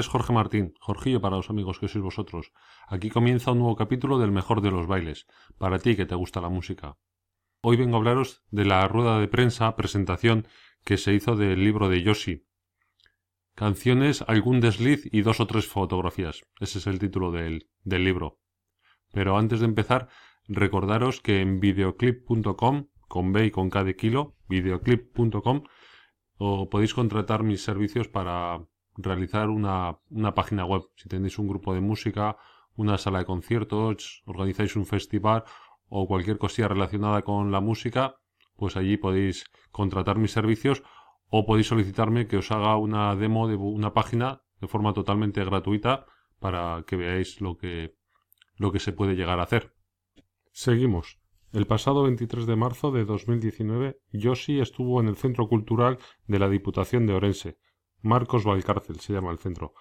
es 0.00 0.08
Jorge 0.08 0.32
Martín, 0.32 0.74
Jorgillo 0.80 1.20
para 1.20 1.36
los 1.36 1.50
amigos 1.50 1.78
que 1.78 1.88
sois 1.88 2.02
vosotros. 2.02 2.52
Aquí 2.88 3.10
comienza 3.10 3.52
un 3.52 3.58
nuevo 3.58 3.76
capítulo 3.76 4.18
del 4.18 4.32
mejor 4.32 4.60
de 4.60 4.70
los 4.70 4.86
bailes, 4.86 5.26
para 5.58 5.78
ti 5.78 5.94
que 5.94 6.06
te 6.06 6.14
gusta 6.14 6.40
la 6.40 6.48
música. 6.48 6.96
Hoy 7.62 7.76
vengo 7.76 7.96
a 7.96 7.98
hablaros 7.98 8.42
de 8.50 8.64
la 8.64 8.88
rueda 8.88 9.20
de 9.20 9.28
prensa, 9.28 9.76
presentación 9.76 10.48
que 10.84 10.96
se 10.96 11.12
hizo 11.12 11.36
del 11.36 11.62
libro 11.62 11.88
de 11.88 12.02
Yoshi. 12.02 12.46
Canciones, 13.54 14.24
algún 14.26 14.60
desliz 14.60 15.06
y 15.12 15.20
dos 15.20 15.40
o 15.40 15.46
tres 15.46 15.66
fotografías. 15.66 16.42
Ese 16.58 16.78
es 16.78 16.86
el 16.86 16.98
título 16.98 17.30
del, 17.30 17.68
del 17.84 18.04
libro. 18.04 18.40
Pero 19.12 19.36
antes 19.36 19.60
de 19.60 19.66
empezar, 19.66 20.08
recordaros 20.48 21.20
que 21.20 21.40
en 21.40 21.60
videoclip.com, 21.60 22.86
con 23.08 23.32
B 23.32 23.46
y 23.46 23.50
con 23.50 23.68
K 23.68 23.84
de 23.84 23.96
kilo, 23.96 24.36
videoclip.com, 24.48 25.64
podéis 26.70 26.94
contratar 26.94 27.42
mis 27.42 27.62
servicios 27.62 28.08
para 28.08 28.64
realizar 29.02 29.48
una, 29.48 29.98
una 30.10 30.34
página 30.34 30.64
web. 30.64 30.82
Si 30.96 31.08
tenéis 31.08 31.38
un 31.38 31.48
grupo 31.48 31.74
de 31.74 31.80
música, 31.80 32.36
una 32.76 32.98
sala 32.98 33.20
de 33.20 33.24
conciertos, 33.26 34.22
organizáis 34.26 34.76
un 34.76 34.86
festival 34.86 35.44
o 35.88 36.06
cualquier 36.06 36.38
cosilla 36.38 36.68
relacionada 36.68 37.22
con 37.22 37.50
la 37.50 37.60
música, 37.60 38.16
pues 38.56 38.76
allí 38.76 38.96
podéis 38.96 39.50
contratar 39.70 40.18
mis 40.18 40.32
servicios 40.32 40.82
o 41.28 41.46
podéis 41.46 41.68
solicitarme 41.68 42.26
que 42.26 42.38
os 42.38 42.50
haga 42.50 42.76
una 42.76 43.14
demo 43.16 43.48
de 43.48 43.56
una 43.56 43.94
página 43.94 44.42
de 44.60 44.68
forma 44.68 44.92
totalmente 44.92 45.44
gratuita 45.44 46.06
para 46.38 46.84
que 46.86 46.96
veáis 46.96 47.40
lo 47.40 47.56
que, 47.56 47.96
lo 48.56 48.72
que 48.72 48.80
se 48.80 48.92
puede 48.92 49.14
llegar 49.14 49.40
a 49.40 49.44
hacer. 49.44 49.74
Seguimos. 50.52 51.18
El 51.52 51.66
pasado 51.66 52.04
23 52.04 52.46
de 52.46 52.56
marzo 52.56 52.92
de 52.92 53.04
2019, 53.04 54.00
Yoshi 54.12 54.60
estuvo 54.60 55.00
en 55.00 55.08
el 55.08 55.16
Centro 55.16 55.48
Cultural 55.48 55.98
de 56.26 56.38
la 56.38 56.48
Diputación 56.48 57.06
de 57.06 57.14
Orense, 57.14 57.58
Marcos 58.02 58.44
Valcárcel 58.44 59.00
se 59.00 59.12
llama 59.12 59.30
el 59.30 59.38
centro, 59.38 59.74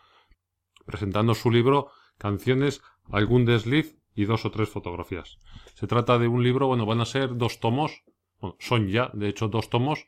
presentando 0.86 1.36
su 1.36 1.52
libro 1.52 1.92
Canciones, 2.18 2.82
algún 3.10 3.46
desliz 3.46 3.98
y 4.14 4.26
dos 4.26 4.46
o 4.46 4.52
tres 4.52 4.70
fotografías. 4.70 5.38
Se 5.76 5.88
trata 5.88 6.20
de 6.20 6.28
un 6.28 6.44
libro, 6.44 6.68
bueno, 6.68 6.86
van 6.86 7.00
a 7.00 7.06
ser 7.06 7.38
dos 7.38 7.60
tomos, 7.60 8.04
bueno, 8.40 8.58
son 8.60 8.88
ya, 8.88 9.10
de 9.14 9.30
hecho, 9.30 9.48
dos 9.48 9.70
tomos, 9.70 10.06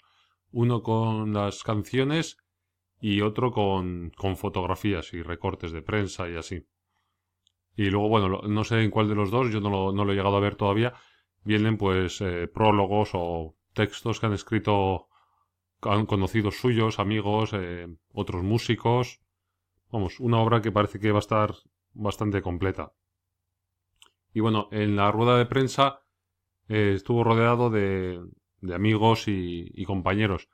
uno 0.52 0.84
con 0.84 1.34
las 1.34 1.64
canciones 1.64 2.38
y 3.00 3.22
otro 3.22 3.52
con, 3.52 4.12
con 4.18 4.36
fotografías 4.36 5.14
y 5.14 5.22
recortes 5.22 5.72
de 5.72 5.82
prensa 5.82 6.30
y 6.30 6.36
así. 6.36 6.68
Y 7.76 7.90
luego, 7.90 8.10
bueno, 8.10 8.42
no 8.48 8.64
sé 8.64 8.84
en 8.84 8.92
cuál 8.92 9.08
de 9.08 9.16
los 9.16 9.32
dos, 9.32 9.50
yo 9.52 9.62
no 9.62 9.70
lo, 9.70 9.94
no 9.94 10.04
lo 10.04 10.12
he 10.12 10.16
llegado 10.16 10.36
a 10.36 10.42
ver 10.42 10.56
todavía, 10.56 10.94
vienen 11.44 11.78
pues 11.78 12.20
eh, 12.22 12.48
prólogos 12.48 13.12
o 13.14 13.56
textos 13.74 14.20
que 14.20 14.26
han 14.26 14.34
escrito 14.34 15.08
conocidos 15.82 16.60
suyos, 16.60 17.00
amigos, 17.00 17.52
eh, 17.54 17.88
otros 18.14 18.44
músicos. 18.44 19.20
Vamos, 19.92 20.20
una 20.20 20.40
obra 20.40 20.62
que 20.62 20.72
parece 20.72 21.00
que 21.00 21.12
va 21.12 21.18
a 21.18 21.20
estar 21.20 21.56
bastante 21.94 22.42
completa. 22.42 22.94
Y 24.34 24.40
bueno, 24.40 24.70
en 24.72 24.96
la 24.96 25.12
rueda 25.12 25.38
de 25.38 25.46
prensa 25.46 26.02
eh, 26.70 26.94
estuvo 26.96 27.24
rodeado 27.24 27.70
de, 27.70 28.22
de 28.62 28.76
amigos 28.76 29.28
y, 29.28 29.84
compañeros. 29.86 30.48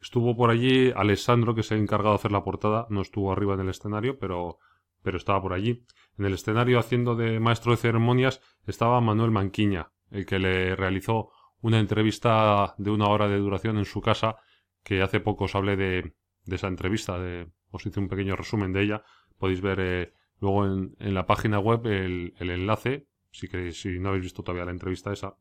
Estuvo 0.00 0.34
por 0.34 0.50
allí 0.50 0.90
Alessandro, 0.96 1.54
que 1.54 1.62
se 1.62 1.74
ha 1.74 1.78
encargado 1.78 2.14
de 2.14 2.16
hacer 2.16 2.32
la 2.32 2.42
portada, 2.42 2.86
no 2.88 3.02
estuvo 3.02 3.30
arriba 3.30 3.54
en 3.54 3.60
el 3.60 3.68
escenario, 3.68 4.18
pero, 4.18 4.58
pero 5.02 5.18
estaba 5.18 5.42
por 5.42 5.52
allí. 5.52 5.84
En 6.18 6.24
el 6.24 6.32
escenario, 6.32 6.78
haciendo 6.78 7.14
de 7.14 7.38
maestro 7.38 7.72
de 7.72 7.76
ceremonias, 7.76 8.40
estaba 8.66 9.00
Manuel 9.00 9.30
Manquiña, 9.30 9.92
el 10.10 10.24
que 10.24 10.38
le 10.38 10.74
realizó 10.74 11.30
una 11.60 11.78
entrevista 11.78 12.74
de 12.78 12.90
una 12.90 13.08
hora 13.08 13.28
de 13.28 13.36
duración 13.36 13.76
en 13.76 13.84
su 13.84 14.00
casa 14.00 14.36
que 14.82 15.02
hace 15.02 15.20
poco 15.20 15.44
os 15.44 15.54
hablé 15.54 15.76
de, 15.76 16.14
esa 16.46 16.68
entrevista, 16.68 17.18
de, 17.18 17.48
os 17.70 17.84
hice 17.86 18.00
un 18.00 18.08
pequeño 18.08 18.36
resumen 18.36 18.72
de 18.72 18.82
ella. 18.82 19.02
Podéis 19.38 19.60
ver 19.60 19.80
eh, 19.80 20.12
luego 20.40 20.66
en, 20.66 21.14
la 21.14 21.26
página 21.26 21.58
web 21.58 21.86
el, 21.86 22.34
enlace, 22.38 23.06
si, 23.30 23.48
si 23.72 23.98
no 23.98 24.10
habéis 24.10 24.24
visto 24.24 24.42
todavía 24.42 24.64
la 24.64 24.72
entrevista 24.72 25.12
esa. 25.12 25.36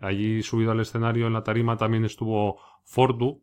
Allí 0.00 0.42
subido 0.42 0.70
al 0.72 0.80
escenario 0.80 1.26
en 1.26 1.32
la 1.32 1.42
tarima 1.42 1.76
también 1.76 2.04
estuvo 2.04 2.60
Fordu, 2.84 3.42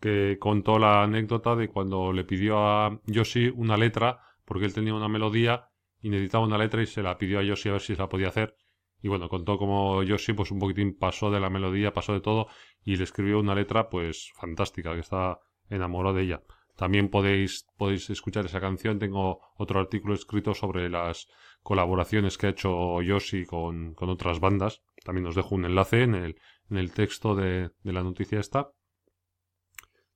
que 0.00 0.38
contó 0.38 0.78
la 0.78 1.02
anécdota 1.02 1.56
de 1.56 1.68
cuando 1.68 2.12
le 2.12 2.24
pidió 2.24 2.58
a 2.58 3.00
Yoshi 3.06 3.52
una 3.54 3.76
letra, 3.76 4.20
porque 4.44 4.64
él 4.64 4.74
tenía 4.74 4.94
una 4.94 5.08
melodía 5.08 5.70
y 6.00 6.10
necesitaba 6.10 6.44
una 6.44 6.58
letra 6.58 6.82
y 6.82 6.86
se 6.86 7.02
la 7.02 7.18
pidió 7.18 7.40
a 7.40 7.42
Yoshi 7.42 7.68
a 7.68 7.72
ver 7.72 7.80
si 7.80 7.94
se 7.94 8.00
la 8.00 8.08
podía 8.08 8.28
hacer. 8.28 8.56
Y 9.00 9.08
bueno, 9.08 9.28
contó 9.28 9.58
como 9.58 10.02
Yoshi 10.02 10.32
pues 10.32 10.50
un 10.50 10.58
poquitín 10.58 10.96
pasó 10.96 11.30
de 11.30 11.40
la 11.40 11.50
melodía, 11.50 11.92
pasó 11.92 12.12
de 12.12 12.20
todo 12.20 12.48
y 12.84 12.96
le 12.96 13.04
escribió 13.04 13.38
una 13.38 13.54
letra 13.54 13.88
pues 13.88 14.32
fantástica, 14.34 14.94
que 14.94 15.00
está 15.00 15.38
enamorado 15.68 16.16
de 16.16 16.22
ella. 16.24 16.42
También 16.76 17.08
podéis, 17.08 17.66
podéis 17.76 18.08
escuchar 18.08 18.46
esa 18.46 18.60
canción. 18.60 19.00
Tengo 19.00 19.40
otro 19.56 19.80
artículo 19.80 20.14
escrito 20.14 20.54
sobre 20.54 20.88
las 20.88 21.28
colaboraciones 21.62 22.38
que 22.38 22.46
ha 22.46 22.50
hecho 22.50 23.02
Yoshi 23.02 23.46
con, 23.46 23.94
con 23.94 24.08
otras 24.10 24.38
bandas. 24.38 24.82
También 25.04 25.26
os 25.26 25.34
dejo 25.34 25.56
un 25.56 25.64
enlace 25.64 26.02
en 26.02 26.14
el, 26.14 26.36
en 26.70 26.76
el 26.76 26.92
texto 26.92 27.34
de, 27.34 27.70
de 27.82 27.92
la 27.92 28.04
noticia 28.04 28.38
esta. 28.38 28.70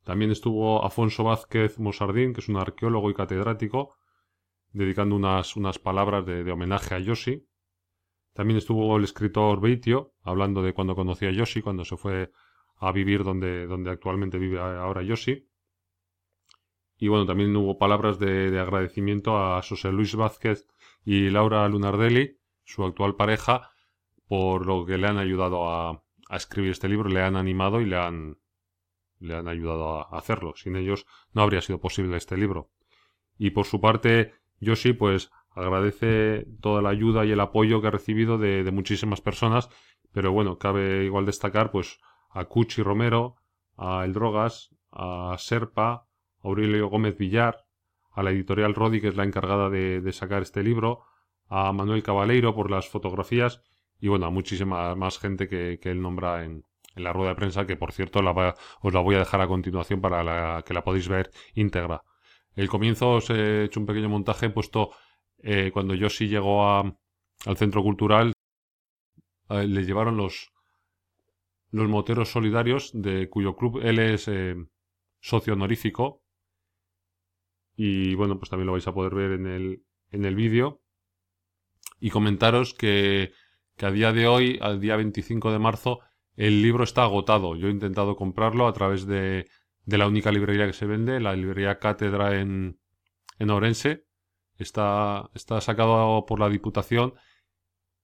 También 0.04 0.30
estuvo 0.30 0.84
Afonso 0.84 1.24
Vázquez 1.24 1.78
Mosardín, 1.78 2.32
que 2.32 2.40
es 2.40 2.48
un 2.48 2.56
arqueólogo 2.56 3.10
y 3.10 3.14
catedrático, 3.14 3.96
dedicando 4.70 5.16
unas, 5.16 5.56
unas 5.56 5.78
palabras 5.78 6.24
de, 6.26 6.44
de 6.44 6.52
homenaje 6.52 6.94
a 6.94 6.98
Yoshi. 7.00 7.44
También 8.32 8.58
estuvo 8.58 8.96
el 8.96 9.04
escritor 9.04 9.60
Beitio, 9.60 10.14
hablando 10.22 10.62
de 10.62 10.72
cuando 10.72 10.94
conoció 10.94 11.28
a 11.28 11.32
Yoshi, 11.32 11.60
cuando 11.60 11.84
se 11.84 11.96
fue 11.96 12.30
a 12.76 12.90
vivir 12.92 13.24
donde, 13.24 13.66
donde 13.66 13.90
actualmente 13.90 14.38
vive 14.38 14.58
ahora 14.58 15.02
Yoshi. 15.02 15.46
Y 16.96 17.08
bueno, 17.08 17.26
también 17.26 17.54
hubo 17.56 17.78
palabras 17.78 18.18
de, 18.18 18.58
agradecimiento 18.58 19.36
a 19.36 19.60
José 19.60 19.90
Luis 19.90 20.14
Vázquez 20.14 20.68
y 21.04 21.30
Laura 21.30 21.68
Lunardelli, 21.68 22.38
su 22.64 22.84
actual 22.84 23.16
pareja, 23.16 23.70
por 24.28 24.66
lo 24.66 24.86
que 24.86 24.98
le 24.98 25.08
han 25.08 25.18
ayudado 25.18 25.68
a, 25.68 26.04
escribir 26.30 26.70
este 26.70 26.88
libro, 26.88 27.10
le 27.10 27.20
han 27.20 27.36
animado 27.36 27.80
y 27.80 27.86
le 27.86 27.96
han, 27.96 28.38
le 29.18 29.34
han 29.34 29.48
ayudado 29.48 29.98
a 29.98 30.16
hacerlo. 30.16 30.54
Sin 30.56 30.76
ellos 30.76 31.04
no 31.32 31.42
habría 31.42 31.60
sido 31.60 31.80
posible 31.80 32.16
este 32.16 32.38
libro. 32.38 32.70
Y 33.36 33.50
por 33.50 33.66
su 33.66 33.80
parte, 33.80 34.32
Yoshi, 34.60 34.92
pues 34.94 35.30
agradece 35.54 36.46
toda 36.60 36.82
la 36.82 36.90
ayuda 36.90 37.24
y 37.24 37.32
el 37.32 37.40
apoyo 37.40 37.80
que 37.80 37.88
ha 37.88 37.90
recibido 37.90 38.38
de, 38.38 38.68
muchísimas 38.72 39.20
personas, 39.20 39.68
pero 40.12 40.32
bueno, 40.32 40.58
cabe 40.58 41.04
igual 41.04 41.26
destacar 41.26 41.70
pues 41.70 41.98
a 42.30 42.44
Cuchi 42.46 42.82
Romero, 42.82 43.36
a 43.76 44.04
El 44.04 44.12
Drogas, 44.12 44.74
a 44.90 45.36
Serpa, 45.38 45.90
a 45.92 46.06
Aurelio 46.42 46.88
Gómez 46.88 47.16
Villar, 47.16 47.64
a 48.12 48.22
la 48.22 48.30
editorial 48.30 48.74
Rodi, 48.74 49.00
que 49.00 49.08
es 49.08 49.16
la 49.16 49.24
encargada 49.24 49.70
de, 49.70 50.12
sacar 50.12 50.42
este 50.42 50.62
libro, 50.62 51.04
a 51.48 51.72
Manuel 51.72 52.02
Cabaleiro 52.02 52.54
por 52.54 52.70
las 52.70 52.88
fotografías 52.88 53.62
y 54.00 54.08
bueno, 54.08 54.26
a 54.26 54.30
muchísima 54.30 54.94
más 54.96 55.18
gente 55.18 55.48
que, 55.48 55.78
él 55.82 56.02
nombra 56.02 56.44
en, 56.44 56.64
la 56.94 57.12
rueda 57.12 57.30
de 57.30 57.36
prensa, 57.36 57.66
que 57.66 57.76
por 57.76 57.92
cierto 57.92 58.20
la 58.20 58.54
os 58.82 58.92
la 58.92 59.00
voy 59.00 59.14
a 59.14 59.20
dejar 59.20 59.40
a 59.40 59.46
continuación 59.46 60.02
para 60.02 60.62
que 60.62 60.74
la 60.74 60.84
podéis 60.84 61.08
ver 61.08 61.30
íntegra. 61.54 62.02
El 62.54 62.68
comienzo 62.68 63.12
os 63.12 63.30
he 63.30 63.64
hecho 63.64 63.80
un 63.80 63.86
pequeño 63.86 64.10
montaje, 64.10 64.46
he 64.46 64.50
puesto 64.50 64.90
eh, 65.42 65.70
cuando 65.72 65.94
Yoshi 65.94 66.28
llegó 66.28 66.64
a, 66.64 66.80
al 67.46 67.56
centro 67.56 67.82
cultural, 67.82 68.32
le 69.50 69.84
llevaron 69.84 70.16
los, 70.16 70.50
los 71.72 71.88
moteros 71.88 72.30
solidarios, 72.30 72.90
de 72.94 73.28
cuyo 73.28 73.56
club 73.56 73.80
él 73.82 73.98
es 73.98 74.28
eh, 74.28 74.54
socio 75.20 75.54
honorífico. 75.54 76.22
Y 77.74 78.14
bueno, 78.14 78.38
pues 78.38 78.50
también 78.50 78.66
lo 78.66 78.72
vais 78.72 78.86
a 78.86 78.94
poder 78.94 79.14
ver 79.14 79.32
en 79.32 79.46
el, 79.46 79.84
en 80.10 80.24
el 80.24 80.34
vídeo. 80.36 80.82
Y 81.98 82.10
comentaros 82.10 82.74
que, 82.74 83.32
que 83.76 83.86
a 83.86 83.90
día 83.90 84.12
de 84.12 84.26
hoy, 84.26 84.58
al 84.60 84.80
día 84.80 84.96
25 84.96 85.52
de 85.52 85.58
marzo, 85.58 86.00
el 86.36 86.62
libro 86.62 86.84
está 86.84 87.04
agotado. 87.04 87.56
Yo 87.56 87.68
he 87.68 87.70
intentado 87.70 88.16
comprarlo 88.16 88.66
a 88.66 88.72
través 88.72 89.06
de, 89.06 89.46
de 89.84 89.98
la 89.98 90.06
única 90.06 90.30
librería 90.30 90.66
que 90.66 90.72
se 90.72 90.86
vende, 90.86 91.20
la 91.20 91.34
librería 91.34 91.78
Cátedra 91.78 92.38
en, 92.40 92.78
en 93.38 93.50
Orense. 93.50 94.06
Está, 94.62 95.30
está 95.34 95.60
sacado 95.60 96.24
por 96.26 96.40
la 96.40 96.48
Diputación 96.48 97.14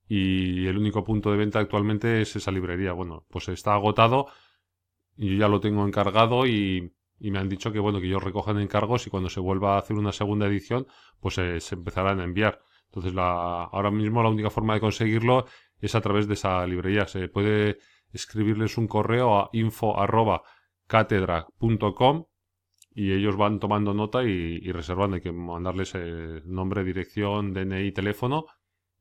y 0.09 0.67
el 0.67 0.77
único 0.79 1.05
punto 1.05 1.31
de 1.31 1.37
venta 1.39 1.61
actualmente 1.61 2.23
es 2.23 2.35
esa 2.37 2.51
librería. 2.51 2.93
Bueno, 2.93 3.25
pues 3.29 3.49
está 3.49 3.75
agotado 3.75 4.27
y 5.17 5.31
yo 5.31 5.37
ya 5.39 5.49
lo 5.49 5.61
tengo 5.61 5.87
encargado 5.87 6.47
y, 6.47 6.93
y 7.19 7.31
me 7.31 7.39
han 7.39 7.49
dicho 7.49 7.73
que 7.73 7.79
bueno, 7.79 8.01
que 8.01 8.07
ellos 8.07 8.23
recogen 8.23 8.59
encargos 8.59 9.07
y 9.07 9.11
cuando 9.11 9.31
se 9.31 9.41
vuelva 9.41 9.75
a 9.75 9.79
hacer 9.79 9.97
una 9.97 10.13
segunda 10.13 10.47
edición, 10.47 10.87
pues 11.21 11.35
se 11.35 11.75
empezarán 11.75 12.21
a 12.21 12.25
enviar. 12.25 12.61
Entonces, 12.87 13.15
la, 13.15 13.65
ahora 13.65 13.91
mismo 13.91 14.23
la 14.23 14.31
única 14.31 14.51
forma 14.51 14.75
de 14.75 14.81
conseguirlo 14.81 15.47
es 15.81 15.95
a 15.95 16.01
través 16.01 16.27
de 16.27 16.35
esa 16.35 16.67
librería. 16.67 17.07
Se 17.07 17.29
puede 17.29 17.79
escribirles 18.13 18.77
un 18.79 18.89
correo 18.89 19.39
a 19.39 19.51
info.catedra.com 19.53 22.25
y 22.99 23.13
ellos 23.13 23.37
van 23.37 23.61
tomando 23.61 23.95
nota 23.95 24.25
y, 24.25 24.59
reservando. 24.73 25.15
Hay 25.15 25.23
que 25.23 25.31
mandarles 25.31 25.95
el 25.95 26.43
nombre, 26.53 26.83
dirección, 26.83 27.55
DNI, 27.55 27.93
teléfono 27.93 28.47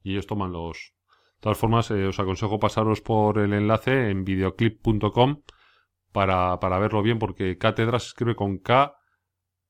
y 0.03 0.11
ellos 0.11 0.27
toman 0.27 0.51
los. 0.51 0.94
De 1.38 1.41
todas 1.41 1.57
formas, 1.57 1.89
eh, 1.89 2.05
os 2.05 2.19
aconsejo 2.19 2.59
pasaros 2.59 3.01
por 3.01 3.39
el 3.39 3.53
enlace 3.53 4.11
en 4.11 4.23
videoclip.com 4.23 5.41
para, 6.11 6.59
para 6.59 6.77
verlo 6.77 7.01
bien, 7.01 7.17
porque 7.17 7.57
cátedra 7.57 7.97
se 7.97 8.09
escribe 8.09 8.35
con 8.35 8.59
K, 8.59 8.94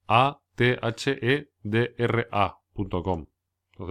A, 0.09 0.41
T, 0.55 0.77
H, 0.81 1.19
E, 1.21 1.51
Entonces, 1.63 2.27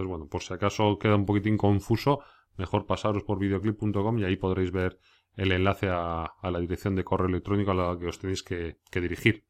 bueno, 0.05 0.27
por 0.29 0.43
si 0.43 0.53
acaso 0.53 0.99
queda 0.99 1.15
un 1.15 1.25
poquitín 1.25 1.57
confuso, 1.57 2.19
mejor 2.57 2.85
pasaros 2.85 3.23
por 3.23 3.39
videoclip.com 3.39 4.19
y 4.19 4.23
ahí 4.23 4.35
podréis 4.35 4.71
ver 4.71 4.99
el 5.35 5.51
enlace 5.51 5.87
a, 5.89 6.31
la 6.43 6.59
dirección 6.59 6.95
de 6.95 7.03
correo 7.03 7.27
electrónico 7.27 7.71
a 7.71 7.73
la 7.73 7.97
que 7.97 8.05
os 8.05 8.19
tenéis 8.19 8.43
que, 8.43 8.77
dirigir. 8.91 9.46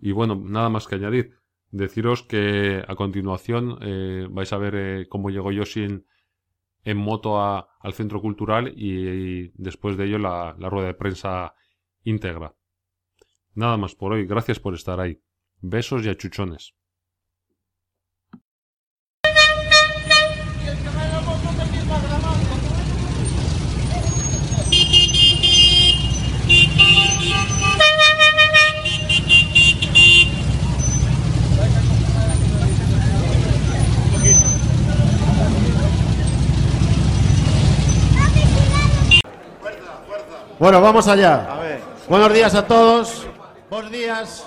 Y 0.00 0.12
bueno, 0.12 0.36
nada 0.36 0.68
más 0.68 0.86
que 0.86 0.96
añadir. 0.96 1.34
Deciros 1.70 2.22
que 2.22 2.82
a 2.86 2.94
continuación 2.94 3.78
eh, 3.82 4.26
vais 4.30 4.52
a 4.52 4.58
ver 4.58 4.74
eh, 4.74 5.06
cómo 5.08 5.30
llegó 5.30 5.52
Yoshi 5.52 5.84
en, 6.84 6.96
moto 6.96 7.38
al 7.38 7.92
centro 7.92 8.22
cultural 8.22 8.72
y, 8.74 9.50
después 9.54 9.98
de 9.98 10.06
ello 10.06 10.18
la, 10.18 10.56
la 10.58 10.70
rueda 10.70 10.86
de 10.86 10.94
prensa 10.94 11.54
íntegra. 12.02 12.54
Nada 13.54 13.76
más 13.76 13.94
por 13.94 14.12
hoy. 14.12 14.26
Gracias 14.26 14.58
por 14.58 14.74
estar 14.74 14.98
ahí. 14.98 15.20
Besos 15.60 16.06
y 16.06 16.08
achuchones. 16.08 16.77
Bueno, 40.58 40.80
vamos 40.80 41.06
allá. 41.06 41.46
Buenos 42.08 42.32
días 42.32 42.52
a 42.56 42.66
todos. 42.66 43.28
Buenos 43.70 43.92
días. 43.92 44.44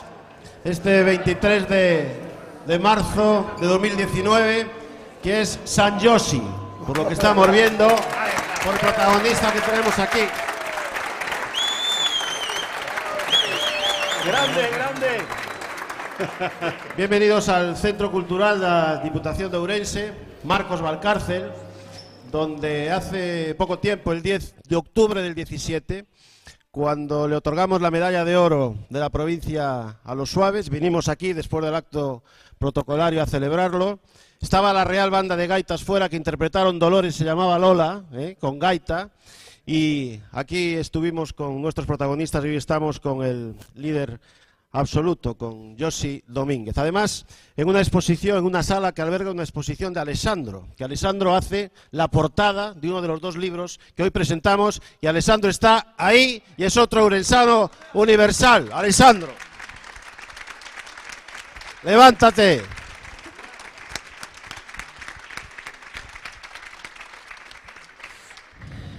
Este 0.62 1.04
23 1.04 1.70
de, 1.70 2.22
de 2.68 2.80
marzo 2.80 3.50
de 3.62 3.68
2019, 3.68 4.70
que 5.24 5.40
es 5.40 5.58
San 5.64 6.02
Yoshi, 6.02 6.44
por 6.86 6.98
lo 6.98 7.08
que 7.08 7.14
estamos 7.14 7.50
viendo, 7.50 7.88
por 7.88 8.78
protagonista 8.78 9.54
que 9.54 9.62
tenemos 9.62 9.98
aquí. 10.00 10.28
Grande, 14.26 14.70
grande. 14.70 15.18
Bienvenidos 16.98 17.48
al 17.48 17.78
Centro 17.78 18.12
Cultural 18.12 18.60
de 18.60 18.68
la 18.68 18.98
Diputación 18.98 19.50
de 19.50 19.58
Ourense, 19.58 20.14
Marcos 20.44 20.82
Valcárcel 20.82 21.54
donde 22.32 22.90
hace 22.90 23.54
poco 23.56 23.78
tiempo, 23.78 24.14
el 24.14 24.22
10 24.22 24.56
de 24.68 24.76
octubre 24.78 25.22
del 25.22 25.36
17, 25.36 26.06
cuando 26.72 27.28
le 27.28 27.36
otorgamos 27.36 27.82
la 27.82 27.92
medalla 27.92 28.24
de 28.24 28.38
oro 28.38 28.76
de 28.90 29.00
la 29.00 29.10
provincia 29.10 30.00
a 30.04 30.16
los 30.16 30.32
suaves, 30.32 30.70
vinimos 30.70 31.10
aquí 31.10 31.34
después 31.34 31.64
del 31.66 31.76
acto 31.76 32.24
protocolario 32.58 33.22
a 33.22 33.26
celebrarlo. 33.26 34.00
Estaba 34.40 34.72
la 34.72 34.86
Real 34.86 35.12
Banda 35.12 35.36
de 35.36 35.48
Gaitas 35.48 35.84
fuera 35.84 36.08
que 36.08 36.16
interpretaron 36.16 36.80
Dolores, 36.80 37.16
se 37.16 37.26
llamaba 37.26 37.60
Lola, 37.60 38.06
¿eh? 38.14 38.38
con 38.40 38.58
gaita. 38.58 39.12
Y 39.66 40.20
aquí 40.32 40.74
estuvimos 40.74 41.34
con 41.34 41.62
nuestros 41.62 41.86
protagonistas 41.86 42.44
y 42.46 42.48
hoy 42.48 42.56
estamos 42.56 43.00
con 43.00 43.24
el 43.24 43.56
líder 43.76 44.20
absoluto 44.72 45.36
con 45.36 45.78
Josi 45.78 46.24
Domínguez. 46.28 46.78
Además, 46.78 47.26
en 47.58 47.68
una 47.68 47.80
exposición, 47.80 48.38
en 48.38 48.46
una 48.46 48.64
sala 48.64 48.94
que 48.94 49.02
alberga 49.02 49.32
una 49.32 49.44
exposición 49.44 49.94
de 49.94 50.00
Alessandro, 50.00 50.68
que 50.78 50.84
Alessandro 50.84 51.36
hace 51.36 51.72
la 51.92 52.08
portada 52.08 52.74
de 52.74 52.90
uno 52.90 53.02
de 53.02 53.08
los 53.08 53.22
dos 53.22 53.36
libros 53.36 53.80
que 53.96 54.04
hoy 54.04 54.10
presentamos 54.10 54.82
y 55.02 55.08
Alessandro 55.08 55.50
está 55.50 55.94
ahí 55.98 56.42
y 56.58 56.64
es 56.64 56.78
otro 56.78 57.06
urensano 57.06 57.70
universal. 57.94 58.70
Alessandro, 58.72 59.34
levántate. 61.84 62.81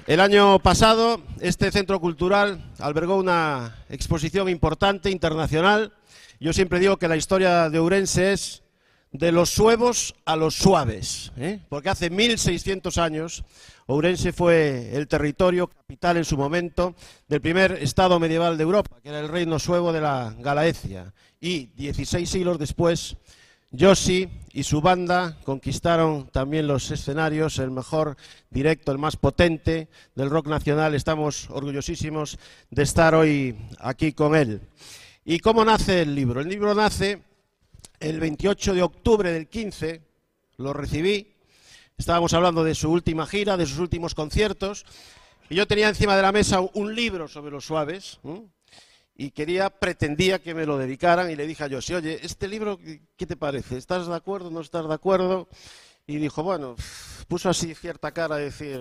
El 0.08 0.18
año 0.18 0.58
pasado, 0.58 1.22
este 1.40 1.70
centro 1.70 2.00
cultural 2.00 2.72
albergó 2.80 3.16
una 3.16 3.76
exposición 3.88 4.48
importante 4.48 5.10
internacional. 5.10 5.92
Yo 6.40 6.52
siempre 6.52 6.80
digo 6.80 6.96
que 6.96 7.06
la 7.06 7.16
historia 7.16 7.70
de 7.70 7.78
Ourense 7.78 8.32
es 8.32 8.64
de 9.12 9.30
los 9.30 9.50
suevos 9.50 10.16
a 10.24 10.34
los 10.34 10.56
suaves, 10.56 11.30
¿eh? 11.36 11.60
porque 11.68 11.88
hace 11.88 12.10
1600 12.10 12.98
años 12.98 13.44
Ourense 13.86 14.32
fue 14.32 14.90
el 14.96 15.06
territorio 15.06 15.68
capital 15.68 16.16
en 16.16 16.24
su 16.24 16.36
momento 16.36 16.96
del 17.28 17.40
primer 17.40 17.72
estado 17.80 18.18
medieval 18.18 18.56
de 18.56 18.64
Europa, 18.64 18.98
que 19.04 19.10
era 19.10 19.20
el 19.20 19.28
reino 19.28 19.60
suevo 19.60 19.92
de 19.92 20.00
la 20.00 20.34
Galaecia, 20.36 21.14
y 21.40 21.66
16 21.76 22.28
siglos 22.28 22.58
después 22.58 23.16
Yoshi 23.74 24.28
y 24.52 24.64
su 24.64 24.82
banda 24.82 25.38
conquistaron 25.44 26.28
también 26.28 26.66
los 26.66 26.90
escenarios, 26.90 27.58
el 27.58 27.70
mejor 27.70 28.18
directo, 28.50 28.92
el 28.92 28.98
más 28.98 29.16
potente 29.16 29.88
del 30.14 30.28
rock 30.28 30.48
nacional. 30.48 30.94
Estamos 30.94 31.48
orgullosísimos 31.48 32.38
de 32.70 32.82
estar 32.82 33.14
hoy 33.14 33.56
aquí 33.78 34.12
con 34.12 34.36
él. 34.36 34.60
¿Y 35.24 35.38
cómo 35.38 35.64
nace 35.64 36.02
el 36.02 36.14
libro? 36.14 36.42
El 36.42 36.50
libro 36.50 36.74
nace 36.74 37.22
el 37.98 38.20
28 38.20 38.74
de 38.74 38.82
octubre 38.82 39.32
del 39.32 39.48
15, 39.48 40.02
lo 40.58 40.74
recibí, 40.74 41.34
estábamos 41.96 42.34
hablando 42.34 42.64
de 42.64 42.74
su 42.74 42.90
última 42.90 43.26
gira, 43.26 43.56
de 43.56 43.64
sus 43.64 43.78
últimos 43.78 44.14
conciertos, 44.14 44.84
y 45.48 45.54
yo 45.54 45.66
tenía 45.66 45.88
encima 45.88 46.16
de 46.16 46.22
la 46.22 46.32
mesa 46.32 46.60
un 46.60 46.94
libro 46.94 47.26
sobre 47.26 47.52
los 47.52 47.64
suaves, 47.64 48.18
y 49.14 49.30
quería, 49.30 49.70
pretendía 49.70 50.40
que 50.40 50.54
me 50.54 50.66
lo 50.66 50.78
dedicaran 50.78 51.30
y 51.30 51.36
le 51.36 51.46
dije 51.46 51.64
a 51.64 51.68
Josie, 51.70 51.96
oye, 51.96 52.18
este 52.22 52.48
libro, 52.48 52.78
¿qué 53.16 53.26
te 53.26 53.36
parece? 53.36 53.76
¿Estás 53.76 54.06
de 54.06 54.14
acuerdo? 54.14 54.50
¿No 54.50 54.60
estás 54.60 54.88
de 54.88 54.94
acuerdo? 54.94 55.48
Y 56.06 56.16
dijo, 56.16 56.42
bueno, 56.42 56.74
puso 57.28 57.48
así 57.48 57.74
cierta 57.74 58.10
cara 58.10 58.34
a 58.34 58.38
decir, 58.38 58.80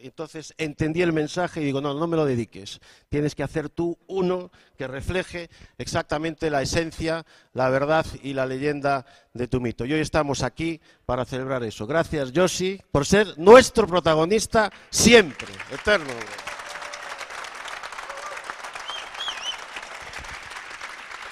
entonces 0.00 0.54
entendí 0.56 1.02
el 1.02 1.12
mensaje 1.12 1.60
y 1.60 1.64
digo, 1.64 1.80
no, 1.82 1.92
no 1.92 2.06
me 2.06 2.16
lo 2.16 2.24
dediques, 2.24 2.80
tienes 3.10 3.34
que 3.34 3.42
hacer 3.42 3.68
tú 3.68 3.98
uno 4.06 4.50
que 4.78 4.86
refleje 4.86 5.50
exactamente 5.76 6.48
la 6.48 6.62
esencia, 6.62 7.26
la 7.52 7.68
verdad 7.68 8.06
y 8.22 8.32
la 8.32 8.46
leyenda 8.46 9.04
de 9.34 9.48
tu 9.48 9.60
mito. 9.60 9.84
Y 9.84 9.92
hoy 9.92 10.00
estamos 10.00 10.42
aquí 10.42 10.80
para 11.04 11.26
celebrar 11.26 11.62
eso. 11.64 11.86
Gracias, 11.86 12.32
Josie, 12.34 12.82
por 12.90 13.04
ser 13.04 13.38
nuestro 13.38 13.86
protagonista 13.86 14.72
siempre, 14.90 15.48
eterno. 15.70 16.14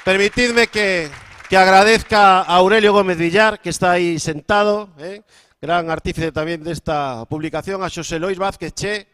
Permitidme 0.04 0.66
que, 0.66 1.10
agradezca 1.50 2.42
a 2.42 2.56
Aurelio 2.56 2.92
Gómez 2.92 3.16
Villar, 3.16 3.58
que 3.58 3.70
está 3.70 3.92
ahí 3.92 4.18
sentado, 4.18 4.90
¿eh? 4.98 5.22
gran 5.62 5.88
artífice 5.88 6.30
también 6.30 6.62
de 6.62 6.72
esta 6.72 7.24
publicación, 7.24 7.82
a 7.82 7.88
José 7.88 8.18
Luis 8.18 8.36
Vázquez 8.36 8.74
Che, 8.74 9.06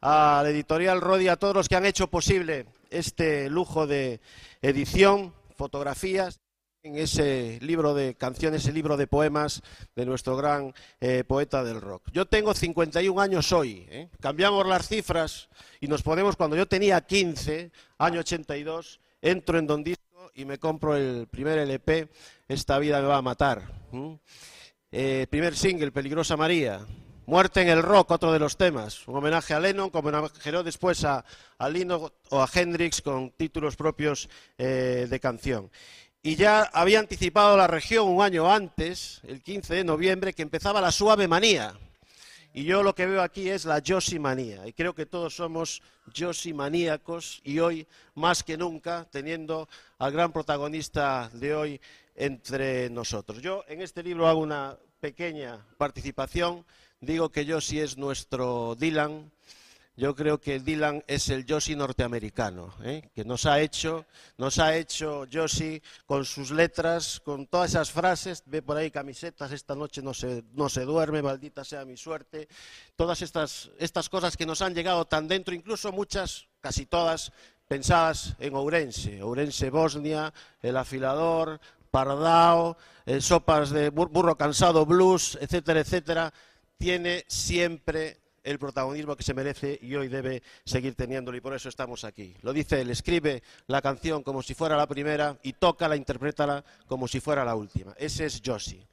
a 0.00 0.40
la 0.42 0.48
editorial 0.48 1.02
Rodi, 1.02 1.28
a 1.28 1.36
todos 1.36 1.54
los 1.54 1.68
que 1.68 1.76
han 1.76 1.84
hecho 1.84 2.06
posible 2.06 2.64
este 2.88 3.50
lujo 3.50 3.86
de 3.86 4.22
edición, 4.62 5.34
fotografías 5.56 6.40
en 6.82 6.96
ese 6.96 7.58
libro 7.60 7.92
de 7.92 8.14
canciones, 8.14 8.62
ese 8.62 8.72
libro 8.72 8.96
de 8.96 9.06
poemas 9.06 9.60
de 9.94 10.06
nuestro 10.06 10.38
gran 10.38 10.72
eh, 11.02 11.22
poeta 11.22 11.62
del 11.62 11.82
rock. 11.82 12.04
Yo 12.14 12.24
tengo 12.24 12.54
51 12.54 13.20
años 13.20 13.52
hoy, 13.52 13.86
¿eh? 13.90 14.08
cambiamos 14.20 14.66
las 14.66 14.88
cifras 14.88 15.50
y 15.80 15.86
nos 15.86 16.02
ponemos 16.02 16.36
cuando 16.36 16.56
yo 16.56 16.66
tenía 16.66 17.02
15, 17.02 17.70
año 17.98 18.20
82, 18.20 19.00
entro 19.20 19.58
en 19.58 19.66
Don 19.66 19.84
y 20.34 20.44
me 20.44 20.58
compro 20.58 20.96
el 20.96 21.26
primer 21.28 21.58
LP, 21.58 22.08
Esta 22.48 22.78
vida 22.78 23.00
me 23.00 23.08
va 23.08 23.18
a 23.18 23.22
matar. 23.22 23.62
Eh, 24.92 25.26
primer 25.30 25.56
single, 25.56 25.92
Peligrosa 25.92 26.36
María. 26.36 26.80
Muerte 27.26 27.62
en 27.62 27.68
el 27.68 27.82
rock, 27.82 28.10
otro 28.10 28.32
de 28.32 28.40
los 28.40 28.56
temas. 28.56 29.06
Un 29.06 29.16
homenaje 29.16 29.54
a 29.54 29.60
Lennon, 29.60 29.90
como 29.90 30.08
homenajeó 30.08 30.64
después 30.64 31.04
a, 31.04 31.24
a 31.58 31.68
Lino 31.68 32.12
o 32.30 32.42
a 32.42 32.48
Hendrix 32.52 33.02
con 33.02 33.30
títulos 33.30 33.76
propios 33.76 34.28
eh, 34.58 35.06
de 35.08 35.20
canción. 35.20 35.70
Y 36.22 36.34
ya 36.34 36.62
había 36.62 36.98
anticipado 36.98 37.56
la 37.56 37.66
región 37.66 38.08
un 38.08 38.22
año 38.22 38.52
antes, 38.52 39.20
el 39.24 39.42
15 39.42 39.74
de 39.74 39.84
noviembre, 39.84 40.32
que 40.32 40.42
empezaba 40.42 40.80
la 40.80 40.90
suave 40.90 41.28
manía. 41.28 41.74
Y 42.52 42.64
yo 42.64 42.82
lo 42.82 42.94
que 42.94 43.06
veo 43.06 43.22
aquí 43.22 43.48
es 43.48 43.64
la 43.64 43.80
manía 44.18 44.66
Y 44.66 44.72
creo 44.72 44.94
que 44.94 45.06
todos 45.06 45.36
somos 45.36 45.82
maníacos 46.52 47.40
y 47.44 47.60
hoy, 47.60 47.86
más 48.14 48.42
que 48.42 48.56
nunca, 48.56 49.06
teniendo 49.10 49.68
al 49.98 50.12
gran 50.12 50.32
protagonista 50.32 51.30
de 51.32 51.54
hoy 51.54 51.80
entre 52.16 52.90
nosotros. 52.90 53.40
Yo 53.40 53.64
en 53.68 53.82
este 53.82 54.02
libro 54.02 54.26
hago 54.26 54.40
una 54.40 54.76
pequeña 55.00 55.64
participación. 55.78 56.64
Digo 57.00 57.30
que 57.30 57.46
Josi 57.46 57.78
es 57.78 57.96
nuestro 57.96 58.74
Dylan, 58.74 59.30
yo 60.00 60.14
creo 60.14 60.40
que 60.40 60.60
Dylan 60.60 61.04
es 61.06 61.28
el 61.28 61.44
Josie 61.46 61.76
norteamericano, 61.76 62.72
¿eh? 62.82 63.10
que 63.14 63.22
nos 63.22 63.44
ha 63.44 63.60
hecho, 63.60 64.06
nos 64.38 64.58
ha 64.58 64.74
hecho 64.74 65.26
Josie 65.30 65.82
con 66.06 66.24
sus 66.24 66.52
letras, 66.52 67.20
con 67.20 67.46
todas 67.46 67.72
esas 67.72 67.90
frases, 67.90 68.42
ve 68.46 68.62
por 68.62 68.78
ahí 68.78 68.90
camisetas, 68.90 69.52
esta 69.52 69.74
noche 69.74 70.00
no 70.00 70.14
se, 70.14 70.42
no 70.54 70.70
se 70.70 70.86
duerme, 70.86 71.20
maldita 71.20 71.64
sea 71.64 71.84
mi 71.84 71.98
suerte, 71.98 72.48
todas 72.96 73.20
estas, 73.20 73.70
estas 73.78 74.08
cosas 74.08 74.38
que 74.38 74.46
nos 74.46 74.62
han 74.62 74.74
llegado 74.74 75.04
tan 75.04 75.28
dentro, 75.28 75.54
incluso 75.54 75.92
muchas, 75.92 76.46
casi 76.62 76.86
todas, 76.86 77.30
pensadas 77.68 78.36
en 78.38 78.54
Ourense, 78.54 79.20
Ourense 79.20 79.68
Bosnia, 79.68 80.32
el 80.62 80.78
afilador, 80.78 81.60
Pardao, 81.90 82.78
eh, 83.04 83.20
sopas 83.20 83.68
de 83.68 83.90
burro 83.90 84.34
cansado, 84.34 84.86
blues, 84.86 85.36
etcétera, 85.42 85.80
etcétera, 85.80 86.32
tiene 86.78 87.26
siempre 87.28 88.19
el 88.42 88.58
protagonismo 88.58 89.16
que 89.16 89.22
se 89.22 89.34
merece 89.34 89.78
y 89.82 89.94
hoy 89.94 90.08
debe 90.08 90.42
seguir 90.64 90.94
teniéndolo 90.94 91.36
y 91.36 91.40
por 91.40 91.54
eso 91.54 91.68
estamos 91.68 92.04
aquí. 92.04 92.34
Lo 92.42 92.52
dice 92.52 92.80
él, 92.80 92.90
escribe 92.90 93.42
la 93.66 93.82
canción 93.82 94.22
como 94.22 94.42
si 94.42 94.54
fuera 94.54 94.76
la 94.76 94.86
primera 94.86 95.38
y 95.42 95.52
toca 95.54 95.88
la 95.88 95.96
interprétala 95.96 96.64
como 96.86 97.08
si 97.08 97.20
fuera 97.20 97.44
la 97.44 97.54
última. 97.54 97.94
Ese 97.98 98.26
es 98.26 98.40
Josie. 98.44 98.86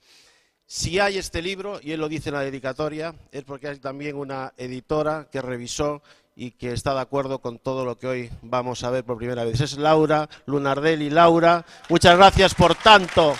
Si 0.69 0.99
hay 0.99 1.17
este 1.17 1.41
libro, 1.41 1.79
y 1.81 1.93
él 1.93 2.01
lo 2.01 2.09
dice 2.09 2.27
en 2.27 2.35
la 2.35 2.41
dedicatoria, 2.41 3.15
es 3.31 3.45
porque 3.45 3.69
hay 3.69 3.79
también 3.79 4.17
una 4.17 4.53
editora 4.57 5.29
que 5.31 5.41
revisó 5.41 6.01
y 6.35 6.51
que 6.51 6.73
está 6.73 6.93
de 6.93 6.99
acuerdo 6.99 7.39
con 7.39 7.57
todo 7.57 7.85
lo 7.85 7.97
que 7.97 8.07
hoy 8.07 8.31
vamos 8.41 8.83
a 8.83 8.91
ver 8.91 9.05
por 9.05 9.17
primera 9.17 9.45
vez. 9.45 9.61
Es 9.61 9.77
Laura 9.77 10.29
Lunardelli. 10.45 11.09
Laura, 11.09 11.65
muchas 11.87 12.17
gracias 12.17 12.53
por 12.53 12.75
tanto. 12.75 13.33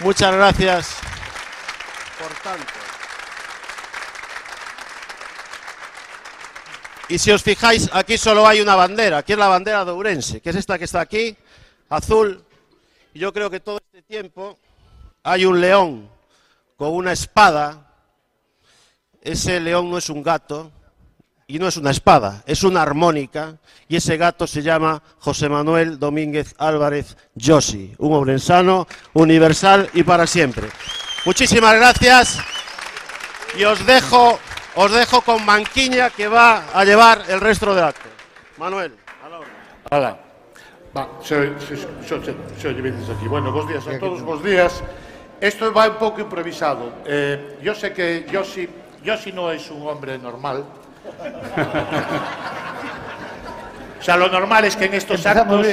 Muchas 0.00 0.34
gracias 0.34 0.96
por 2.18 2.32
tanto. 2.42 2.81
Y 7.12 7.18
si 7.18 7.30
os 7.30 7.42
fijáis, 7.42 7.90
aquí 7.92 8.16
solo 8.16 8.46
hay 8.46 8.62
una 8.62 8.74
bandera. 8.74 9.18
Aquí 9.18 9.32
es 9.34 9.38
la 9.38 9.48
bandera 9.48 9.84
de 9.84 9.90
Ourense, 9.90 10.40
que 10.40 10.48
es 10.48 10.56
esta 10.56 10.78
que 10.78 10.86
está 10.86 11.02
aquí, 11.02 11.36
azul. 11.90 12.42
Y 13.12 13.18
yo 13.18 13.34
creo 13.34 13.50
que 13.50 13.60
todo 13.60 13.76
este 13.84 14.00
tiempo 14.00 14.58
hay 15.22 15.44
un 15.44 15.60
león 15.60 16.08
con 16.74 16.94
una 16.94 17.12
espada. 17.12 17.92
Ese 19.20 19.60
león 19.60 19.90
no 19.90 19.98
es 19.98 20.08
un 20.08 20.22
gato 20.22 20.72
y 21.46 21.58
no 21.58 21.68
es 21.68 21.76
una 21.76 21.90
espada, 21.90 22.42
es 22.46 22.64
una 22.64 22.80
armónica. 22.80 23.58
Y 23.88 23.96
ese 23.96 24.16
gato 24.16 24.46
se 24.46 24.62
llama 24.62 25.02
José 25.18 25.50
Manuel 25.50 25.98
Domínguez 25.98 26.54
Álvarez 26.56 27.18
Josi, 27.38 27.94
un 27.98 28.14
obrensano 28.14 28.88
universal 29.12 29.90
y 29.92 30.02
para 30.02 30.26
siempre. 30.26 30.70
Muchísimas 31.26 31.74
gracias 31.74 32.38
y 33.54 33.64
os 33.64 33.84
dejo 33.84 34.38
os 34.74 34.90
dejo 34.92 35.20
con 35.20 35.44
Manquiña 35.44 36.10
que 36.10 36.28
va 36.28 36.64
a 36.72 36.84
llevar 36.84 37.22
el 37.28 37.40
resto 37.40 37.74
del 37.74 37.84
acto. 37.84 38.08
Manuel, 38.58 38.92
a 39.24 39.28
la 39.28 39.38
hora. 39.38 39.48
Hola. 39.90 40.18
Va, 40.96 41.08
se, 41.22 41.58
se, 41.58 41.76
se, 41.76 42.34
se 42.58 42.68
oye 42.68 42.82
bien 42.82 42.98
desde 42.98 43.14
aquí. 43.14 43.26
Bueno, 43.26 43.50
buenos 43.50 43.68
días 43.68 43.86
a 43.86 43.98
todos, 43.98 44.22
buenos 44.22 44.44
días. 44.44 44.82
Esto 45.40 45.72
va 45.72 45.88
un 45.88 45.96
poco 45.96 46.20
improvisado. 46.20 46.92
Eh, 47.06 47.58
yo 47.62 47.74
sé 47.74 47.92
que 47.92 48.26
Yoshi, 48.30 48.68
Yoshi 49.02 49.32
no 49.32 49.50
es 49.50 49.70
un 49.70 49.86
hombre 49.86 50.18
normal. 50.18 50.64
O 54.02 54.04
sea, 54.04 54.16
lo 54.16 54.28
normal 54.28 54.64
es 54.64 54.74
que 54.74 54.86
en 54.86 54.94
estos 54.94 55.24
actos, 55.24 55.64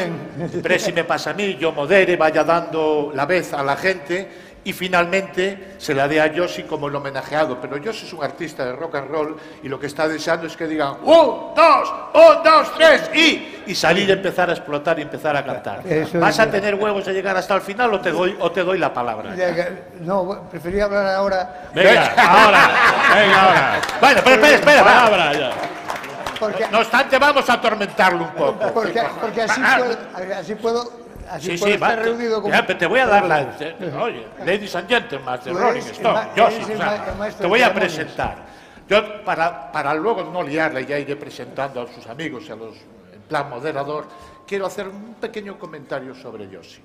Presi 0.61 0.93
me 0.93 1.03
pasa 1.03 1.31
a 1.31 1.33
mí, 1.33 1.55
yo 1.55 1.71
modere, 1.71 2.15
vaya 2.15 2.43
dando 2.43 3.11
la 3.15 3.25
vez 3.25 3.53
a 3.53 3.63
la 3.63 3.75
gente 3.75 4.48
y 4.69 4.73
finalmente 4.73 5.73
se 5.79 5.95
la 5.95 6.07
dé 6.07 6.21
a 6.21 6.27
Yoshi 6.27 6.63
como 6.63 6.89
el 6.89 6.95
homenajeado. 6.95 7.59
Pero 7.59 7.77
Yoshi 7.77 8.05
es 8.05 8.13
un 8.13 8.23
artista 8.23 8.65
de 8.65 8.73
rock 8.73 8.95
and 8.95 9.09
roll 9.09 9.35
y 9.63 9.67
lo 9.67 9.79
que 9.79 9.88
está 9.88 10.07
deseando 10.07 10.45
es 10.45 10.55
que 10.55 10.67
digan 10.67 10.97
un, 11.03 11.55
dos, 11.55 11.93
un, 12.13 12.43
dos, 12.43 12.71
tres 12.77 13.09
y 13.15 13.55
y 13.65 13.73
salir 13.73 14.07
y 14.09 14.11
empezar 14.11 14.49
a 14.49 14.53
explotar 14.53 14.99
y 14.99 15.01
empezar 15.01 15.35
a 15.35 15.43
cantar. 15.43 15.81
Eso 15.88 16.19
¿Vas 16.19 16.39
a 16.39 16.49
tener 16.51 16.75
huevos 16.75 17.03
de 17.05 17.13
llegar 17.13 17.35
hasta 17.35 17.55
el 17.55 17.61
final 17.61 17.91
o 17.95 17.99
te 17.99 18.11
doy 18.11 18.38
o 18.39 18.51
te 18.51 18.63
doy 18.63 18.77
la 18.77 18.93
palabra? 18.93 19.33
No, 20.01 20.47
prefería 20.51 20.85
hablar 20.85 21.07
ahora. 21.07 21.69
Venga, 21.73 22.13
ahora. 22.15 22.69
Venga, 23.15 23.43
ahora. 23.43 23.81
Bueno, 23.99 24.21
pero 24.23 24.35
espera, 24.35 24.55
espera. 24.55 24.83
Palabra 24.83 25.33
ya. 25.33 25.51
Porque, 26.39 26.65
no 26.71 26.79
obstante, 26.79 27.17
vamos 27.17 27.49
a 27.49 27.53
atormentarlo 27.53 28.23
un 28.23 28.31
poco. 28.31 28.71
Porque, 28.73 29.01
porque 29.19 29.41
así, 29.41 29.61
puedo, 29.61 29.97
así 30.35 30.55
puedo 30.55 31.08
Sí, 31.39 31.57
sí, 31.57 31.77
va, 31.77 31.95
reunido 31.95 32.41
como... 32.41 32.53
ya, 32.53 32.65
te 32.65 32.86
voy 32.86 33.00
a 33.00 33.05
dar 33.05 33.25
la... 33.25 33.55
Oye, 34.01 34.25
Ladies 34.39 34.75
and 34.75 34.89
Gentlemen 34.89 35.39
de 35.43 35.53
Rolling 35.53 35.81
Stone. 35.81 36.29
Yo 36.36 36.50
sí, 36.50 36.74
o 36.74 36.77
sea, 36.77 37.29
te 37.38 37.48
voy 37.48 37.62
a 37.62 37.74
presentar. 37.74 38.38
Yo, 38.88 39.24
para, 39.24 39.71
para 39.71 39.93
luego 39.93 40.24
no 40.24 40.41
liarle, 40.41 40.86
ya 40.86 40.98
iré 40.98 41.15
presentando 41.15 41.81
a 41.81 41.88
sus 41.88 42.07
amigos 42.07 42.45
y 42.48 42.51
a 42.51 42.55
los, 42.55 42.75
en 43.13 43.21
plan 43.27 43.48
moderador, 43.48 44.07
quiero 44.48 44.65
hacer 44.65 44.88
un 44.88 45.13
pequeño 45.13 45.59
comentario 45.59 46.15
sobre 46.15 46.50
Yossi, 46.50 46.81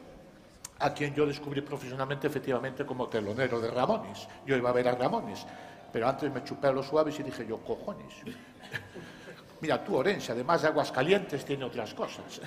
a 0.81 0.93
quien 0.93 1.15
yo 1.15 1.25
descubrí 1.25 1.63
profesionalmente, 1.63 2.27
efectivamente, 2.27 2.85
como 2.85 3.09
telonero 3.09 3.59
de 3.59 3.71
Ramones. 3.71 4.29
Yo 4.45 4.55
iba 4.55 4.69
a 4.69 4.73
ver 4.75 4.89
a 4.89 4.93
Ramones, 4.93 5.47
pero 5.91 6.07
antes 6.07 6.31
me 6.31 6.45
chupé 6.45 6.67
a 6.67 6.73
los 6.73 6.87
suaves 6.87 7.19
y 7.21 7.23
dije 7.23 7.47
yo, 7.47 7.59
cojones. 7.59 8.13
Mira, 9.63 9.83
tú, 9.83 9.97
Orense, 9.97 10.33
además 10.33 10.61
de 10.61 10.69
Aguascalientes, 10.69 11.43
tiene 11.47 11.65
otras 11.65 11.95
cosas. 11.95 12.41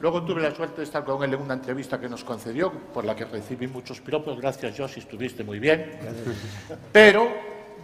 Luego 0.00 0.22
tuve 0.22 0.40
la 0.40 0.54
suerte 0.54 0.78
de 0.78 0.84
estar 0.84 1.04
con 1.04 1.22
él 1.22 1.34
en 1.34 1.42
una 1.42 1.54
entrevista 1.54 2.00
que 2.00 2.08
nos 2.08 2.24
concedió, 2.24 2.72
por 2.72 3.04
la 3.04 3.14
que 3.14 3.26
recibí 3.26 3.66
muchos 3.66 4.00
piropos. 4.00 4.40
Gracias, 4.40 4.74
Josi, 4.76 5.00
estuviste 5.00 5.44
muy 5.44 5.58
bien. 5.58 5.98
Pero 6.90 7.28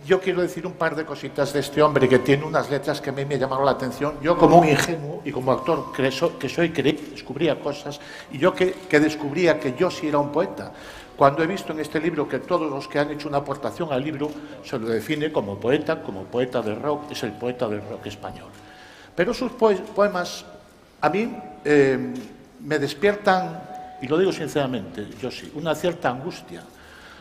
yo 0.07 0.19
quiero 0.19 0.41
decir 0.41 0.67
un 0.67 0.73
par 0.73 0.97
de 0.97 1.05
cositas 1.05 1.53
de 1.53 1.61
este 1.61 1.83
hombre 1.83 2.09
que 2.09 2.21
tiene 2.21 2.45
unas 2.45 2.71
letras 2.71 3.03
que 3.03 3.11
a 3.11 3.13
mí 3.13 3.27
me 3.27 3.39
llamaron 3.39 3.67
la 3.67 3.73
atención. 3.73 4.15
Yo 4.23 4.35
como 4.39 4.59
un 4.59 4.67
ingenuo 4.67 5.21
y 5.27 5.31
como 5.31 5.53
actor 5.53 5.93
que, 5.93 6.11
soy, 6.11 6.71
que 6.71 6.83
descubría 6.83 7.61
cosas, 7.61 8.01
y 8.33 8.39
yo 8.39 8.55
que, 8.55 8.73
que 8.89 8.99
descubría 8.99 9.61
que 9.61 9.75
Josi 9.79 10.09
era 10.09 10.19
un 10.19 10.33
poeta. 10.33 10.73
Cuando 11.19 11.43
he 11.43 11.47
visto 11.47 11.73
en 11.73 11.81
este 11.81 12.01
libro 12.01 12.27
que 12.27 12.39
todos 12.39 12.71
los 12.71 12.89
que 12.89 12.99
han 12.99 13.11
hecho 13.11 13.29
una 13.29 13.39
aportación 13.39 13.93
al 13.93 14.03
libro 14.03 14.31
se 14.65 14.79
lo 14.79 14.89
define 14.89 15.31
como 15.31 15.59
poeta, 15.59 16.03
como 16.03 16.25
poeta 16.25 16.63
del 16.63 16.81
rock, 16.81 17.11
es 17.11 17.23
el 17.25 17.33
poeta 17.33 17.69
del 17.69 17.83
rock 17.87 18.07
español. 18.07 18.49
Pero 19.15 19.35
sus 19.35 19.53
poemas 19.53 20.45
A 21.07 21.09
mí 21.09 21.33
eh, 21.65 22.13
me 22.65 22.81
despiertan, 22.81 23.63
y 24.03 24.09
lo 24.09 24.19
digo 24.19 24.33
sinceramente, 24.33 25.07
yo 25.23 25.31
sí, 25.31 25.53
una 25.55 25.73
cierta 25.73 26.11
angustia, 26.11 26.65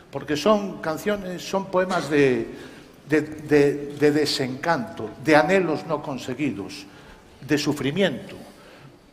porque 0.10 0.36
son 0.36 0.82
canciones, 0.82 1.48
son 1.48 1.68
poemas 1.68 2.10
de, 2.10 2.48
de, 3.08 3.22
de, 3.22 3.96
de 4.00 4.12
desencanto, 4.12 5.12
de 5.24 5.36
anhelos 5.36 5.86
no 5.86 6.02
conseguidos, 6.02 6.88
de 7.48 7.58
sufrimiento. 7.60 8.36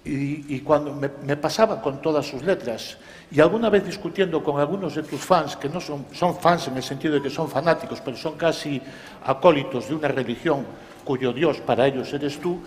Y, 0.07 0.57
y, 0.57 0.61
cuando 0.61 0.95
me, 0.95 1.11
me, 1.23 1.37
pasaba 1.37 1.83
con 1.83 2.01
todas 2.01 2.27
sus 2.27 2.43
letras 2.43 2.97
y 3.31 3.41
alguna 3.41 3.69
vez 3.69 3.85
discutiendo 3.85 4.43
con 4.43 4.59
algunos 4.59 4.95
de 4.95 5.03
tus 5.03 5.21
fans 5.21 5.55
que 5.55 5.69
no 5.69 5.83
son, 5.83 6.07
son 6.13 6.35
fans 6.41 6.69
en 6.69 6.79
el 6.79 6.83
sentido 6.83 7.15
de 7.15 7.23
que 7.23 7.31
son 7.31 7.49
fanáticos 7.49 8.01
pero 8.05 8.17
son 8.17 8.37
casi 8.37 8.83
acólitos 9.25 9.89
de 9.89 9.95
una 9.95 10.09
religión 10.09 10.67
cuyo 11.05 11.33
Dios 11.33 11.59
para 11.59 11.87
ellos 11.87 12.13
eres 12.13 12.41
tú 12.41 12.59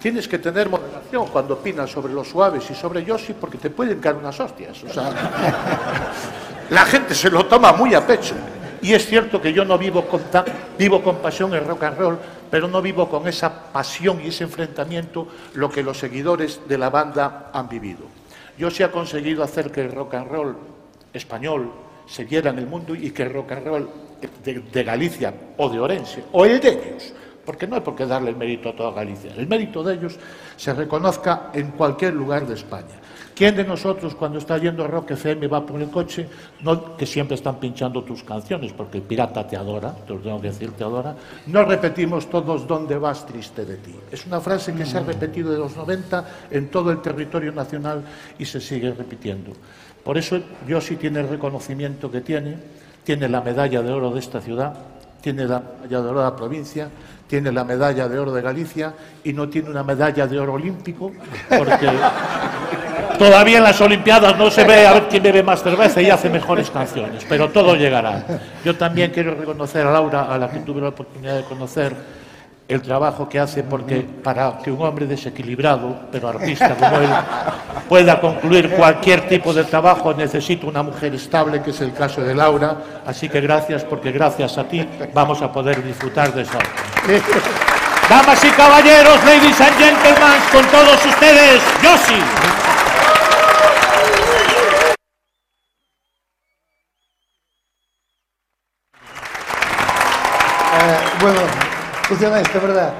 tienes 0.00 0.26
que 0.26 0.38
tener 0.38 0.68
moderación 0.68 1.26
cuando 1.28 1.54
opinas 1.54 1.90
sobre 1.90 2.12
los 2.12 2.28
suaves 2.28 2.68
y 2.70 2.74
sobre 2.74 3.04
Yoshi 3.04 3.34
porque 3.34 3.58
te 3.58 3.70
pueden 3.70 4.00
caer 4.00 4.16
unas 4.16 4.38
hostias. 4.38 4.82
O 4.84 4.88
sea, 4.88 5.10
la 6.70 6.84
gente 6.86 7.14
se 7.14 7.30
lo 7.30 7.46
toma 7.46 7.72
muy 7.72 7.94
a 7.94 8.06
pecho. 8.06 8.34
Y 8.82 8.94
es 8.94 9.06
cierto 9.06 9.40
que 9.40 9.52
yo 9.52 9.64
no 9.64 9.78
vivo 9.78 10.06
con, 10.06 10.20
vivo 10.76 11.02
con 11.02 11.16
pasión 11.16 11.54
el 11.54 11.64
rock 11.64 11.84
and 11.84 11.98
roll, 11.98 12.18
pero 12.50 12.66
no 12.66 12.82
vivo 12.82 13.08
con 13.08 13.28
esa 13.28 13.72
pasión 13.72 14.20
y 14.24 14.28
ese 14.28 14.42
enfrentamiento 14.42 15.28
lo 15.54 15.70
que 15.70 15.84
los 15.84 15.98
seguidores 15.98 16.60
de 16.66 16.78
la 16.78 16.90
banda 16.90 17.50
han 17.52 17.68
vivido. 17.68 18.00
Yoshi 18.58 18.82
ha 18.82 18.90
conseguido 18.90 19.44
hacer 19.44 19.70
que 19.70 19.82
el 19.82 19.92
rock 19.92 20.14
and 20.14 20.28
roll 20.28 20.56
español 21.12 21.70
se 22.06 22.24
viera 22.24 22.50
en 22.50 22.58
el 22.58 22.66
mundo 22.66 22.94
y 22.94 23.12
que 23.12 23.22
el 23.22 23.32
rock 23.32 23.52
and 23.52 23.66
roll 23.66 23.88
de, 24.44 24.60
de 24.60 24.84
Galicia 24.84 25.32
o 25.56 25.68
de 25.68 25.78
Orense 25.78 26.24
o 26.32 26.44
el 26.44 26.60
de 26.60 26.68
ellos 26.68 27.12
porque 27.44 27.66
no 27.66 27.76
hay 27.76 27.82
por 27.82 27.96
qué 27.96 28.06
darle 28.06 28.30
el 28.30 28.36
mérito 28.36 28.68
a 28.68 28.76
toda 28.76 28.92
Galicia. 28.92 29.32
El 29.36 29.48
mérito 29.48 29.82
de 29.82 29.94
ellos 29.94 30.18
se 30.56 30.72
reconozca 30.74 31.50
en 31.52 31.72
cualquier 31.72 32.14
lugar 32.14 32.46
de 32.46 32.54
España. 32.54 33.02
¿Quién 33.34 33.56
de 33.56 33.64
nosotros 33.64 34.14
cuando 34.14 34.38
está 34.38 34.58
yendo 34.58 34.84
a 34.84 34.86
Rock 34.86 35.12
FM 35.12 35.46
va 35.48 35.64
por 35.64 35.80
el 35.80 35.88
coche, 35.90 36.28
no, 36.60 36.96
que 36.96 37.06
siempre 37.06 37.34
están 37.34 37.56
pinchando 37.56 38.04
tus 38.04 38.22
canciones, 38.22 38.72
porque 38.72 38.98
el 38.98 39.04
pirata 39.04 39.46
te 39.46 39.56
adora, 39.56 39.94
te 40.06 40.12
lo 40.12 40.20
tengo 40.20 40.40
que 40.40 40.48
decir, 40.48 40.72
te 40.72 40.84
adora, 40.84 41.16
no 41.46 41.64
repetimos 41.64 42.28
todos 42.28 42.66
¿dónde 42.66 42.98
vas 42.98 43.24
triste 43.26 43.64
de 43.64 43.76
ti? 43.76 43.94
Es 44.10 44.26
una 44.26 44.40
frase 44.40 44.74
que 44.74 44.84
se 44.84 44.98
ha 44.98 45.00
repetido 45.00 45.50
de 45.50 45.58
los 45.58 45.74
90 45.76 46.28
en 46.50 46.68
todo 46.68 46.92
el 46.92 47.00
territorio 47.00 47.52
nacional 47.52 48.04
y 48.38 48.44
se 48.44 48.60
sigue 48.60 48.92
repitiendo. 48.92 49.52
Por 50.04 50.18
eso 50.18 50.38
yo 50.68 50.80
sí 50.80 50.96
tiene 50.96 51.20
el 51.20 51.28
reconocimiento 51.28 52.10
que 52.10 52.20
tiene, 52.20 52.56
tiene 53.02 53.28
la 53.28 53.40
medalla 53.40 53.82
de 53.82 53.92
oro 53.92 54.10
de 54.10 54.20
esta 54.20 54.40
ciudad, 54.42 54.74
tiene 55.22 55.46
la 55.46 55.60
medalla 55.60 56.02
de 56.02 56.08
oro 56.08 56.18
de 56.18 56.24
la 56.24 56.36
provincia, 56.36 56.90
tiene 57.32 57.50
la 57.50 57.64
medalla 57.64 58.08
de 58.08 58.18
oro 58.18 58.30
de 58.30 58.42
Galicia 58.42 58.92
y 59.24 59.32
no 59.32 59.48
tiene 59.48 59.70
una 59.70 59.82
medalla 59.82 60.26
de 60.26 60.38
oro 60.38 60.52
olímpico, 60.52 61.12
porque 61.48 61.88
todavía 63.18 63.56
en 63.56 63.64
las 63.64 63.80
Olimpiadas 63.80 64.36
no 64.36 64.50
se 64.50 64.64
ve 64.64 64.86
a 64.86 64.92
ver 64.92 65.04
quién 65.08 65.22
bebe 65.22 65.42
más 65.42 65.62
cerveza 65.62 66.02
y 66.02 66.10
hace 66.10 66.28
mejores 66.28 66.68
canciones, 66.68 67.24
pero 67.26 67.48
todo 67.48 67.74
llegará. 67.74 68.22
Yo 68.62 68.76
también 68.76 69.12
quiero 69.12 69.34
reconocer 69.34 69.86
a 69.86 69.92
Laura, 69.92 70.24
a 70.24 70.36
la 70.36 70.50
que 70.50 70.58
tuve 70.58 70.82
la 70.82 70.88
oportunidad 70.88 71.36
de 71.36 71.44
conocer, 71.44 71.94
el 72.68 72.80
trabajo 72.80 73.28
que 73.28 73.38
hace 73.38 73.62
porque 73.62 74.00
para 74.00 74.58
que 74.58 74.70
un 74.70 74.80
hombre 74.82 75.06
desequilibrado, 75.06 75.94
pero 76.10 76.28
artista 76.28 76.74
como 76.74 76.96
él, 76.96 77.10
pueda 77.88 78.20
concluir 78.20 78.70
cualquier 78.70 79.28
tipo 79.28 79.52
de 79.52 79.64
trabajo 79.64 80.14
necesita 80.14 80.66
una 80.66 80.82
mujer 80.82 81.14
estable, 81.14 81.62
que 81.62 81.70
es 81.70 81.80
el 81.80 81.92
caso 81.92 82.22
de 82.22 82.34
Laura. 82.34 82.76
Así 83.06 83.28
que 83.28 83.40
gracias, 83.40 83.84
porque 83.84 84.12
gracias 84.12 84.56
a 84.58 84.64
ti 84.64 84.86
vamos 85.12 85.42
a 85.42 85.52
poder 85.52 85.82
disfrutar 85.84 86.32
de 86.32 86.42
eso. 86.42 86.58
Damas 88.08 88.44
y 88.44 88.50
caballeros, 88.50 89.24
ladies 89.24 89.60
and 89.60 89.76
gentlemen, 89.78 90.40
con 90.52 90.64
todos 90.66 91.04
ustedes, 91.06 91.62
Yoshi. 91.82 92.20
Eh, 100.74 100.98
bueno, 101.20 101.40
funciona 102.22 102.40
esto, 102.40 102.60
¿verdad? 102.60 102.92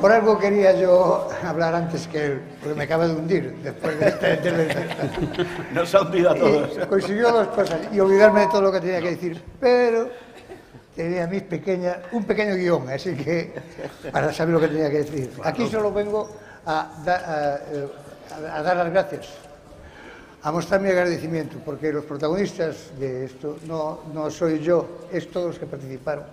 Por 0.00 0.10
algo 0.10 0.38
quería 0.38 0.72
yo 0.72 1.28
hablar 1.44 1.74
antes 1.74 2.06
que 2.08 2.24
él, 2.24 2.40
porque 2.62 2.74
me 2.74 2.84
acaba 2.84 3.06
de 3.06 3.14
hundir 3.14 3.54
después 3.62 4.00
de 4.00 4.08
esta 4.08 4.32
intervención. 4.32 4.84
Nos 5.74 5.94
ha 5.94 6.00
hundido 6.00 6.30
a 6.30 6.34
todos. 6.34 6.70
Y 6.82 6.86
consiguió 6.86 7.30
dos 7.30 7.48
cosas 7.48 7.78
y 7.92 8.00
olvidarme 8.00 8.40
de 8.40 8.46
todo 8.46 8.62
lo 8.62 8.72
que 8.72 8.80
tenía 8.80 9.00
que 9.02 9.10
decir, 9.10 9.42
pero 9.60 10.08
tenía 10.96 11.26
mis 11.26 11.42
pequeña, 11.42 11.98
un 12.12 12.24
pequeño 12.24 12.54
guion, 12.54 12.88
así 12.88 13.14
que 13.14 13.52
para 14.10 14.32
saber 14.32 14.54
lo 14.54 14.60
que 14.60 14.68
tenía 14.68 14.90
que 14.90 14.98
decir. 15.00 15.30
Aquí 15.44 15.68
solo 15.68 15.92
vengo 15.92 16.30
a, 16.64 16.90
da- 17.04 17.16
a, 17.16 17.56
eh, 17.56 17.88
a 18.50 18.62
dar 18.62 18.76
las 18.78 18.90
gracias, 18.90 19.28
a 20.42 20.50
mostrar 20.50 20.80
mi 20.80 20.88
agradecimiento, 20.88 21.58
porque 21.62 21.92
los 21.92 22.06
protagonistas 22.06 22.98
de 22.98 23.26
esto 23.26 23.58
no, 23.66 24.00
no 24.14 24.30
soy 24.30 24.60
yo, 24.60 25.00
es 25.12 25.30
todos 25.30 25.48
los 25.48 25.58
que 25.58 25.66
participaron 25.66 26.24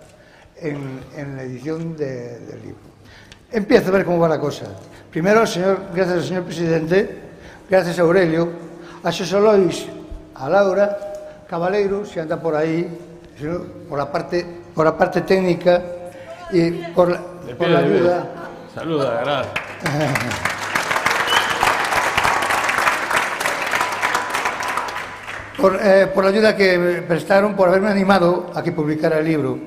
en, 0.60 1.00
en 1.16 1.36
la 1.36 1.42
edición 1.42 1.96
de, 1.96 2.38
del 2.40 2.62
libro. 2.62 2.88
Empiezo 3.50 3.88
a 3.88 3.92
ver 3.92 4.04
cómo 4.04 4.18
va 4.18 4.28
la 4.28 4.38
cosa. 4.38 4.66
Primero, 5.10 5.46
señor, 5.46 5.80
gracias 5.94 6.18
al 6.18 6.24
señor 6.24 6.44
presidente, 6.44 7.18
gracias 7.68 7.98
a 7.98 8.02
Aurelio, 8.02 8.50
a 9.02 9.10
José 9.10 9.40
Lois, 9.40 9.86
a 10.34 10.48
Laura, 10.48 10.98
Cabaleiro, 11.48 12.04
se 12.04 12.14
si 12.14 12.20
anda 12.20 12.38
por 12.38 12.54
ahí, 12.54 12.86
por 13.88 13.98
la 13.98 14.12
parte, 14.12 14.44
por 14.74 14.84
la 14.84 14.96
parte 14.96 15.22
técnica 15.22 15.82
y 16.52 16.70
por 16.92 17.08
la, 17.08 17.20
por 17.56 17.68
la 17.68 17.78
ayuda. 17.78 18.26
Saluda, 18.74 19.20
gracias. 19.24 19.54
Por, 25.58 25.76
eh, 25.82 26.06
por, 26.14 26.22
la 26.22 26.30
ayuda 26.30 26.54
que 26.54 26.78
me 26.78 27.02
prestaron, 27.02 27.56
por 27.56 27.68
haberme 27.68 27.88
animado 27.88 28.52
a 28.54 28.62
que 28.62 28.70
publicara 28.70 29.18
el 29.18 29.24
libro. 29.24 29.58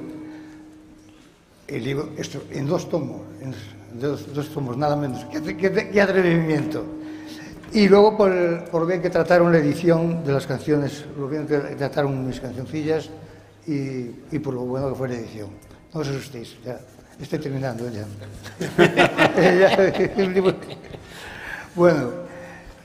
El 1.72 1.84
libro, 1.86 2.10
esto, 2.18 2.44
en 2.51 2.68
dos 2.68 2.90
tomos, 2.90 3.22
en 3.42 3.54
dos, 4.00 4.25
tomos, 4.54 4.75
nada 4.78 4.96
menos. 4.96 5.25
Qué, 5.32 6.01
atrevimiento. 6.01 6.84
Y 7.74 7.88
luego 7.88 8.18
por, 8.18 8.32
el- 8.32 8.63
por 8.66 8.86
bien 8.86 9.01
que 9.01 9.10
trataron 9.10 9.51
la 9.54 9.60
edición 9.60 10.24
de 10.25 10.34
las 10.34 10.46
canciones, 10.46 11.06
lo 11.18 11.30
bien 11.30 11.48
que 11.48 11.58
trataron 11.58 12.28
mis 12.28 12.42
cancioncillas 12.42 13.10
y, 13.66 14.12
y 14.32 14.40
por 14.44 14.54
lo 14.54 14.62
bueno 14.62 14.90
que 14.90 14.96
fue 14.96 15.08
la 15.08 15.16
edición. 15.16 15.50
No 15.94 16.01
os 16.01 16.08
asustéis, 16.10 16.58
ya 16.66 16.78
estoy 17.22 17.40
terminando 17.40 17.86
ya. 17.90 18.06
Bueno, 21.74 22.10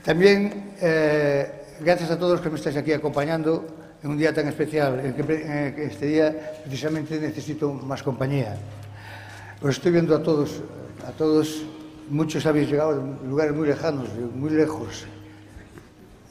también 0.05 0.71
eh, 0.79 1.51
gracias 1.81 2.09
a 2.11 2.17
todos 2.17 2.33
los 2.33 2.41
que 2.41 2.49
me 2.49 2.55
estáis 2.55 2.77
aquí 2.77 2.93
acompañando 2.93 3.65
en 4.03 4.09
un 4.09 4.17
día 4.17 4.33
tan 4.33 4.47
especial, 4.47 4.99
en 4.99 5.13
que, 5.13 5.85
este 5.85 6.05
día 6.05 6.61
precisamente 6.63 7.19
necesito 7.19 7.73
más 7.73 8.03
compañía. 8.03 8.57
Os 9.61 9.71
estoy 9.71 9.91
viendo 9.91 10.15
a 10.15 10.21
todos, 10.21 10.61
a 11.07 11.11
todos, 11.11 11.63
muchos 12.09 12.45
habéis 12.45 12.69
llegado 12.69 12.95
de 12.95 13.27
lugares 13.27 13.55
muy 13.55 13.67
lejanos, 13.67 14.07
muy 14.35 14.51
lejos, 14.51 15.05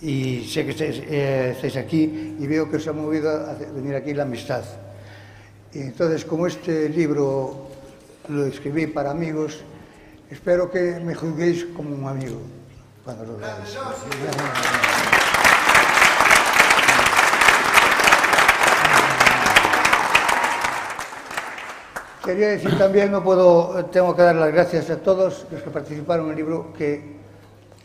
y 0.00 0.44
sé 0.44 0.64
que 0.64 0.70
estáis, 0.70 1.02
eh, 1.06 1.52
estáis 1.56 1.76
aquí 1.76 2.36
y 2.38 2.46
veo 2.46 2.70
que 2.70 2.76
os 2.76 2.86
ha 2.86 2.92
movido 2.92 3.30
a 3.30 3.54
venir 3.54 3.94
aquí 3.94 4.14
la 4.14 4.22
amistad. 4.22 4.62
Y 5.72 5.80
entonces, 5.80 6.24
como 6.24 6.46
este 6.46 6.88
libro 6.88 7.68
lo 8.28 8.46
escribí 8.46 8.86
para 8.86 9.10
amigos, 9.10 9.60
espero 10.30 10.70
que 10.70 11.00
me 11.00 11.14
juzguéis 11.14 11.64
como 11.76 11.94
un 11.94 12.06
amigo 12.06 12.40
cuando 13.04 13.24
lo 13.24 13.40
leáis. 13.40 13.76
Quería 22.26 22.48
decir 22.48 22.76
también, 22.76 23.12
no 23.12 23.22
puedo, 23.22 23.84
tengo 23.84 24.16
que 24.16 24.22
dar 24.22 24.34
las 24.34 24.52
gracias 24.52 24.90
a 24.90 24.96
todos 24.96 25.46
los 25.48 25.62
que 25.62 25.70
participaron 25.70 26.26
en 26.26 26.30
el 26.32 26.36
libro, 26.38 26.72
que, 26.76 27.00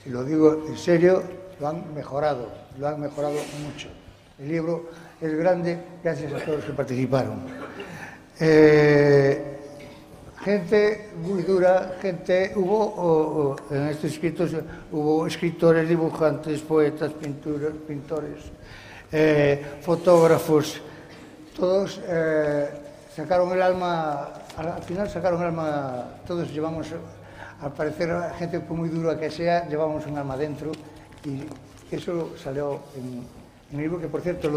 si 0.04 0.10
lo 0.10 0.24
digo 0.24 0.64
en 0.68 0.76
serio, 0.80 1.22
lo 1.60 1.68
han 1.68 1.94
mejorado, 1.94 2.48
lo 2.80 2.88
han 2.88 3.00
mejorado 3.00 3.36
mucho. 3.64 3.90
El 4.40 4.48
libro 4.48 4.90
es 5.22 5.38
grande 5.38 5.78
gracias 6.04 6.34
a 6.34 6.44
todos 6.44 6.58
los 6.58 6.66
que 6.66 6.74
participaron. 6.74 7.44
Eh, 8.40 9.60
gente 10.44 11.10
muy 11.22 11.44
dura, 11.44 11.98
gente, 12.02 12.54
hubo 12.56 13.58
en 13.70 13.90
estos 13.90 14.12
escritos, 14.12 14.50
hubo 14.92 15.28
escritores, 15.28 15.88
dibujantes, 15.88 16.62
poetas, 16.62 17.12
pinturas, 17.14 17.74
pintores, 17.88 18.40
eh, 19.12 19.64
fotógrafos, 19.82 20.82
todos 21.56 22.02
eh, 22.08 22.81
sacaron 23.16 23.52
el 23.52 23.62
alma, 23.62 24.30
al 24.58 24.68
al 24.68 24.84
final 24.84 25.10
sacaron 25.10 25.42
el 25.42 25.48
alma, 25.48 26.06
todos 26.26 26.52
llevamos, 26.52 26.88
al 27.62 27.74
parecer, 27.74 28.10
gente 28.38 28.60
muy 28.70 28.90
dura 28.90 29.20
que 29.20 29.30
sea, 29.30 29.68
llevamos 29.68 30.06
un 30.08 30.18
alma 30.18 30.38
dentro 30.38 30.72
y 31.26 31.44
eso 31.94 32.32
salió 32.42 32.80
en, 32.96 33.26
el 33.74 33.78
libro 33.78 34.00
que, 34.00 34.08
por 34.08 34.22
cierto, 34.22 34.50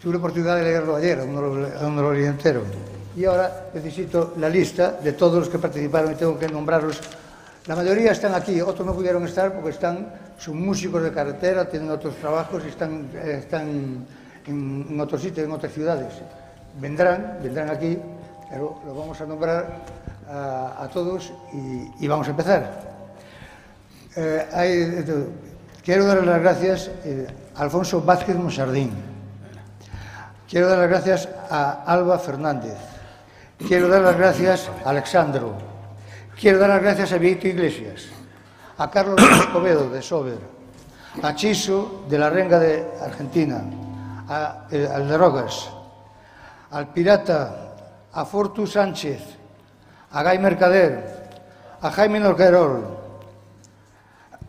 tuve 0.00 0.12
la 0.12 0.18
oportunidad 0.18 0.56
de 0.56 0.62
leerlo 0.62 0.96
ayer, 0.96 1.20
aún 1.20 1.34
no 1.96 2.02
lo 2.02 2.12
leí 2.12 2.24
entero. 2.24 2.62
Y 3.14 3.24
ahora 3.24 3.68
necesito 3.74 4.34
la 4.38 4.48
lista 4.48 4.92
de 4.92 5.12
todos 5.12 5.38
los 5.40 5.48
que 5.48 5.58
participaron 5.58 6.12
y 6.12 6.14
tengo 6.14 6.38
que 6.38 6.48
nombrarlos. 6.48 6.98
La 7.66 7.76
mayoría 7.76 8.12
están 8.12 8.34
aquí, 8.34 8.60
otros 8.60 8.86
no 8.86 8.94
pudieron 8.94 9.24
estar 9.24 9.52
porque 9.52 9.70
están, 9.70 10.12
son 10.38 10.60
músicos 10.64 11.02
de 11.02 11.12
carretera, 11.12 11.68
tienen 11.68 11.90
otros 11.90 12.16
trabajos 12.16 12.62
y 12.64 12.68
están, 12.68 13.10
eh, 13.14 13.36
están 13.40 13.68
en, 14.46 14.88
en 14.90 15.00
otros 15.00 15.20
sitios, 15.20 15.46
en 15.46 15.52
otras 15.52 15.72
ciudades. 15.72 16.14
Vendrán, 16.80 17.38
vendrán 17.42 17.70
aquí, 17.70 17.98
pero 18.50 18.80
los 18.86 18.96
vamos 18.96 19.20
a 19.20 19.26
nombrar 19.26 19.82
a, 20.28 20.88
todos 20.92 21.32
y, 22.00 22.06
vamos 22.06 22.26
a 22.26 22.30
empezar. 22.30 22.92
Eh, 24.16 25.04
quiero 25.84 26.06
dar 26.06 26.24
las 26.24 26.40
gracias 26.40 26.90
eh, 27.04 27.26
a 27.54 27.62
Alfonso 27.62 28.00
Vázquez 28.00 28.36
Monsardín. 28.36 28.92
Quiero 30.48 30.68
dar 30.68 30.78
las 30.78 30.88
gracias 30.88 31.28
a 31.50 31.84
Alba 31.86 32.18
Fernández. 32.18 32.76
Quiero 33.58 33.88
dar 33.88 34.02
las 34.02 34.16
gracias 34.16 34.70
a 34.84 34.90
Alexandro. 34.90 35.54
Quiero 36.38 36.58
dar 36.58 36.70
las 36.70 36.82
gracias 36.82 37.12
a 37.12 37.18
Víctor 37.18 37.50
Iglesias. 37.50 38.06
A 38.78 38.90
Carlos 38.90 39.20
Escobedo, 39.38 39.88
de 39.88 40.02
Sober. 40.02 40.38
A 41.22 41.34
Chiso, 41.34 42.04
de 42.08 42.18
la 42.18 42.30
Renga 42.30 42.58
de 42.58 42.86
Argentina. 43.00 43.62
A, 44.28 44.66
eh, 44.70 44.88
al 44.92 45.08
de 45.08 45.16
Rogas. 45.16 45.70
al 46.72 46.88
pirata, 46.92 47.74
a 48.12 48.24
Fortu 48.24 48.66
Sánchez, 48.66 49.22
a 50.10 50.22
Gai 50.22 50.38
Mercader, 50.38 51.30
a 51.80 51.90
Jaime 51.90 52.18
Norquerol, 52.18 52.98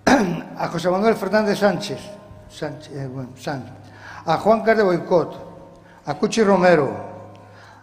a 0.57 0.67
José 0.67 0.89
Manuel 0.89 1.15
Fernández 1.15 1.59
Sánchez, 1.59 1.99
Sánchez, 2.49 2.91
eh, 2.93 3.07
bueno, 3.07 3.29
Sánchez 3.37 3.83
a 4.25 4.37
Juan 4.37 4.61
Carlos 4.61 4.85
Boicot, 4.85 5.35
a 6.05 6.13
Cuchi 6.15 6.43
Romero, 6.43 6.95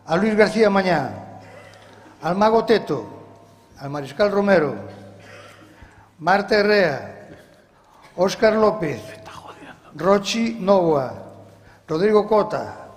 a 0.06 0.16
Luis 0.16 0.34
García 0.34 0.70
Mañá, 0.70 1.40
al 2.22 2.36
Mago 2.36 2.64
Teto, 2.64 3.06
al 3.78 3.90
Mariscal 3.90 4.30
Romero, 4.30 4.74
Marta 6.18 6.56
Herrea, 6.56 7.28
Óscar 8.16 8.54
López, 8.54 9.02
Rochi 9.94 10.56
Novoa, 10.60 11.12
Rodrigo 11.86 12.26
Cota, 12.26 12.89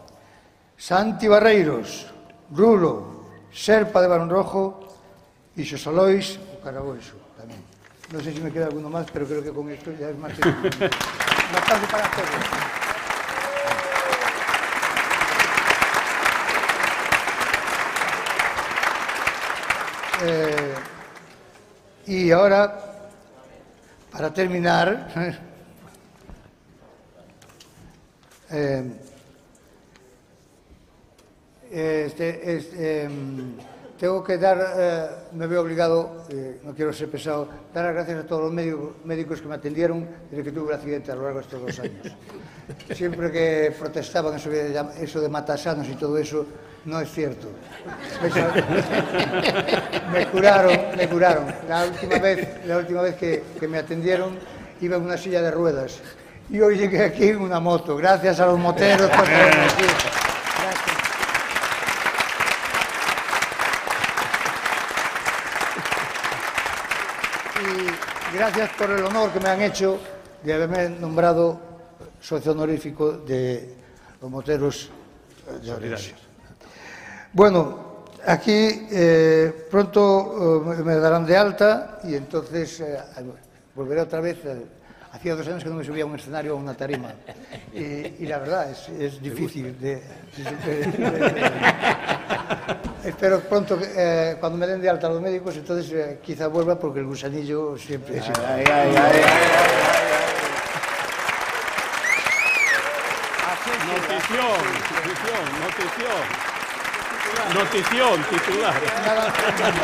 Santi 0.83 1.29
Barreiros, 1.29 2.11
Rulo, 2.51 3.47
Serpa 3.53 4.01
de 4.01 4.07
Barón 4.09 4.29
Rojo 4.29 4.83
y 5.55 5.63
Xosalois 5.63 6.37
o 6.51 6.59
Caraboiso 6.59 7.15
también. 7.39 7.63
No 8.11 8.19
sé 8.19 8.33
si 8.33 8.41
me 8.41 8.51
queda 8.51 8.65
alguno 8.65 8.89
más, 8.89 9.07
pero 9.09 9.25
creo 9.25 9.41
que 9.41 9.53
con 9.53 9.69
esto 9.69 9.93
ya 9.97 10.09
es 10.09 10.17
más 10.17 10.33
que... 10.33 10.41
Aplauso 10.43 11.87
para 11.89 12.11
todos. 12.11 12.27
Eh, 20.25 20.73
y 22.07 22.31
ahora, 22.31 22.77
para 24.11 24.33
terminar, 24.33 25.07
eh, 28.51 28.99
este, 31.73 32.55
este, 32.57 33.03
em, 33.03 33.53
tengo 33.99 34.23
que 34.23 34.37
dar, 34.37 34.57
eh, 34.77 35.07
me 35.33 35.47
veo 35.47 35.61
obligado, 35.61 36.25
eh, 36.29 36.59
no 36.63 36.73
quiero 36.73 36.91
ser 36.93 37.09
pesado, 37.09 37.47
dar 37.73 37.85
las 37.85 37.93
gracias 37.93 38.23
a 38.23 38.27
todos 38.27 38.43
los 38.43 38.51
médicos, 38.53 38.91
médicos 39.05 39.41
que 39.41 39.47
me 39.47 39.55
atendieron 39.55 40.07
desde 40.29 40.43
que 40.43 40.51
tuve 40.51 40.69
el 40.73 40.75
accidente 40.77 41.11
a 41.11 41.15
lo 41.15 41.23
largo 41.23 41.39
de 41.39 41.45
estos 41.45 41.61
dos 41.61 41.79
años. 41.79 42.07
Siempre 42.93 43.31
que 43.31 43.73
protestaban 43.77 44.35
eso 44.35 44.49
de, 44.49 44.73
llam- 44.73 44.91
eso 44.99 45.19
de 45.21 45.29
matasanos 45.29 45.87
y 45.87 45.95
todo 45.95 46.17
eso, 46.17 46.45
no 46.85 46.99
es 46.99 47.09
cierto. 47.11 47.47
me 50.11 50.27
curaron, 50.27 50.77
me 50.97 51.07
curaron. 51.07 51.45
La 51.67 51.85
última 51.85 52.19
vez, 52.19 52.65
la 52.65 52.77
última 52.77 53.01
vez 53.01 53.15
que, 53.15 53.43
que 53.59 53.67
me 53.67 53.77
atendieron 53.77 54.37
iba 54.81 54.97
en 54.97 55.03
una 55.03 55.17
silla 55.17 55.41
de 55.41 55.51
ruedas 55.51 55.99
y 56.49 56.59
hoy 56.59 56.77
llegué 56.77 57.03
aquí 57.03 57.29
en 57.29 57.41
una 57.41 57.59
moto. 57.59 57.95
Gracias 57.95 58.39
a 58.39 58.45
los 58.47 58.59
moteros 58.59 59.09
por 59.09 59.19
aquí. 59.25 59.31
Gracias. 59.31 60.92
Gracias 68.33 68.71
por 68.71 68.89
el 68.89 69.03
honor 69.05 69.31
que 69.31 69.39
me 69.39 69.49
han 69.49 69.61
hecho 69.61 69.99
de 70.43 70.53
haberme 70.53 70.89
nombrado 70.89 71.59
socio 72.19 72.51
honorífico 72.53 73.11
de 73.11 73.75
los 74.19 74.31
moteros 74.31 74.89
eh, 75.47 75.59
de 75.63 75.71
Orense. 75.71 76.15
Bueno, 77.31 78.05
aquí 78.25 78.87
eh, 78.91 79.67
pronto 79.69 80.73
eh, 80.73 80.83
me 80.83 80.95
darán 80.95 81.27
de 81.27 81.37
alta 81.37 81.99
y 82.03 82.15
entonces 82.15 82.79
eh, 82.79 82.97
volveré 83.75 84.01
otra 84.01 84.19
vez. 84.19 84.37
Eh, 84.45 84.65
hacía 85.11 85.35
dos 85.35 85.47
años 85.47 85.63
que 85.63 85.69
no 85.69 85.75
me 85.75 85.83
subía 85.83 86.03
a 86.03 86.07
un 86.07 86.15
escenario 86.15 86.55
o 86.55 86.57
a 86.57 86.59
una 86.59 86.73
tarima. 86.73 87.13
Y, 87.71 87.79
y 88.23 88.25
la 88.25 88.39
verdad 88.39 88.71
es, 88.71 88.89
es 88.89 89.21
difícil 89.21 89.79
de, 89.79 89.95
de, 89.95 90.43
de, 90.65 90.91
de 90.91 91.51
Espero 93.03 93.39
pronto, 93.41 93.77
eh, 93.81 94.37
cuando 94.39 94.57
me 94.57 94.65
den 94.67 94.81
de 94.81 94.89
alta 94.89 95.09
los 95.09 95.21
médicos, 95.21 95.55
entonces 95.57 95.91
eh, 95.91 96.19
quizá 96.23 96.47
vuelva 96.47 96.79
porque 96.79 96.99
el 96.99 97.05
gusanillo 97.05 97.77
siempre... 97.77 98.21
siempre- 98.21 98.43
Notición, 103.83 104.59
notición, 104.95 105.43
notición. 105.63 106.23
Notición 107.53 108.23
titular. 108.29 108.73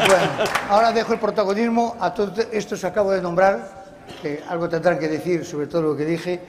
Bueno, 0.08 0.32
ahora 0.69 0.91
dejo 0.91 1.13
el 1.13 1.19
protagonismo 1.19 1.95
a 1.99 2.13
todos 2.13 2.39
estos 2.52 2.80
que 2.82 2.88
acabo 2.88 3.12
de 3.12 3.21
nombrar, 3.21 3.86
que 4.21 4.43
algo 4.47 4.67
tendrán 4.69 4.97
que 4.99 5.08
decir 5.08 5.45
sobre 5.45 5.67
todo 5.67 5.82
lo 5.82 5.95
que 5.97 6.06
dije, 6.06 6.39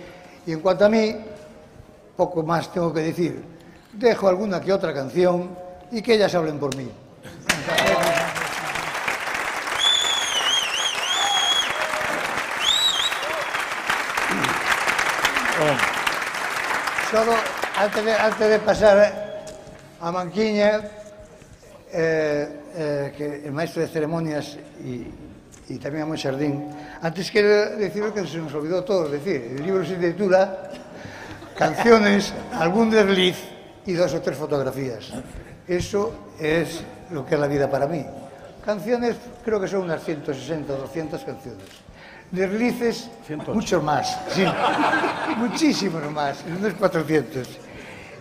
y 0.46 0.53
en 0.53 0.61
cuanto 0.61 0.85
a 0.85 0.88
mí, 0.88 1.16
poco 2.16 2.42
más 2.42 2.72
tengo 2.72 2.92
que 2.92 3.00
decir. 3.00 3.42
Dejo 3.92 4.29
alguna 4.29 4.61
que 4.61 4.72
otra 4.72 4.92
canción 4.94 5.50
y 5.92 6.03
que 6.03 6.14
ellas 6.14 6.35
hablen 6.35 6.59
por 6.59 6.74
mí. 6.76 6.88
Solo 17.11 17.33
antes 17.76 18.05
de, 18.05 18.12
antes 18.14 18.48
de 18.48 18.59
pasar 18.61 19.44
a 20.00 20.12
Manquiña, 20.12 20.81
eh, 21.92 22.48
eh, 22.74 23.12
que 23.16 23.42
el 23.44 23.53
maestro 23.53 23.83
de 23.83 23.88
ceremonias 23.88 24.57
y, 24.81 25.05
y 25.68 25.79
tamén 25.79 26.03
a 26.03 26.07
Monchardín, 26.07 26.70
antes 27.03 27.29
quero 27.29 27.76
decir 27.76 28.09
que 28.14 28.24
se 28.24 28.38
nos 28.38 28.55
olvidou 28.55 28.87
todo, 28.87 29.11
es 29.11 29.20
decir, 29.20 29.59
el 29.59 29.62
libro 29.62 29.83
se 29.85 29.98
titula 29.98 30.70
Canciones, 31.59 32.33
algún 32.57 32.88
desliz 32.88 33.37
y 33.85 33.92
dos 33.92 34.14
o 34.14 34.22
tres 34.22 34.38
fotografías. 34.38 35.12
Eso 35.70 36.12
es 36.40 36.83
lo 37.12 37.24
que 37.24 37.37
es 37.37 37.40
la 37.40 37.46
vida 37.46 37.70
para 37.70 37.87
mí. 37.87 38.04
Canciones, 38.64 39.14
creo 39.44 39.61
que 39.61 39.68
son 39.68 39.83
unas 39.83 40.02
160 40.02 40.72
o 40.72 40.76
200 40.78 41.22
canciones. 41.22 41.62
Deslices, 42.33 43.09
muchos 43.54 43.80
más, 43.80 44.18
sí, 44.30 44.44
muchísimos 45.37 46.11
más, 46.11 46.44
unos 46.59 46.74
400. 46.74 47.46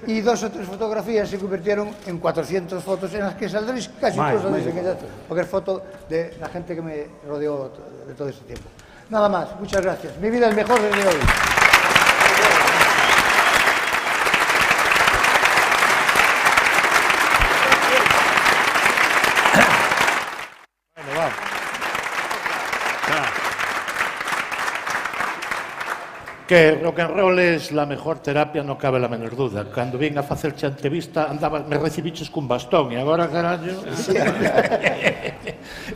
Y 0.05 0.21
dos 0.21 0.43
o 0.43 0.51
tres 0.51 0.67
fotografías 0.67 1.27
se 1.27 1.39
convirtieron 1.39 1.89
en 2.05 2.19
400 2.19 2.83
fotos 2.83 3.12
en 3.15 3.21
las 3.21 3.33
que 3.33 3.49
saldréis 3.49 3.89
casi 3.99 4.17
todos 4.17 4.51
vaya. 4.51 4.65
de 4.65 4.95
porque 5.27 5.41
es 5.41 5.49
foto 5.49 5.83
de 6.07 6.38
la 6.39 6.49
gente 6.49 6.75
que 6.75 6.83
me 6.83 7.07
rodeó 7.27 7.71
de 8.07 8.13
todo 8.13 8.29
este 8.29 8.45
tiempo. 8.45 8.69
Nada 9.09 9.27
más, 9.27 9.59
muchas 9.59 9.81
gracias. 9.81 10.15
Mi 10.21 10.29
vida 10.29 10.49
es 10.49 10.55
mejor 10.55 10.79
desde 10.79 11.07
hoy. 11.07 11.68
Que 26.49 26.71
rock 26.81 26.97
and 26.97 27.13
roll 27.15 27.38
es 27.38 27.71
la 27.71 27.85
mejor 27.85 28.17
terapia, 28.25 28.63
no 28.63 28.75
cabe 28.75 28.99
la 28.99 29.07
menor 29.07 29.35
duda. 29.35 29.69
Cando 29.69 29.99
vin 29.99 30.17
a 30.17 30.23
facerche 30.23 30.65
a 30.65 30.69
entrevista, 30.69 31.29
andaba, 31.29 31.59
me 31.62 31.77
recibiches 31.77 32.27
cun 32.33 32.47
bastón 32.49 32.89
e 32.91 32.97
agora, 32.97 33.29
carallo... 33.29 33.85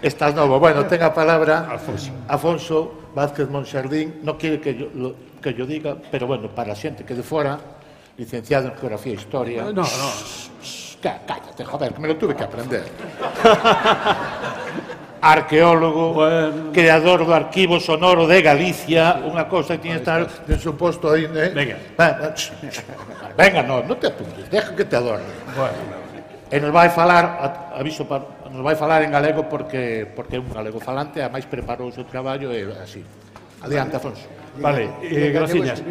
Estás 0.04 0.36
novo. 0.36 0.60
Bueno, 0.60 0.86
ten 0.86 1.02
a 1.02 1.10
palabra 1.10 1.66
Alfonso. 1.74 2.12
Afonso 2.30 3.10
Vázquez 3.18 3.50
Monxardín. 3.50 4.22
No 4.22 4.38
quiere 4.38 4.62
que 4.62 4.78
yo, 4.78 4.94
lo, 4.94 5.16
que 5.42 5.56
yo 5.58 5.66
diga, 5.66 5.98
pero 6.14 6.28
bueno, 6.30 6.54
para 6.54 6.74
a 6.74 6.78
xente 6.78 7.02
que 7.02 7.18
de 7.18 7.26
fora, 7.26 7.58
licenciado 8.22 8.70
en 8.70 8.78
Geografía 8.78 9.14
e 9.14 9.16
Historia... 9.18 9.64
No, 9.74 9.82
no. 9.82 9.86
Cá- 11.02 11.26
Cállate, 11.26 11.66
joder, 11.66 11.98
que 11.98 12.00
me 12.00 12.08
lo 12.10 12.16
tuve 12.16 12.36
que 12.38 12.44
aprender. 12.46 12.86
arqueólogo, 15.24 16.14
bueno. 16.14 16.76
creador 16.76 17.24
do 17.24 17.32
Arquivo 17.32 17.80
Sonoro 17.80 18.28
de 18.28 18.44
Galicia, 18.44 19.16
sí. 19.16 19.32
unha 19.32 19.48
cosa 19.48 19.80
que 19.80 19.88
tiña 19.88 20.04
que 20.04 20.04
estar 20.04 20.22
en 20.28 20.60
su 20.60 20.76
posto 20.76 21.16
aí, 21.16 21.24
eh? 21.32 21.56
Venga. 21.56 21.80
Venga, 23.40 23.64
no, 23.64 23.80
non 23.88 23.96
te 23.96 24.12
apuntes, 24.12 24.52
deja 24.52 24.76
que 24.76 24.84
te 24.84 25.00
adorne. 25.00 25.32
Bueno. 25.56 26.04
E 26.52 26.60
nos 26.60 26.76
vai 26.76 26.92
falar, 26.92 27.72
aviso 27.72 28.04
para, 28.04 28.28
nos 28.52 28.62
vai 28.62 28.76
falar 28.76 29.02
en 29.02 29.16
galego 29.16 29.48
porque 29.48 30.06
porque 30.12 30.36
é 30.36 30.40
un 30.44 30.52
galego 30.52 30.84
falante, 30.84 31.24
máis 31.32 31.48
preparou 31.48 31.88
o 31.88 31.96
seu 31.96 32.04
traballo 32.04 32.52
e 32.52 32.68
así. 32.84 33.02
Adiante, 33.64 33.96
Afonso. 33.96 34.43
Vale, 34.58 34.90
eh, 35.02 35.32
graciñas. 35.34 35.82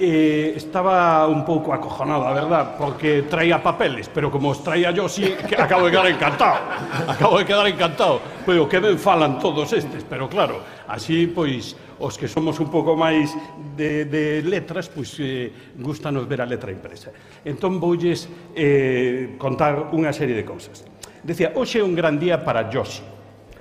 Eh, 0.00 0.54
estaba 0.56 1.26
un 1.28 1.44
pouco 1.44 1.72
acojonado, 1.72 2.26
a 2.26 2.32
verdad, 2.32 2.74
porque 2.78 3.22
traía 3.28 3.62
papeles, 3.62 4.08
pero 4.08 4.30
como 4.30 4.50
os 4.50 4.64
traía 4.64 4.90
yo, 4.90 5.08
sí, 5.08 5.36
que 5.48 5.54
acabo 5.54 5.84
de 5.84 5.90
quedar 5.90 6.06
encantado. 6.06 6.56
Acabo 7.08 7.38
de 7.38 7.44
quedar 7.44 7.66
encantado. 7.66 8.20
Pero 8.46 8.68
que 8.68 8.80
ben 8.80 8.98
falan 8.98 9.38
todos 9.38 9.72
estes, 9.72 10.04
pero 10.08 10.28
claro, 10.28 10.60
así, 10.88 11.26
pois, 11.26 11.76
os 11.98 12.16
que 12.16 12.28
somos 12.28 12.60
un 12.60 12.72
pouco 12.72 12.96
máis 12.96 13.32
de, 13.76 14.08
de 14.08 14.40
letras, 14.40 14.88
pois, 14.88 15.12
eh, 15.20 15.52
gustanos 15.76 16.24
ver 16.24 16.40
a 16.40 16.48
letra 16.48 16.72
impresa. 16.72 17.12
Entón, 17.44 17.76
voulles 17.76 18.28
eh, 18.56 19.36
contar 19.36 19.92
unha 19.92 20.12
serie 20.16 20.36
de 20.36 20.44
cousas. 20.44 20.88
Decía, 21.20 21.52
hoxe 21.52 21.80
é 21.80 21.84
un 21.84 21.92
gran 21.92 22.16
día 22.16 22.40
para 22.40 22.70
Yoshi. 22.72 23.04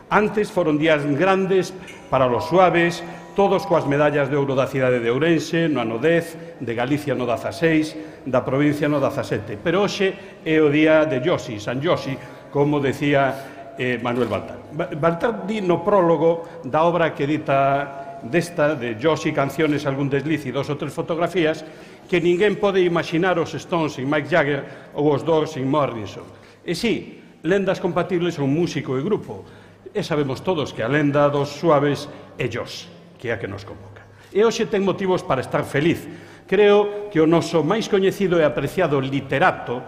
Antes 0.08 0.54
foron 0.54 0.78
días 0.78 1.02
grandes 1.18 1.74
para 2.14 2.30
los 2.30 2.46
suaves, 2.46 3.02
todos 3.36 3.68
coas 3.68 3.84
medallas 3.86 4.32
de 4.32 4.40
ouro 4.40 4.56
da 4.56 4.66
cidade 4.66 5.04
de 5.04 5.12
Ourense, 5.12 5.68
no 5.68 5.84
ano 5.84 6.00
10, 6.00 6.64
de 6.64 6.74
Galicia 6.74 7.14
no 7.14 7.28
16, 7.28 8.24
da 8.26 8.48
provincia 8.48 8.88
no 8.88 9.04
17. 9.04 9.60
Pero 9.60 9.84
hoxe 9.84 10.16
é 10.48 10.58
o 10.64 10.72
día 10.72 11.04
de 11.04 11.20
Yosi, 11.20 11.60
San 11.60 11.84
Yosi, 11.84 12.16
como 12.50 12.80
decía 12.80 13.76
eh, 13.76 14.00
Manuel 14.00 14.32
Baltar. 14.32 14.60
Baltar 14.72 15.44
di 15.44 15.60
no 15.60 15.84
prólogo 15.84 16.64
da 16.64 16.88
obra 16.88 17.12
que 17.12 17.28
edita 17.28 18.24
desta, 18.24 18.74
de 18.74 18.96
Yosi, 18.96 19.36
Canciones, 19.36 19.84
algún 19.84 20.08
desliz 20.08 20.48
e 20.48 20.56
dos 20.56 20.72
ou 20.72 20.80
tres 20.80 20.96
fotografías, 20.96 21.68
que 22.08 22.24
ninguén 22.24 22.56
pode 22.56 22.80
imaginar 22.88 23.36
os 23.36 23.52
Stones 23.52 24.00
sin 24.00 24.08
Mike 24.08 24.32
Jagger 24.32 24.96
ou 24.96 25.12
os 25.12 25.28
Doors 25.28 25.60
sin 25.60 25.68
Morrison. 25.68 26.24
E 26.64 26.72
sí, 26.72 27.20
lendas 27.44 27.84
compatibles 27.84 28.40
son 28.40 28.48
músico 28.48 28.96
e 28.96 29.04
grupo, 29.04 29.44
e 29.92 30.00
sabemos 30.08 30.40
todos 30.40 30.72
que 30.72 30.82
a 30.82 30.90
lenda 30.90 31.28
dos 31.28 31.52
suaves 31.52 32.08
é 32.40 32.48
Josh 32.48 32.95
que 33.26 33.32
é 33.32 33.34
a 33.34 33.42
que 33.42 33.50
nos 33.50 33.66
convoca. 33.66 34.06
E 34.30 34.46
hoxe 34.46 34.70
ten 34.70 34.86
motivos 34.86 35.26
para 35.26 35.42
estar 35.42 35.66
feliz. 35.66 36.06
Creo 36.46 37.10
que 37.10 37.18
o 37.18 37.26
noso 37.26 37.66
máis 37.66 37.90
coñecido 37.90 38.38
e 38.38 38.46
apreciado 38.46 39.02
literato, 39.02 39.82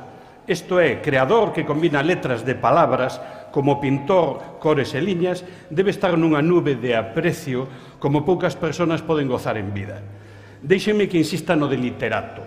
isto 0.50 0.82
é, 0.82 1.06
creador 1.06 1.54
que 1.54 1.62
combina 1.62 2.02
letras 2.02 2.42
de 2.42 2.58
palabras, 2.58 3.22
como 3.54 3.78
pintor, 3.78 4.58
cores 4.58 4.98
e 4.98 5.02
liñas, 5.06 5.46
debe 5.70 5.94
estar 5.94 6.18
nunha 6.18 6.42
nube 6.42 6.82
de 6.82 6.98
aprecio 6.98 7.70
como 8.02 8.26
poucas 8.26 8.58
persoas 8.58 9.06
poden 9.06 9.30
gozar 9.30 9.54
en 9.62 9.70
vida. 9.70 10.02
Deixenme 10.66 11.06
que 11.06 11.22
insista 11.22 11.54
no 11.54 11.70
de 11.70 11.78
literato. 11.78 12.42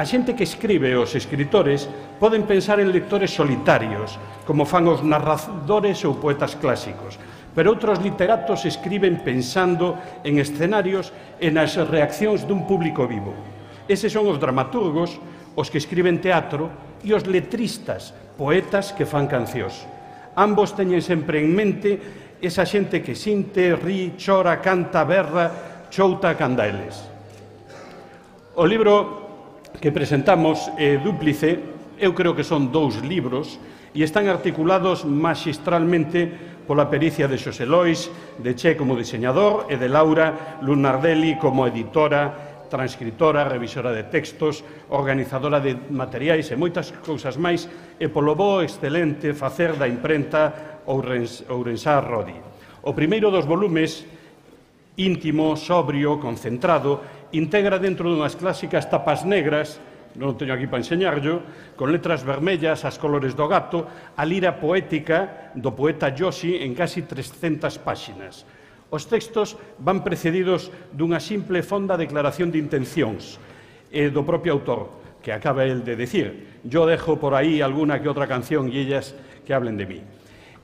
A 0.00 0.04
xente 0.08 0.32
que 0.32 0.48
escribe 0.48 0.96
os 0.96 1.12
escritores 1.12 1.92
poden 2.16 2.48
pensar 2.48 2.80
en 2.80 2.88
lectores 2.88 3.36
solitarios, 3.36 4.16
como 4.48 4.64
fan 4.64 4.88
os 4.88 5.04
narradores 5.04 6.00
ou 6.08 6.16
poetas 6.16 6.56
clásicos, 6.56 7.20
pero 7.56 7.72
outros 7.72 8.04
literatos 8.04 8.68
escriben 8.68 9.24
pensando 9.24 9.96
en 10.20 10.36
escenarios 10.36 11.08
e 11.40 11.48
nas 11.48 11.72
reaccións 11.72 12.44
dun 12.44 12.68
público 12.68 13.08
vivo. 13.08 13.32
Eses 13.88 14.12
son 14.12 14.28
os 14.28 14.36
dramaturgos, 14.36 15.16
os 15.56 15.72
que 15.72 15.80
escriben 15.80 16.20
teatro 16.20 16.68
e 17.00 17.16
os 17.16 17.24
letristas, 17.24 18.12
poetas 18.36 18.92
que 18.92 19.08
fan 19.08 19.24
cancións. 19.24 19.88
Ambos 20.36 20.76
teñen 20.76 21.00
sempre 21.00 21.40
en 21.40 21.48
mente 21.56 21.90
esa 22.44 22.68
xente 22.68 23.00
que 23.00 23.16
sinte, 23.16 23.72
ri, 23.72 24.20
chora, 24.20 24.60
canta, 24.60 25.08
berra, 25.08 25.88
chouta 25.88 26.36
canda 26.36 26.68
eles. 26.68 27.08
O 28.52 28.68
libro 28.68 29.72
que 29.80 29.96
presentamos 29.96 30.68
é 30.76 31.00
Dúplice, 31.00 31.56
eu 31.96 32.12
creo 32.12 32.36
que 32.36 32.44
son 32.44 32.68
dous 32.68 33.00
libros, 33.00 33.56
e 33.96 34.04
están 34.04 34.28
articulados 34.28 35.08
magistralmente 35.08 36.55
pola 36.66 36.90
pericia 36.90 37.30
de 37.30 37.38
Xosé 37.38 37.64
Lois, 37.64 38.10
de 38.42 38.52
Che 38.58 38.74
como 38.74 38.98
diseñador 38.98 39.70
e 39.70 39.78
de 39.78 39.88
Laura 39.88 40.60
Lunardelli 40.60 41.38
como 41.38 41.64
editora, 41.64 42.66
transcritora, 42.66 43.46
revisora 43.46 43.94
de 43.94 44.04
textos, 44.10 44.66
organizadora 44.90 45.62
de 45.62 45.78
materiais 45.90 46.50
e 46.50 46.58
moitas 46.58 46.90
cousas 47.06 47.38
máis 47.38 47.70
e 47.96 48.10
polo 48.10 48.34
bo 48.34 48.60
excelente 48.60 49.30
facer 49.32 49.78
da 49.78 49.86
imprenta 49.86 50.82
Ourensá 50.90 52.02
Rodi. 52.02 52.34
O 52.82 52.92
primeiro 52.92 53.30
dos 53.30 53.46
volumes 53.46 54.04
íntimo, 54.96 55.54
sobrio, 55.56 56.18
concentrado, 56.18 57.00
integra 57.32 57.78
dentro 57.78 58.10
dunhas 58.10 58.34
clásicas 58.34 58.88
tapas 58.90 59.22
negras 59.22 59.78
non 60.16 60.34
teño 60.34 60.56
aquí 60.56 60.64
para 60.64 60.80
enseñarllo, 60.80 61.44
con 61.76 61.92
letras 61.92 62.24
vermellas, 62.24 62.88
as 62.88 62.96
colores 62.96 63.36
do 63.36 63.44
gato, 63.46 63.84
a 64.16 64.24
lira 64.24 64.56
poética 64.56 65.52
do 65.52 65.76
poeta 65.76 66.08
Yoshi 66.10 66.64
en 66.64 66.72
casi 66.72 67.04
300 67.04 67.76
páxinas. 67.84 68.48
Os 68.88 69.04
textos 69.06 69.60
van 69.76 70.00
precedidos 70.00 70.72
dunha 70.94 71.20
simple 71.20 71.60
fonda 71.60 72.00
declaración 72.00 72.48
de 72.48 72.62
intencións 72.62 73.36
e 73.92 74.08
do 74.08 74.24
propio 74.24 74.56
autor, 74.56 74.88
que 75.20 75.34
acaba 75.34 75.68
el 75.68 75.84
de 75.84 75.98
decir, 75.98 76.60
yo 76.64 76.86
dejo 76.86 77.20
por 77.20 77.34
aí 77.36 77.60
alguna 77.60 78.00
que 78.00 78.08
outra 78.08 78.30
canción 78.30 78.72
e 78.72 78.78
ellas 78.78 79.12
que 79.44 79.52
hablen 79.52 79.76
de 79.76 79.86
mí. 79.86 80.00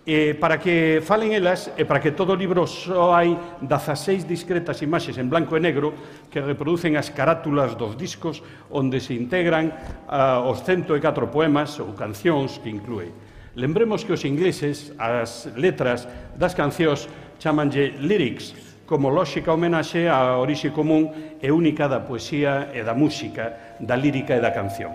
Eh, 0.05 0.35
para 0.35 0.59
que 0.59 0.99
falen 0.99 1.31
elas 1.31 1.71
e 1.79 1.83
eh, 1.83 1.87
para 1.87 2.03
que 2.03 2.11
todo 2.11 2.35
o 2.35 2.39
libro 2.39 2.67
só 2.67 3.15
hai 3.15 3.39
16 3.63 4.27
discretas 4.27 4.83
imaxes 4.83 5.15
en 5.15 5.31
blanco 5.31 5.55
e 5.55 5.63
negro 5.63 5.95
que 6.27 6.43
reproducen 6.43 6.99
as 6.99 7.15
carátulas 7.15 7.79
dos 7.79 7.95
discos 7.95 8.43
onde 8.67 8.99
se 8.99 9.15
integran 9.15 9.71
ah, 10.11 10.43
os 10.43 10.67
104 10.67 11.31
poemas 11.31 11.79
ou 11.79 11.95
cancións 11.95 12.59
que 12.59 12.67
inclúe. 12.67 13.15
Lembremos 13.55 14.03
que 14.03 14.11
os 14.11 14.27
ingleses 14.27 14.91
as 14.99 15.47
letras 15.55 16.11
das 16.35 16.59
cancións 16.59 17.07
chamanlle 17.39 17.95
lyrics 18.03 18.59
como 18.91 19.07
lóxica 19.07 19.55
homenaxe 19.55 20.11
á 20.11 20.35
orixe 20.35 20.75
común 20.75 21.39
e 21.39 21.47
única 21.55 21.87
da 21.87 22.03
poesía 22.03 22.75
e 22.75 22.83
da 22.83 22.99
música, 22.99 23.79
da 23.79 23.95
lírica 23.95 24.35
e 24.35 24.43
da 24.43 24.51
canción. 24.51 24.91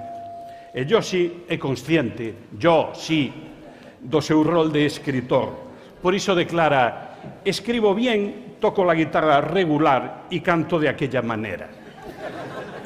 E 0.75 0.83
Yoshi 0.83 1.47
é 1.47 1.55
consciente, 1.55 2.51
yo, 2.59 2.91
sí, 2.91 3.46
do 4.07 4.23
seu 4.23 4.39
rol 4.39 4.71
de 4.71 4.87
escritor. 4.87 5.51
Por 5.99 6.15
iso 6.15 6.31
declara, 6.31 7.19
escribo 7.43 7.91
bien, 7.91 8.55
toco 8.63 8.87
la 8.87 8.95
guitarra 8.95 9.43
regular 9.43 10.31
e 10.31 10.39
canto 10.39 10.79
de 10.79 10.87
aquella 10.87 11.19
manera. 11.19 11.67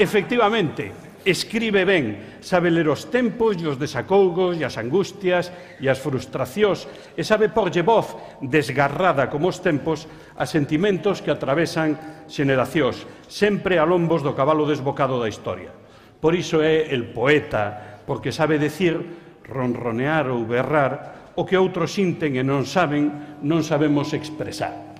Efectivamente, 0.01 0.89
escribe 1.21 1.85
ben, 1.85 2.41
sabe 2.41 2.73
ler 2.73 2.89
os 2.89 3.05
tempos 3.13 3.53
e 3.61 3.69
os 3.69 3.77
desacougos 3.77 4.57
e 4.57 4.65
as 4.65 4.73
angustias 4.81 5.53
e 5.77 5.85
as 5.85 6.01
frustracións 6.01 6.89
e 7.13 7.21
sabe 7.21 7.53
porlle 7.53 7.85
voz 7.85 8.17
desgarrada 8.41 9.29
como 9.29 9.45
os 9.45 9.61
tempos 9.61 10.09
a 10.33 10.49
sentimentos 10.49 11.21
que 11.21 11.29
atravesan 11.29 12.25
xeneracións, 12.25 13.05
sempre 13.29 13.77
a 13.77 13.85
lombos 13.85 14.25
do 14.25 14.33
cabalo 14.33 14.65
desbocado 14.65 15.21
da 15.21 15.29
historia. 15.29 15.69
Por 16.17 16.33
iso 16.33 16.65
é 16.65 16.89
el 16.89 17.13
poeta, 17.13 18.01
porque 18.09 18.33
sabe 18.33 18.57
decir 18.57 19.20
ronronear 19.51 20.31
ou 20.31 20.47
berrar 20.47 21.35
o 21.35 21.43
que 21.43 21.59
outros 21.59 21.91
sinten 21.91 22.39
e 22.39 22.43
non 22.43 22.63
saben, 22.63 23.39
non 23.43 23.63
sabemos 23.63 24.15
expresar. 24.15 24.95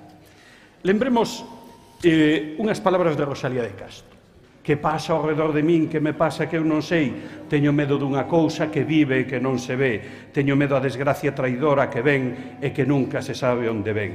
Lembremos 0.84 1.44
eh, 2.02 2.58
unhas 2.58 2.80
palabras 2.82 3.16
de 3.16 3.24
Rosalía 3.24 3.62
de 3.64 3.72
Castro. 3.72 4.12
Que 4.62 4.78
pasa 4.78 5.18
ao 5.18 5.26
redor 5.26 5.50
de 5.50 5.62
min, 5.66 5.90
que 5.90 5.98
me 5.98 6.14
pasa 6.14 6.46
que 6.46 6.54
eu 6.54 6.62
non 6.62 6.86
sei. 6.86 7.10
Teño 7.50 7.74
medo 7.74 7.98
dunha 7.98 8.30
cousa 8.30 8.70
que 8.70 8.86
vive 8.86 9.22
e 9.22 9.26
que 9.26 9.42
non 9.42 9.58
se 9.58 9.74
ve. 9.74 10.30
Teño 10.30 10.54
medo 10.54 10.78
a 10.78 10.84
desgracia 10.84 11.34
traidora 11.34 11.90
que 11.90 11.98
ven 11.98 12.58
e 12.62 12.70
que 12.70 12.86
nunca 12.86 13.18
se 13.18 13.34
sabe 13.34 13.66
onde 13.66 13.90
ven. 13.90 14.12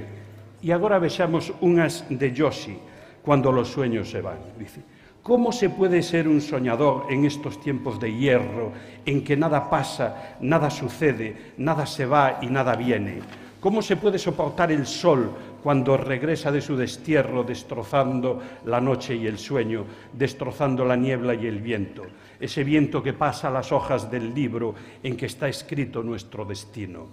E 0.63 0.71
agora 0.71 1.04
vexamos 1.04 1.52
unhas 1.60 2.08
de 2.08 2.32
Yoshi, 2.32 2.80
cando 3.28 3.52
los 3.52 3.67
sueños 3.67 4.08
se 4.08 4.23
van. 4.23 4.39
Dice, 4.56 4.80
¿Cómo 5.28 5.52
se 5.52 5.70
puede 5.70 6.04
ser 6.04 6.26
un 6.26 6.40
soñador 6.40 7.08
en 7.10 7.26
estos 7.26 7.60
tiempos 7.60 8.00
de 8.00 8.13
hierro, 8.13 8.72
en 9.06 9.26
que 9.26 9.36
nada 9.36 9.70
pasa, 9.70 10.38
nada 10.40 10.70
sucede, 10.70 11.52
nada 11.58 11.86
se 11.86 12.06
va 12.06 12.40
y 12.42 12.46
nada 12.46 12.78
viene? 12.78 13.20
¿Cómo 13.60 13.82
se 13.82 13.98
puede 13.98 14.20
soportar 14.20 14.72
el 14.72 14.88
sol 14.88 15.30
cuando 15.62 15.98
regresa 15.98 16.50
de 16.50 16.62
su 16.62 16.78
destierro 16.78 17.44
destrozando 17.44 18.42
la 18.63 18.80
noche 18.80 19.18
y 19.18 19.28
el 19.28 19.38
sueño, 19.38 19.84
destrozando 20.13 20.86
la 20.86 20.96
niebla 20.96 21.34
y 21.34 21.46
el 21.46 21.60
viento? 21.60 22.04
Ese 22.40 22.63
viento 22.63 23.04
que 23.04 23.12
pasa 23.12 23.50
las 23.50 23.74
hojas 23.74 24.10
del 24.10 24.34
libro 24.34 24.76
en 25.04 25.18
que 25.18 25.26
está 25.26 25.50
escrito 25.50 26.02
nuestro 26.04 26.46
destino. 26.46 27.08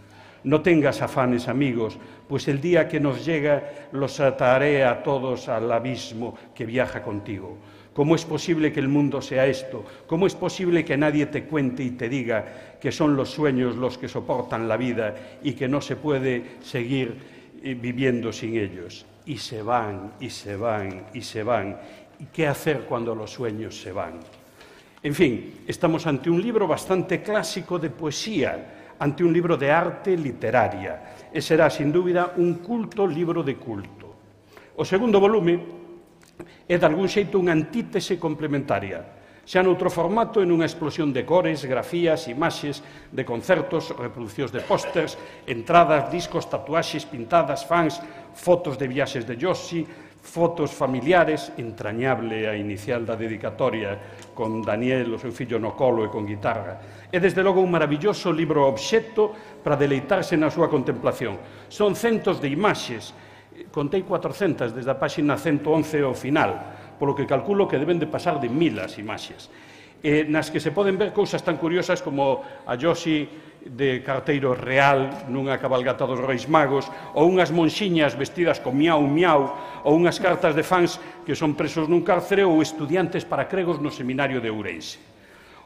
No 0.44 0.60
tengas 0.62 1.02
afanes, 1.02 1.48
amigos, 1.48 1.98
pues 2.28 2.46
el 2.46 2.60
día 2.60 2.86
que 2.86 3.00
nos 3.00 3.24
llega 3.26 3.88
los 3.90 4.20
ataré 4.20 4.84
a 4.84 5.02
todos 5.02 5.48
al 5.48 5.72
abismo 5.72 6.36
que 6.54 6.64
viaja 6.64 7.02
contigo. 7.02 7.58
¿Cómo 7.94 8.16
es 8.16 8.24
posible 8.24 8.72
que 8.72 8.80
el 8.80 8.88
mundo 8.88 9.22
sea 9.22 9.46
esto? 9.46 9.84
¿Cómo 10.08 10.26
es 10.26 10.34
posible 10.34 10.84
que 10.84 10.96
nadie 10.96 11.26
te 11.26 11.44
cuente 11.44 11.84
y 11.84 11.90
te 11.90 12.08
diga 12.08 12.76
que 12.80 12.90
son 12.90 13.14
los 13.14 13.30
sueños 13.30 13.76
los 13.76 13.96
que 13.98 14.08
soportan 14.08 14.66
la 14.66 14.76
vida 14.76 15.14
y 15.44 15.52
que 15.52 15.68
no 15.68 15.80
se 15.80 15.94
puede 15.94 16.56
seguir 16.60 17.14
eh, 17.62 17.74
viviendo 17.80 18.32
sin 18.32 18.56
ellos? 18.56 19.06
Y 19.26 19.38
se 19.38 19.62
van, 19.62 20.14
y 20.18 20.28
se 20.28 20.56
van, 20.56 21.06
y 21.14 21.22
se 21.22 21.44
van. 21.44 21.78
¿Y 22.18 22.24
qué 22.26 22.48
hacer 22.48 22.80
cuando 22.80 23.14
los 23.14 23.30
sueños 23.30 23.80
se 23.80 23.92
van? 23.92 24.14
En 25.00 25.14
fin, 25.14 25.60
estamos 25.64 26.04
ante 26.08 26.28
un 26.28 26.42
libro 26.42 26.66
bastante 26.66 27.22
clásico 27.22 27.78
de 27.78 27.90
poesía, 27.90 28.94
ante 28.98 29.22
un 29.22 29.32
libro 29.32 29.56
de 29.56 29.70
arte 29.70 30.16
literaria. 30.16 31.28
Será, 31.38 31.70
sin 31.70 31.92
dúbida, 31.92 32.32
un 32.38 32.54
culto 32.54 33.06
libro 33.06 33.44
de 33.44 33.54
culto. 33.54 34.16
O 34.76 34.84
segundo 34.84 35.20
volume 35.20 35.83
é 36.68 36.76
de 36.78 36.86
algún 36.86 37.08
xeito 37.08 37.36
unha 37.40 37.52
antítese 37.52 38.16
complementaria 38.16 39.24
xa 39.44 39.60
noutro 39.60 39.92
formato 39.92 40.40
e 40.40 40.48
nunha 40.48 40.64
explosión 40.64 41.12
de 41.12 41.28
cores, 41.28 41.68
grafías, 41.68 42.32
imaxes, 42.32 42.80
de 43.12 43.28
concertos, 43.28 43.92
reproduccións 43.92 44.48
de 44.48 44.64
pósters, 44.64 45.20
entradas, 45.44 46.08
discos, 46.08 46.48
tatuaxes, 46.48 47.04
pintadas, 47.04 47.68
fans, 47.68 48.00
fotos 48.32 48.80
de 48.80 48.88
viaxes 48.88 49.28
de 49.28 49.36
Yoshi, 49.36 49.84
fotos 50.24 50.72
familiares, 50.72 51.52
entrañable 51.60 52.48
a 52.48 52.56
inicial 52.56 53.04
da 53.04 53.20
dedicatoria 53.20 54.32
con 54.32 54.64
Daniel, 54.64 55.12
o 55.12 55.20
seu 55.20 55.28
fillo 55.36 55.60
no 55.60 55.76
colo 55.76 56.00
e 56.00 56.08
con 56.08 56.24
guitarra. 56.24 57.06
É 57.12 57.20
desde 57.20 57.44
logo 57.44 57.60
un 57.60 57.68
maravilloso 57.68 58.32
libro 58.32 58.64
obxecto 58.64 59.28
para 59.60 59.76
deleitarse 59.76 60.40
na 60.40 60.48
súa 60.48 60.72
contemplación. 60.72 61.36
Son 61.68 61.92
centos 61.92 62.40
de 62.40 62.48
imaxes, 62.48 63.12
contei 63.70 64.02
400 64.02 64.74
desde 64.74 64.90
a 64.90 64.98
páxina 64.98 65.38
111 65.38 66.02
ao 66.02 66.14
final, 66.14 66.94
polo 66.98 67.14
que 67.14 67.26
calculo 67.26 67.66
que 67.66 67.78
deben 67.78 67.98
de 67.98 68.10
pasar 68.10 68.38
de 68.38 68.50
mil 68.50 68.78
as 68.78 68.98
imaxes, 68.98 69.50
eh, 70.02 70.26
nas 70.28 70.50
que 70.50 70.60
se 70.60 70.74
poden 70.74 70.98
ver 70.98 71.14
cousas 71.14 71.42
tan 71.42 71.56
curiosas 71.56 72.02
como 72.02 72.42
a 72.66 72.74
Yoshi 72.74 73.26
de 73.64 74.04
carteiro 74.04 74.52
real 74.52 75.24
nunha 75.32 75.56
cabalgata 75.56 76.04
dos 76.04 76.20
Reis 76.20 76.44
Magos, 76.44 76.84
ou 77.16 77.24
unhas 77.30 77.48
monxiñas 77.48 78.12
vestidas 78.12 78.60
con 78.60 78.76
miau 78.76 79.00
miau, 79.00 79.56
ou 79.86 79.96
unhas 79.96 80.20
cartas 80.20 80.52
de 80.52 80.66
fans 80.66 81.00
que 81.24 81.32
son 81.32 81.56
presos 81.56 81.88
nun 81.88 82.04
cárcere 82.04 82.44
ou 82.44 82.60
estudiantes 82.60 83.24
para 83.24 83.48
cregos 83.48 83.80
no 83.80 83.88
seminario 83.88 84.44
de 84.44 84.52
Ourense. 84.52 85.13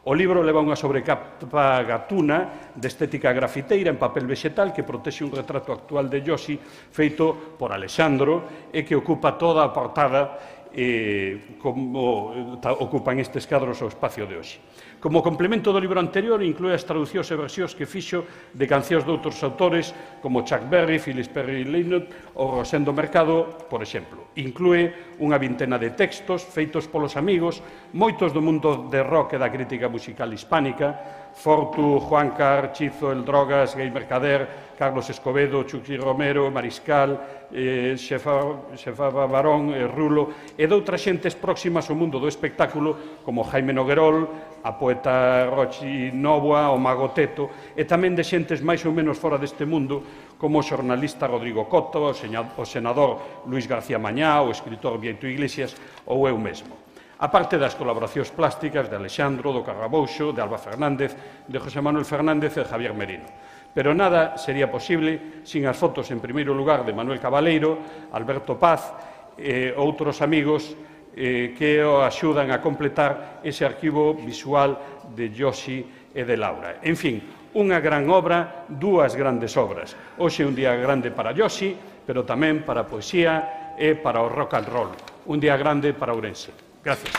O 0.09 0.16
libro 0.16 0.40
leva 0.40 0.64
unha 0.64 0.73
sobrecapa 0.73 1.85
gatuna 1.85 2.73
de 2.73 2.88
estética 2.88 3.29
grafiteira 3.29 3.92
en 3.92 4.01
papel 4.01 4.25
vexetal 4.25 4.73
que 4.73 4.81
protexe 4.81 5.21
un 5.21 5.37
retrato 5.37 5.68
actual 5.68 6.09
de 6.09 6.25
Yoshi 6.25 6.57
feito 6.57 7.37
por 7.61 7.77
Alexandro 7.77 8.73
e 8.73 8.88
que 8.88 8.97
ocupa 8.97 9.37
toda 9.37 9.61
a 9.61 9.68
portada 9.68 10.58
eh, 10.74 11.57
como 11.61 12.59
ta, 12.61 12.72
ocupan 12.72 13.18
estes 13.18 13.46
cadros 13.46 13.81
o 13.81 13.88
espacio 13.88 14.26
de 14.26 14.37
hoxe. 14.37 14.59
Como 14.98 15.22
complemento 15.22 15.70
do 15.70 15.78
libro 15.78 16.02
anterior, 16.02 16.42
inclúe 16.42 16.74
as 16.74 16.83
traducións 16.83 17.31
e 17.31 17.38
versións 17.38 17.72
que 17.78 17.87
fixo 17.87 18.26
de 18.50 18.66
cancións 18.66 19.07
de 19.07 19.14
outros 19.14 19.38
autores 19.46 19.94
como 20.18 20.42
Chuck 20.42 20.66
Berry, 20.66 20.98
Phyllis 20.98 21.31
Perry 21.31 21.62
Lynott 21.62 22.35
ou 22.35 22.59
Rosendo 22.59 22.90
Mercado, 22.90 23.68
por 23.70 23.78
exemplo. 23.78 24.35
Inclúe 24.35 24.90
unha 25.22 25.38
vintena 25.38 25.78
de 25.78 25.94
textos 25.94 26.42
feitos 26.42 26.90
polos 26.90 27.14
amigos, 27.14 27.62
moitos 27.94 28.35
do 28.35 28.42
mundo 28.42 28.90
de 28.90 28.98
rock 29.07 29.38
e 29.38 29.42
da 29.42 29.54
crítica 29.54 29.87
musical 29.87 30.35
hispánica, 30.35 31.28
Fortu, 31.38 32.01
Juan 32.01 32.31
Car, 32.35 32.72
Chizo, 32.72 33.12
El 33.12 33.24
Drogas, 33.24 33.77
Gay 33.77 33.90
Mercader, 33.92 34.74
Carlos 34.77 35.09
Escobedo, 35.09 35.62
Chucky 35.62 35.96
Romero, 35.96 36.51
Mariscal, 36.51 37.46
eh, 37.53 37.94
Xefa, 37.96 38.74
Xefa 38.74 39.11
Barón, 39.11 39.70
eh, 39.70 39.87
Rulo 39.87 40.35
e 40.59 40.66
doutras 40.66 40.98
xentes 40.98 41.38
próximas 41.38 41.87
ao 41.87 41.94
mundo 41.94 42.18
do 42.18 42.27
espectáculo 42.27 43.22
como 43.22 43.46
Jaime 43.46 43.70
Noguerol, 43.70 44.27
a 44.66 44.74
poeta 44.74 45.46
Rochi 45.46 46.11
Novoa, 46.11 46.74
o 46.74 46.79
Mago 46.79 47.14
Teto 47.14 47.46
e 47.79 47.87
tamén 47.87 48.18
de 48.18 48.27
xentes 48.27 48.59
máis 48.59 48.83
ou 48.83 48.90
menos 48.90 49.14
fora 49.14 49.38
deste 49.38 49.62
mundo 49.62 50.03
como 50.42 50.59
o 50.59 50.66
xornalista 50.66 51.31
Rodrigo 51.31 51.70
Coto, 51.70 52.11
o 52.11 52.66
senador 52.66 53.46
Luis 53.46 53.70
García 53.70 54.03
Mañá, 54.03 54.42
o 54.42 54.51
escritor 54.51 54.98
Bieito 54.98 55.31
Iglesias 55.31 55.79
ou 56.03 56.27
eu 56.27 56.35
mesmo. 56.35 56.88
A 57.18 57.26
parte 57.26 57.59
das 57.59 57.74
colaboracións 57.74 58.31
plásticas 58.31 58.87
de 58.87 58.94
Alexandro, 58.94 59.50
do 59.50 59.66
Carrabouxo, 59.66 60.31
de 60.31 60.38
Alba 60.38 60.54
Fernández, 60.54 61.18
de 61.50 61.59
José 61.59 61.83
Manuel 61.83 62.07
Fernández 62.07 62.54
e 62.54 62.62
Javier 62.62 62.94
Merino. 62.94 63.26
Pero 63.74 63.90
nada 63.90 64.38
sería 64.38 64.70
posible 64.70 65.42
sin 65.42 65.66
as 65.66 65.74
fotos, 65.74 66.14
en 66.14 66.22
primeiro 66.22 66.54
lugar, 66.54 66.87
de 66.87 66.94
Manuel 66.94 67.18
Cabaleiro, 67.18 68.07
Alberto 68.14 68.54
Paz 68.54 68.94
e 69.35 69.74
outros 69.74 70.22
amigos 70.22 70.78
eh, 71.18 71.59
que 71.59 71.83
o 71.83 72.07
axudan 72.07 72.54
a 72.54 72.62
completar 72.62 73.42
ese 73.42 73.66
arquivo 73.66 74.14
visual 74.14 74.78
de 75.11 75.35
Yoshi 75.35 75.83
e 76.14 76.22
de 76.22 76.38
Laura. 76.38 76.78
En 76.87 76.94
fin, 76.94 77.18
unha 77.59 77.83
gran 77.83 78.07
obra, 78.14 78.70
dúas 78.70 79.18
grandes 79.18 79.59
obras. 79.59 79.98
Hoxe 80.22 80.46
un 80.46 80.54
día 80.54 80.78
grande 80.78 81.11
para 81.11 81.35
Yoshi, 81.35 81.74
pero 82.07 82.22
tamén 82.22 82.62
para 82.62 82.87
a 82.87 82.88
poesía 82.88 83.74
e 83.74 83.98
para 83.98 84.22
o 84.22 84.31
rock 84.31 84.54
and 84.54 84.70
roll. 84.70 84.94
Un 85.26 85.42
día 85.42 85.59
grande 85.59 85.90
para 85.98 86.14
Ourense. 86.14 86.67
Gracias. 86.85 87.12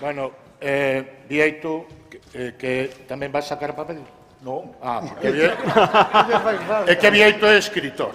Bueno, 0.00 0.30
eh, 0.60 1.24
di 1.28 1.36
que, 1.36 1.82
eh, 2.32 2.54
que, 2.56 2.56
que 2.56 3.04
tamén 3.10 3.34
vas 3.34 3.50
sacar 3.50 3.74
papel? 3.74 4.00
Non. 4.40 4.72
Ah, 4.78 5.02
que 5.20 5.28
bien. 5.34 5.52
é 6.86 6.94
que 6.94 7.10
Vieito 7.10 7.44
é 7.44 7.58
escritor. 7.58 8.14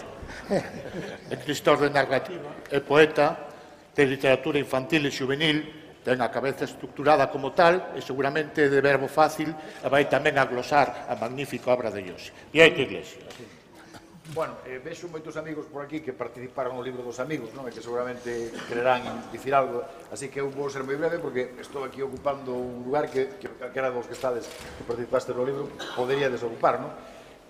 É 0.49 1.35
escritor 1.35 1.77
de 1.83 1.93
narrativa, 1.93 2.49
é 2.71 2.79
poeta, 2.79 3.52
de 3.93 4.03
literatura 4.05 4.57
infantil 4.57 5.05
e 5.05 5.11
juvenil, 5.13 5.83
ten 6.03 6.19
a 6.19 6.27
cabeza 6.27 6.67
estructurada 6.67 7.31
como 7.31 7.55
tal 7.55 7.95
e 7.95 8.01
seguramente 8.03 8.67
de 8.67 8.79
verbo 8.83 9.07
fácil 9.07 9.55
vai 9.87 10.09
tamén 10.11 10.35
a 10.35 10.45
glosar 10.45 11.07
a 11.07 11.15
magnífica 11.15 11.71
obra 11.71 11.89
de 11.93 12.03
Iose. 12.03 12.35
E 12.51 12.59
aí, 12.59 12.75
que 12.75 12.83
iglesia. 12.83 13.23
Bueno, 14.31 14.55
eh, 14.65 14.79
vexo 14.79 15.11
moitos 15.11 15.35
amigos 15.35 15.67
por 15.67 15.83
aquí 15.83 15.99
que 15.99 16.15
participaron 16.15 16.79
no 16.79 16.83
libro 16.83 17.03
dos 17.03 17.19
amigos, 17.19 17.51
non? 17.51 17.67
E 17.67 17.75
que 17.75 17.83
seguramente 17.83 18.55
quererán 18.71 19.03
dicir 19.29 19.51
algo. 19.51 19.83
Así 20.09 20.31
que 20.31 20.39
eu 20.39 20.47
vou 20.47 20.71
ser 20.71 20.81
moi 20.87 20.95
breve 20.95 21.19
porque 21.19 21.53
estou 21.59 21.83
aquí 21.83 21.99
ocupando 21.99 22.55
un 22.55 22.87
lugar 22.87 23.11
que, 23.11 23.35
que 23.35 23.51
calquera 23.59 23.91
dos 23.91 24.07
que 24.07 24.15
estades 24.15 24.47
que 24.47 24.83
participaste 24.87 25.35
no 25.35 25.43
libro 25.43 25.67
podería 25.95 26.31
desocupar, 26.31 26.79
non? 26.79 26.91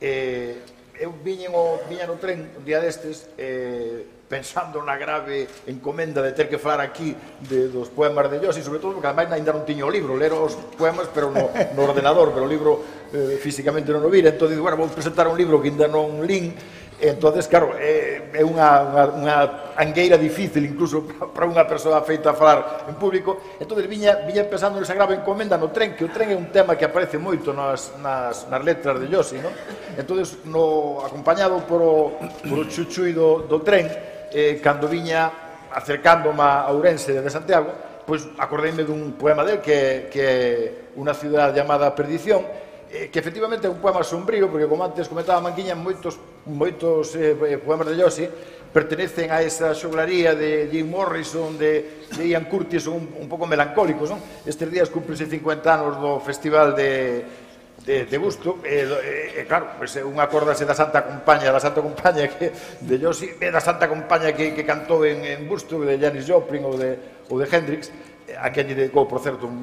Eh, 0.01 0.82
eu 0.99 1.09
viñen 1.23 1.53
o, 1.57 1.81
viña 1.89 2.05
no 2.05 2.21
tren 2.21 2.53
un 2.53 2.65
día 2.65 2.77
destes 2.77 3.25
eh, 3.37 4.05
pensando 4.29 4.81
na 4.85 4.93
grave 4.97 5.49
encomenda 5.65 6.21
de 6.21 6.33
ter 6.33 6.49
que 6.49 6.61
falar 6.61 6.81
aquí 6.81 7.17
de, 7.49 7.69
dos 7.69 7.89
poemas 7.89 8.29
de 8.29 8.37
Jós 8.37 8.57
e 8.57 8.65
sobre 8.65 8.77
todo 8.77 8.97
porque 8.97 9.09
ademais 9.09 9.33
ainda 9.33 9.53
non 9.53 9.65
tiño 9.65 9.89
o 9.89 9.93
libro. 9.93 10.13
Ler 10.13 10.33
os 10.33 10.53
poemas 10.77 11.09
pero 11.09 11.33
no, 11.33 11.49
no 11.49 11.81
ordenador 11.81 12.29
pero 12.29 12.45
o 12.45 12.49
libro 12.49 12.81
eh, 13.09 13.41
físicamente 13.41 13.89
non 13.89 14.05
o 14.05 14.09
vira 14.09 14.29
entón 14.29 14.53
digo, 14.53 14.61
bueno, 14.61 14.77
vou 14.77 14.89
presentar 14.89 15.25
un 15.25 15.37
libro 15.37 15.57
que 15.57 15.73
ainda 15.73 15.89
non 15.89 16.21
lin 16.25 16.53
entonces 17.03 17.47
claro, 17.47 17.75
é, 17.75 18.31
é 18.31 18.43
unha, 18.47 18.79
unha, 18.87 19.03
unha 19.11 19.37
angueira 19.75 20.15
difícil 20.15 20.63
incluso 20.63 21.03
para 21.35 21.43
unha 21.43 21.67
persoa 21.67 21.99
feita 21.99 22.31
a 22.31 22.35
falar 22.37 22.87
en 22.87 22.95
público. 22.95 23.59
Entonces 23.59 23.91
viña, 23.91 24.23
viña 24.23 24.47
pensando 24.47 24.79
nesa 24.79 24.95
grave 24.95 25.19
encomenda 25.19 25.59
no 25.59 25.67
tren, 25.67 25.99
que 25.99 26.07
o 26.07 26.11
tren 26.11 26.31
é 26.31 26.37
un 26.39 26.47
tema 26.47 26.79
que 26.79 26.87
aparece 26.87 27.19
moito 27.19 27.51
nas, 27.51 27.91
nas, 27.99 28.47
nas 28.47 28.61
letras 28.63 29.03
de 29.03 29.11
Yossi, 29.11 29.43
non? 29.43 29.51
Entonces, 29.99 30.47
no, 30.47 31.03
acompañado 31.03 31.59
por 31.67 31.83
o, 31.83 31.95
por 32.47 32.57
o 32.63 32.65
chuchui 32.71 33.11
do, 33.11 33.43
do 33.43 33.59
tren, 33.59 33.91
eh, 34.31 34.63
cando 34.63 34.87
viña 34.87 35.29
acercándome 35.75 36.39
a 36.39 36.71
Ourense 36.71 37.19
de 37.19 37.29
Santiago, 37.29 37.67
pois 38.07 38.23
acordeime 38.39 38.87
dun 38.87 39.19
poema 39.19 39.43
del 39.43 39.59
que, 39.59 40.07
que 40.07 40.23
é 40.23 40.95
unha 40.95 41.11
cidade 41.11 41.59
chamada 41.59 41.91
Perdición, 41.91 42.47
eh, 42.93 43.09
que 43.09 43.17
efectivamente 43.17 43.65
é 43.65 43.73
un 43.73 43.81
poema 43.81 44.05
sombrío, 44.05 44.45
porque 44.53 44.69
como 44.69 44.85
antes 44.85 45.09
comentaba 45.09 45.41
Manquiña, 45.41 45.73
moitos, 45.73 46.21
moitos 46.45 47.17
eh, 47.17 47.33
eh 47.33 47.57
poemas 47.57 47.89
de 47.89 47.97
Yossi 47.97 48.29
pertenecen 48.69 49.29
a 49.33 49.41
esa 49.41 49.73
xoglaría 49.73 50.33
de 50.33 50.69
Jim 50.69 50.89
Morrison, 50.89 51.57
de, 51.57 52.05
de 52.09 52.23
Ian 52.25 52.45
Curtis, 52.45 52.85
un, 52.89 53.05
un 53.17 53.29
pouco 53.29 53.45
melancólicos, 53.45 54.09
non? 54.09 54.21
Estes 54.45 54.69
días 54.69 54.89
cúmplense 54.89 55.29
50 55.29 55.65
anos 55.69 55.93
do 56.01 56.17
festival 56.21 56.73
de, 56.73 57.21
de, 57.85 58.05
de 58.09 58.17
gusto 58.17 58.65
e, 58.65 58.85
e 59.37 59.45
claro, 59.45 59.77
pues, 59.77 59.97
un 60.01 60.17
acordase 60.17 60.65
da 60.65 60.73
Santa 60.73 61.05
Compaña, 61.05 61.53
da 61.53 61.61
Santa 61.61 61.85
Compaña 61.85 62.25
que 62.29 62.49
de 62.81 62.95
Josi, 62.97 63.37
e 63.37 63.47
da 63.53 63.61
Santa 63.61 63.85
Compaña 63.85 64.33
que, 64.33 64.57
que 64.57 64.65
cantou 64.65 65.05
en, 65.05 65.21
en 65.21 65.45
Busto 65.45 65.77
de 65.85 65.97
Janis 66.01 66.25
Joplin 66.25 66.65
ou 66.65 66.73
de, 66.73 66.97
ou 67.29 67.37
de 67.37 67.45
Hendrix 67.45 67.93
a 68.41 68.49
quen 68.49 68.65
lle 68.65 68.73
dedicou, 68.73 69.05
por 69.05 69.21
certo, 69.21 69.45
un, 69.45 69.61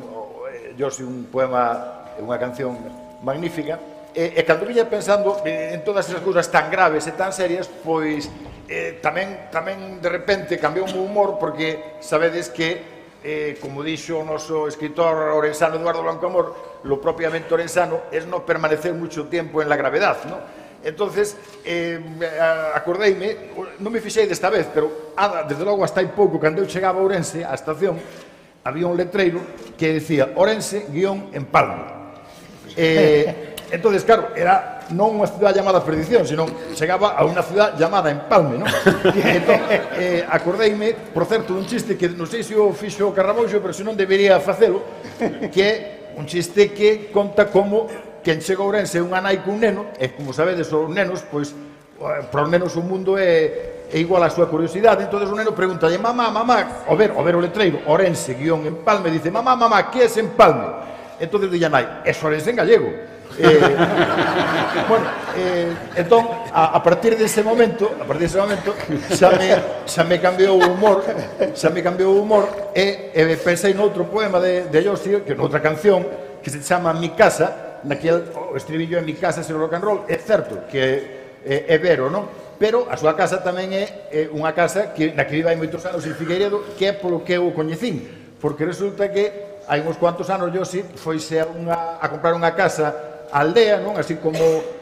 Josi 0.78 1.02
eh, 1.02 1.10
un 1.10 1.26
poema, 1.26 2.06
unha 2.22 2.38
canción 2.38 2.78
magnífica, 3.22 3.78
e, 4.14 4.34
e 4.36 4.42
cando 4.42 4.66
viña 4.66 4.88
pensando 4.90 5.38
eh, 5.46 5.74
en 5.74 5.84
todas 5.86 6.08
esas 6.08 6.22
cousas 6.22 6.50
tan 6.50 6.70
graves 6.70 7.06
e 7.06 7.12
tan 7.14 7.30
serias, 7.30 7.68
pois 7.68 8.26
eh, 8.66 8.98
tamén, 9.02 9.50
tamén 9.50 9.98
de 10.02 10.08
repente 10.10 10.58
cambiou 10.58 10.86
o 10.86 11.02
humor 11.02 11.38
porque 11.38 11.98
sabedes 12.02 12.50
que 12.50 13.00
eh, 13.22 13.58
como 13.60 13.84
dixo 13.84 14.18
o 14.18 14.24
noso 14.24 14.66
escritor 14.66 15.36
orensano 15.36 15.76
Eduardo 15.76 16.02
Blancamor, 16.02 16.80
lo 16.84 16.96
propiamente 17.00 17.52
orensano 17.52 18.08
es 18.10 18.24
no 18.26 18.46
permanecer 18.46 18.94
mucho 18.94 19.28
tiempo 19.28 19.60
en 19.60 19.68
la 19.68 19.76
gravedad, 19.76 20.24
¿no? 20.24 20.38
Entonces, 20.82 21.36
eh, 21.62 22.00
acordeime, 22.72 23.52
non 23.84 23.92
me 23.92 24.00
fixei 24.00 24.24
desta 24.24 24.48
vez, 24.48 24.64
pero 24.72 25.12
ah, 25.12 25.44
desde 25.44 25.60
logo 25.60 25.84
hasta 25.84 26.00
hai 26.00 26.08
pouco, 26.08 26.40
cando 26.40 26.64
eu 26.64 26.66
chegaba 26.66 26.96
a 26.96 27.04
Ourense, 27.04 27.44
á 27.44 27.52
estación, 27.52 28.00
había 28.64 28.88
un 28.88 28.96
letreiro 28.96 29.44
que 29.76 30.00
decía 30.00 30.32
Orense 30.40 30.88
guión 30.88 31.28
empalme. 31.36 31.99
Eh, 32.80 33.54
entonces, 33.72 34.04
claro, 34.04 34.32
era 34.34 34.80
non 34.90 35.14
unha 35.14 35.28
cidade 35.28 35.54
llamada 35.54 35.84
Perdición, 35.84 36.26
sino 36.26 36.48
chegaba 36.74 37.14
a 37.14 37.22
unha 37.22 37.44
cidade 37.44 37.78
llamada 37.78 38.10
Empalme, 38.10 38.56
non? 38.58 38.66
E 39.14 39.20
entón, 39.38 39.60
eh, 40.00 40.24
acordeime, 40.26 40.96
por 41.12 41.28
certo, 41.28 41.54
un 41.54 41.68
chiste 41.68 41.94
que 41.94 42.10
non 42.10 42.26
sei 42.26 42.42
se 42.42 42.56
o 42.58 42.72
fixo 42.74 43.06
o 43.06 43.14
Carramoxo, 43.14 43.60
pero 43.62 43.76
se 43.76 43.84
non 43.84 43.94
debería 43.94 44.40
facelo, 44.42 44.82
que 45.52 45.62
é 45.62 45.74
un 46.16 46.26
chiste 46.26 46.72
que 46.74 47.12
conta 47.14 47.52
como 47.52 47.86
quen 48.24 48.40
chega 48.40 48.64
a 48.64 48.66
Ourense 48.66 48.98
é 48.98 49.02
unha 49.04 49.22
nai 49.22 49.44
cun 49.44 49.60
neno, 49.62 49.94
e 50.00 50.10
como 50.10 50.34
sabedes, 50.34 50.72
os 50.74 50.90
nenos, 50.90 51.22
pois, 51.28 51.54
eh, 51.54 52.26
para 52.32 52.42
os 52.42 52.50
nenos 52.50 52.74
o 52.74 52.82
mundo 52.82 53.14
é, 53.14 53.86
é 53.86 53.96
igual 54.00 54.26
á 54.26 54.28
súa 54.32 54.50
curiosidade, 54.50 55.06
entón 55.06 55.22
o 55.22 55.36
neno 55.38 55.54
pregunta, 55.54 55.86
mamá, 56.00 56.32
mamá, 56.32 56.88
o 56.90 56.98
ver, 56.98 57.14
o 57.14 57.22
ver 57.22 57.38
o 57.38 57.44
letreiro, 57.44 57.86
Orense, 57.86 58.34
guión, 58.34 58.66
Empalme, 58.66 59.14
dice, 59.14 59.30
mamá, 59.30 59.54
mamá, 59.54 59.86
que 59.86 60.02
é 60.02 60.10
ese 60.10 60.18
Empalme? 60.18 60.89
Entonces 61.20 61.52
dixan 61.52 61.76
nai, 61.76 61.84
é 62.02 62.12
sorense 62.16 62.48
en 62.48 62.56
gallego. 62.56 62.88
Eh, 63.38 63.60
bueno, 64.88 65.06
eh, 65.36 65.72
entón, 65.96 66.26
a, 66.52 66.76
a 66.76 66.82
partir 66.82 67.16
dese 67.16 67.44
momento, 67.44 67.92
a 68.00 68.04
partir 68.08 68.26
dese 68.26 68.40
momento, 68.40 68.74
xa 69.12 69.30
me, 69.36 69.52
xa 69.86 70.02
me 70.04 70.18
cambiou 70.18 70.56
o 70.56 70.66
humor, 70.66 71.04
xa 71.54 71.68
me 71.70 71.84
cambiou 71.84 72.16
o 72.16 72.22
humor, 72.24 72.72
eh, 72.74 73.12
eh, 73.14 73.28
e, 73.28 73.32
e 73.32 73.36
pensei 73.36 73.76
noutro 73.76 74.08
poema 74.08 74.40
de, 74.40 74.66
de 74.72 74.78
Yossi, 74.80 75.20
que 75.22 75.36
noutra 75.36 75.60
canción, 75.60 76.02
que 76.42 76.48
se 76.48 76.64
chama 76.64 76.96
Mi 76.96 77.12
Casa, 77.12 77.80
naquel 77.84 78.24
o 78.32 78.56
estribillo 78.56 78.96
é 78.98 79.04
Mi 79.04 79.14
Casa 79.14 79.44
ser 79.44 79.60
rock 79.60 79.76
and 79.76 79.84
roll, 79.84 80.00
é 80.08 80.16
certo 80.16 80.64
que 80.66 80.80
eh, 81.44 81.68
é, 81.68 81.76
é 81.76 81.78
vero, 81.78 82.08
non? 82.08 82.50
pero 82.60 82.92
a 82.92 82.96
súa 83.00 83.16
casa 83.16 83.40
tamén 83.40 83.72
é, 83.72 84.12
é 84.12 84.22
unha 84.28 84.52
casa 84.52 84.92
que, 84.92 85.16
na 85.16 85.24
que 85.24 85.40
vive 85.40 85.48
hai 85.48 85.56
moitos 85.56 85.80
anos 85.88 86.04
en 86.04 86.12
Figueiredo, 86.12 86.76
que 86.76 86.88
é 86.88 86.92
polo 86.92 87.24
que 87.24 87.40
eu 87.40 87.48
o 87.48 87.56
coñecín, 87.56 88.04
porque 88.36 88.68
resulta 88.68 89.08
que 89.08 89.49
hai 89.68 89.80
uns 89.84 89.96
cuantos 89.96 90.30
anos 90.30 90.52
Josip 90.54 90.96
foise 90.96 91.40
a, 91.40 91.46
unha, 91.50 91.98
a 92.00 92.06
comprar 92.08 92.32
unha 92.32 92.52
casa 92.56 93.28
aldea, 93.32 93.78
non? 93.78 93.96
Así 93.96 94.18
como 94.18 94.40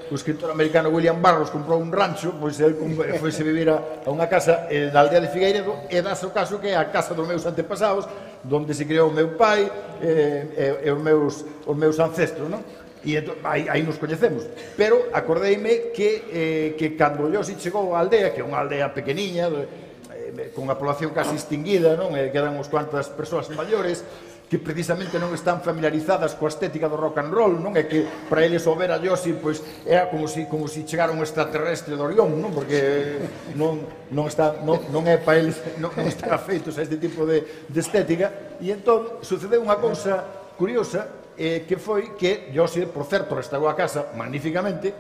o 0.09 0.15
escritor 0.17 0.49
americano 0.51 0.89
William 0.89 1.21
Barros 1.21 1.53
comprou 1.53 1.77
un 1.81 1.93
rancho, 1.93 2.33
pois 2.41 2.57
el 2.61 2.75
foise 3.23 3.45
vivir 3.45 3.69
a, 3.69 4.05
a 4.05 4.09
unha 4.09 4.27
casa 4.27 4.67
eh, 4.73 4.89
da 4.89 5.05
aldea 5.05 5.21
de 5.21 5.29
Figueiredo 5.29 5.89
e 5.93 6.01
das 6.01 6.25
o 6.25 6.33
caso 6.33 6.57
que 6.57 6.73
é 6.73 6.77
a 6.77 6.89
casa 6.89 7.13
dos 7.13 7.29
meus 7.29 7.45
antepasados, 7.45 8.09
onde 8.49 8.73
se 8.73 8.89
criou 8.89 9.13
o 9.13 9.15
meu 9.15 9.37
pai 9.37 9.69
eh, 10.01 10.81
e, 10.83 10.89
e 10.89 10.91
os 10.93 11.01
meus 11.01 11.45
os 11.67 11.77
meus 11.77 11.97
ancestros, 12.01 12.49
non? 12.49 12.65
E 13.05 13.15
entón, 13.15 13.39
aí, 13.47 13.71
aí 13.71 13.85
nos 13.87 14.01
coñecemos. 14.01 14.43
Pero 14.75 15.13
acordeime 15.15 15.95
que 15.95 16.25
eh, 16.33 16.69
que 16.75 16.99
cando 16.99 17.31
si 17.45 17.55
chegou 17.55 17.95
á 17.95 18.01
aldea, 18.03 18.33
que 18.35 18.41
é 18.41 18.45
unha 18.45 18.59
aldea 18.59 18.91
pequeniña, 18.91 19.47
eh, 19.53 20.51
con 20.55 20.71
a 20.71 20.79
población 20.79 21.15
casi 21.15 21.35
extinguida, 21.37 21.95
non? 21.95 22.17
E 22.17 22.31
quedan 22.35 22.57
uns 22.57 22.67
cuantas 22.67 23.11
persoas 23.13 23.47
maiores, 23.55 24.03
que 24.49 24.57
precisamente 24.57 25.21
non 25.21 25.37
están 25.37 25.61
familiarizadas 25.61 26.33
coa 26.33 26.49
estética 26.49 26.89
do 26.89 26.97
rock 26.97 27.21
and 27.21 27.31
roll, 27.31 27.55
non 27.61 27.77
é 27.77 27.85
que 27.85 28.09
para 28.33 28.43
eles 28.49 28.65
o 28.65 28.73
ver 28.73 28.89
a 28.89 28.97
Yossi 28.97 29.37
pois 29.37 29.61
era 29.85 30.09
como 30.09 30.25
si 30.25 30.49
como 30.49 30.65
si 30.65 30.89
chegara 30.89 31.13
un 31.13 31.21
extraterrestre 31.21 31.93
de 31.95 32.03
Orión, 32.03 32.33
non? 32.41 32.51
Porque 32.57 33.21
non 33.55 33.85
non 34.09 34.25
está 34.25 34.57
non, 34.65 34.81
non 34.89 35.05
é 35.05 35.21
para 35.21 35.37
eles 35.37 35.61
non, 35.83 35.93
non 35.93 36.09
están 36.09 36.33
afeitos 36.33 36.81
a 36.81 36.83
este 36.83 36.97
tipo 36.97 37.29
de, 37.29 37.45
de 37.69 37.81
estética 37.81 38.57
e 38.57 38.73
entón 38.73 39.21
sucedeu 39.21 39.61
unha 39.61 39.77
cousa 39.77 40.25
curiosa 40.57 41.19
eh, 41.39 41.63
que 41.69 41.77
foi 41.79 42.19
que 42.19 42.51
Yossi, 42.51 42.89
por 42.91 43.07
certo, 43.07 43.39
restaurou 43.39 43.71
a 43.71 43.79
casa 43.79 44.11
magníficamente, 44.19 44.91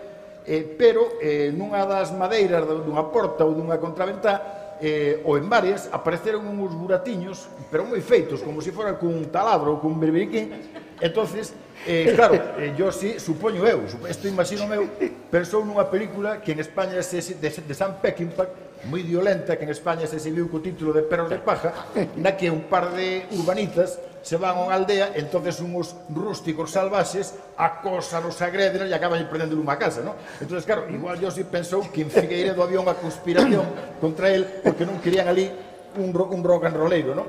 eh, 0.46 0.62
pero 0.78 1.18
eh, 1.18 1.50
nunha 1.50 1.82
das 1.82 2.14
madeiras 2.14 2.62
dunha 2.62 3.02
porta 3.10 3.42
ou 3.42 3.58
dunha 3.58 3.80
contraventá 3.82 4.67
eh, 4.80 5.22
ou 5.26 5.36
en 5.38 5.46
varias, 5.50 5.90
apareceron 5.90 6.46
uns 6.46 6.74
buratiños, 6.74 7.50
pero 7.70 7.84
moi 7.84 8.00
feitos, 8.00 8.42
como 8.42 8.62
se 8.62 8.70
si 8.70 8.76
fora 8.76 8.94
cun 8.94 9.26
taladro 9.30 9.74
ou 9.74 9.80
cun 9.82 9.98
berberiquín, 9.98 10.54
entonces 11.02 11.54
eh, 11.86 12.12
claro, 12.14 12.34
eh, 12.58 12.74
yo 12.76 12.90
sí, 12.90 13.18
supoño 13.18 13.66
eu, 13.66 13.82
isto 14.10 14.26
imagino 14.26 14.66
meu, 14.66 14.86
pensou 15.30 15.62
nunha 15.62 15.86
película 15.86 16.42
que 16.42 16.52
en 16.52 16.60
España 16.62 17.02
se, 17.02 17.22
de, 17.22 17.48
de 17.50 17.74
San 17.74 17.98
Peckinpah, 18.02 18.46
moi 18.86 19.02
violenta, 19.02 19.58
que 19.58 19.66
en 19.66 19.74
España 19.74 20.06
se 20.06 20.22
exhibiu 20.22 20.46
co 20.46 20.62
título 20.62 20.94
de 20.94 21.02
Perros 21.02 21.30
de 21.30 21.42
Paja, 21.42 21.74
na 22.14 22.38
que 22.38 22.50
un 22.50 22.70
par 22.70 22.94
de 22.94 23.26
urbanitas 23.34 23.98
se 24.22 24.36
van 24.36 24.58
a 24.58 24.62
unha 24.66 24.74
aldea, 24.74 25.14
entonces 25.14 25.62
unhos 25.62 25.94
rústicos 26.10 26.74
salvaxes 26.74 27.38
acosan 27.56 28.26
os 28.26 28.38
agreden 28.42 28.86
e 28.86 28.94
acaban 28.94 29.22
prendendo 29.30 29.58
unha 29.58 29.78
casa, 29.78 30.02
non? 30.02 30.18
Entonces, 30.42 30.66
claro, 30.66 30.86
igual 30.90 31.18
Josip 31.18 31.48
pensou 31.48 31.86
que 31.86 32.02
en 32.02 32.10
Figueiredo 32.10 32.60
había 32.60 32.82
unha 32.82 32.98
conspiración 32.98 33.64
contra 34.02 34.30
él 34.30 34.44
porque 34.62 34.84
non 34.84 34.98
querían 34.98 35.30
ali 35.30 35.48
un, 35.96 36.12
ro 36.12 36.28
un 36.30 36.42
rock 36.44 36.68
and 36.68 36.76
rollero, 36.76 37.14
non? 37.14 37.26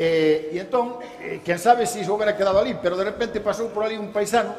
Eh, 0.00 0.56
e 0.56 0.58
entón, 0.58 0.96
eh, 1.20 1.44
quen 1.44 1.60
sabe 1.60 1.84
se 1.84 2.00
si 2.00 2.08
iso 2.08 2.16
houbera 2.16 2.32
quedado 2.32 2.58
ali, 2.58 2.74
pero 2.80 2.96
de 2.96 3.04
repente 3.04 3.38
pasou 3.44 3.68
por 3.68 3.84
ali 3.84 4.00
un 4.00 4.10
paisano 4.10 4.56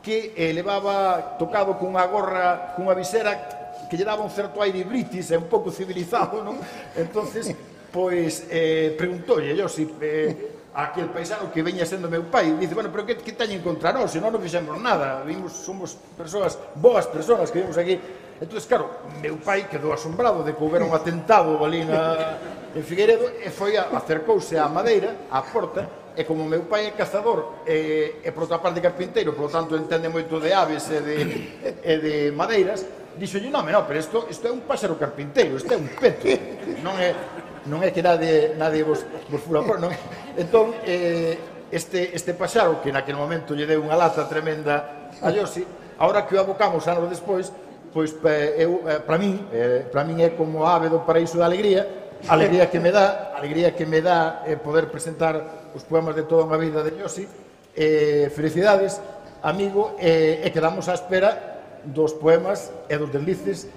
que 0.00 0.32
eh, 0.32 0.52
levaba 0.56 1.36
tocado 1.36 1.76
cunha 1.76 2.04
gorra, 2.08 2.72
cunha 2.74 2.96
visera 2.96 3.60
que 3.90 3.96
lle 3.96 4.06
daba 4.06 4.24
un 4.24 4.32
certo 4.32 4.62
aire 4.62 4.84
britis 4.84 5.30
e 5.30 5.36
un 5.36 5.50
pouco 5.50 5.68
civilizado, 5.68 6.40
non? 6.40 6.56
Entonces, 6.96 7.52
pois 7.92 8.46
eh, 8.48 8.94
preguntoulle, 8.96 9.52
Josip, 9.52 9.98
eh, 10.00 10.59
aquel 10.74 11.10
paisano 11.10 11.50
que 11.50 11.62
veña 11.62 11.82
sendo 11.82 12.06
meu 12.06 12.30
pai 12.30 12.54
dice, 12.54 12.74
bueno, 12.74 12.90
pero 12.94 13.02
que, 13.02 13.18
que 13.18 13.34
teñen 13.34 13.62
contra 13.62 13.90
nós? 13.90 14.14
Se 14.14 14.22
non, 14.22 14.30
non 14.30 14.38
fixemos 14.38 14.78
nada, 14.78 15.22
vimos, 15.26 15.52
somos 15.52 15.98
persoas, 16.14 16.54
boas 16.78 17.10
persoas 17.10 17.50
que 17.50 17.62
vimos 17.62 17.74
aquí. 17.74 17.98
Entón, 18.40 18.56
claro, 18.64 18.86
meu 19.20 19.36
pai 19.36 19.68
quedou 19.68 19.92
asombrado 19.92 20.46
de 20.46 20.54
que 20.54 20.62
houbera 20.62 20.86
un 20.86 20.94
atentado 20.94 21.58
ali 21.60 21.84
na, 21.84 22.38
en 22.72 22.84
Figueiredo 22.86 23.28
e 23.42 23.50
foi 23.50 23.76
a, 23.76 23.90
acercouse 23.92 24.56
á 24.56 24.64
madeira, 24.70 25.28
á 25.28 25.42
porta, 25.42 26.14
e 26.16 26.24
como 26.24 26.46
meu 26.46 26.64
pai 26.64 26.86
é 26.86 26.92
cazador 26.94 27.66
e, 27.66 28.22
e 28.22 28.28
por 28.30 28.46
outra 28.46 28.62
parte 28.62 28.80
carpinteiro, 28.80 29.34
polo 29.34 29.50
tanto 29.50 29.76
entende 29.76 30.08
moito 30.08 30.38
de 30.38 30.50
aves 30.54 30.86
e 30.90 30.98
de, 31.02 31.16
e 31.82 31.94
de 31.98 32.14
madeiras, 32.32 32.86
dixolle, 33.18 33.50
non, 33.50 33.66
non, 33.66 33.84
pero 33.84 33.98
isto, 33.98 34.26
isto 34.30 34.46
é 34.46 34.52
un 34.54 34.62
páxaro 34.64 34.96
carpinteiro, 34.96 35.58
isto 35.58 35.70
é 35.70 35.76
un 35.76 35.90
peto, 35.92 36.24
non 36.80 36.94
é, 36.96 37.12
non 37.68 37.84
é 37.84 37.92
que 37.92 38.00
nadie, 38.00 38.56
nadie 38.56 38.80
vos, 38.80 39.04
vos 39.28 39.42
fura 39.44 39.60
por, 39.60 39.76
non 39.76 39.92
é? 39.92 39.98
Entón, 40.40 40.72
eh, 40.86 41.36
este, 41.68 42.16
este 42.16 42.32
paxaro, 42.32 42.80
que 42.80 42.88
naquele 42.88 43.20
momento 43.20 43.52
lle 43.52 43.68
deu 43.68 43.84
unha 43.84 43.98
lata 43.98 44.24
tremenda 44.24 45.10
a 45.20 45.28
Yossi, 45.28 45.66
ahora 46.00 46.24
que 46.24 46.34
o 46.36 46.40
abocamos 46.40 46.88
anos 46.88 47.12
despois, 47.12 47.52
pois 47.92 48.16
pa, 48.16 48.32
eu, 48.56 48.86
eh, 48.88 49.02
para 49.04 49.20
min, 49.20 49.44
eh, 49.52 49.84
para 49.92 50.06
min 50.08 50.24
é 50.24 50.32
como 50.32 50.64
a 50.64 50.80
ave 50.80 50.88
do 50.88 51.04
paraíso 51.04 51.36
da 51.36 51.44
alegría, 51.44 51.84
a 52.24 52.32
alegría 52.32 52.72
que 52.72 52.80
me 52.80 52.88
dá, 52.88 53.36
a 53.36 53.38
alegría 53.38 53.76
que 53.76 53.84
me 53.84 54.00
dá 54.00 54.42
é 54.48 54.56
poder 54.56 54.88
presentar 54.88 55.70
os 55.76 55.84
poemas 55.84 56.16
de 56.16 56.24
toda 56.24 56.48
unha 56.48 56.56
vida 56.56 56.80
de 56.80 56.96
Yossi, 56.96 57.28
eh, 57.76 58.32
felicidades, 58.32 58.98
amigo, 59.44 59.94
eh, 60.00 60.40
e 60.42 60.48
quedamos 60.48 60.88
á 60.88 60.96
espera 60.96 61.60
dos 61.84 62.12
poemas 62.16 62.72
e 62.88 62.94
dos 62.96 63.12
deslices 63.12 63.68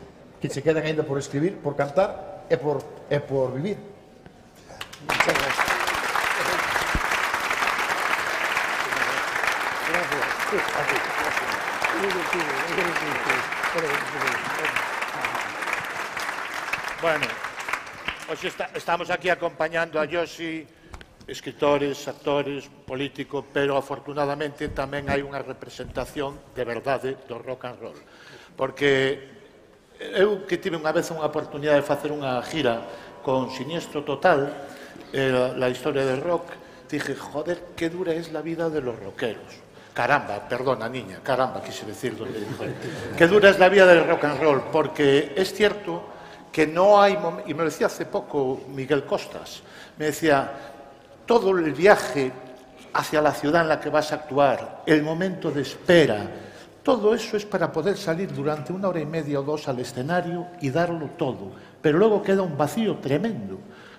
que 0.42 0.52
se 0.52 0.60
quedan 0.60 0.84
aínda 0.84 1.08
por 1.08 1.16
escribir, 1.22 1.62
por 1.64 1.76
cantar, 1.80 2.33
é 2.50 2.58
por, 2.58 2.84
é 3.10 3.20
por 3.20 3.54
vivir. 3.54 3.78
Muchas 5.08 5.34
gracias. 5.34 5.74
Bueno, 17.02 17.26
hoxe 18.30 18.48
está, 18.48 18.70
estamos 18.74 19.10
aquí 19.10 19.30
acompañando 19.30 20.00
a 20.00 20.06
Yoshi, 20.06 20.66
escritores, 21.28 22.08
actores, 22.08 22.70
político, 22.88 23.44
pero 23.52 23.76
afortunadamente 23.76 24.72
tamén 24.72 25.12
hai 25.12 25.20
unha 25.20 25.44
representación 25.44 26.40
de 26.56 26.64
verdade 26.64 27.20
do 27.28 27.40
rock 27.40 27.68
and 27.68 27.80
roll. 27.80 28.00
Porque 28.56 29.33
Eu 30.12 30.44
que 30.44 30.60
tive 30.60 30.76
unha 30.76 30.92
vez 30.92 31.08
unha 31.10 31.24
oportunidade 31.24 31.80
de 31.80 31.88
facer 31.88 32.12
unha 32.12 32.44
gira 32.44 32.84
con 33.24 33.48
Siniestro 33.50 34.04
Total, 34.04 34.52
eh, 35.16 35.54
la 35.56 35.70
historia 35.70 36.04
del 36.04 36.20
rock, 36.20 36.52
dije, 36.90 37.16
joder, 37.16 37.74
qué 37.76 37.90
dura 37.90 38.14
es 38.14 38.32
la 38.32 38.42
vida 38.42 38.70
de 38.70 38.82
los 38.82 39.00
rockeros. 39.00 39.64
Caramba, 39.94 40.50
perdona 40.50 40.90
niña, 40.90 41.22
caramba, 41.24 41.64
quise 41.64 41.86
decir. 41.86 42.14
qué 43.18 43.28
dura 43.28 43.50
es 43.50 43.60
la 43.60 43.70
vida 43.70 43.86
del 43.86 44.06
rock 44.06 44.26
and 44.26 44.42
roll, 44.42 44.62
porque 44.72 45.34
es 45.36 45.54
cierto 45.54 46.04
que 46.52 46.68
no 46.68 47.02
hay... 47.02 47.18
Y 47.48 47.54
me 47.54 47.64
lo 47.64 47.70
decía 47.70 47.88
hace 47.88 48.06
poco 48.06 48.62
Miguel 48.70 49.06
Costas, 49.06 49.62
me 49.98 50.06
decía, 50.06 50.52
todo 51.26 51.52
el 51.52 51.72
viaje 51.74 52.32
hacia 52.94 53.22
la 53.22 53.34
ciudad 53.34 53.62
en 53.62 53.70
la 53.70 53.80
que 53.80 53.90
vas 53.90 54.12
a 54.12 54.16
actuar, 54.16 54.84
el 54.86 55.02
momento 55.02 55.50
de 55.50 55.62
espera, 55.62 56.28
Todo 56.84 57.16
eso 57.16 57.38
es 57.38 57.46
para 57.46 57.72
poder 57.72 57.96
salir 57.96 58.34
durante 58.34 58.74
una 58.74 58.90
hora 58.90 59.00
y 59.00 59.06
media 59.06 59.40
o 59.40 59.44
dos 59.44 59.70
al 59.70 59.80
escenario 59.80 60.48
y 60.60 60.70
darlo 60.70 61.12
todo. 61.18 61.52
Pero 61.82 61.98
luego 61.98 62.22
queda 62.22 62.42
un 62.42 62.58
vacío 62.58 62.98
tremendo. 62.98 63.58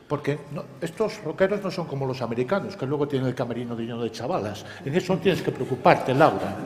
Porque 0.09 0.39
estos 0.83 1.23
rockeros 1.25 1.63
no 1.63 1.71
son 1.71 1.87
como 1.87 2.07
los 2.07 2.21
americanos, 2.21 2.77
que 2.77 2.85
luego 2.85 3.09
tienen 3.09 3.29
el 3.29 3.35
camerino 3.35 3.75
lleno 3.75 4.03
de 4.03 4.13
chavalas. 4.13 4.65
En 4.85 4.95
eso 4.95 5.15
no 5.15 5.21
tienes 5.21 5.41
que 5.41 5.51
preocuparte, 5.51 6.13
Laura. 6.13 6.57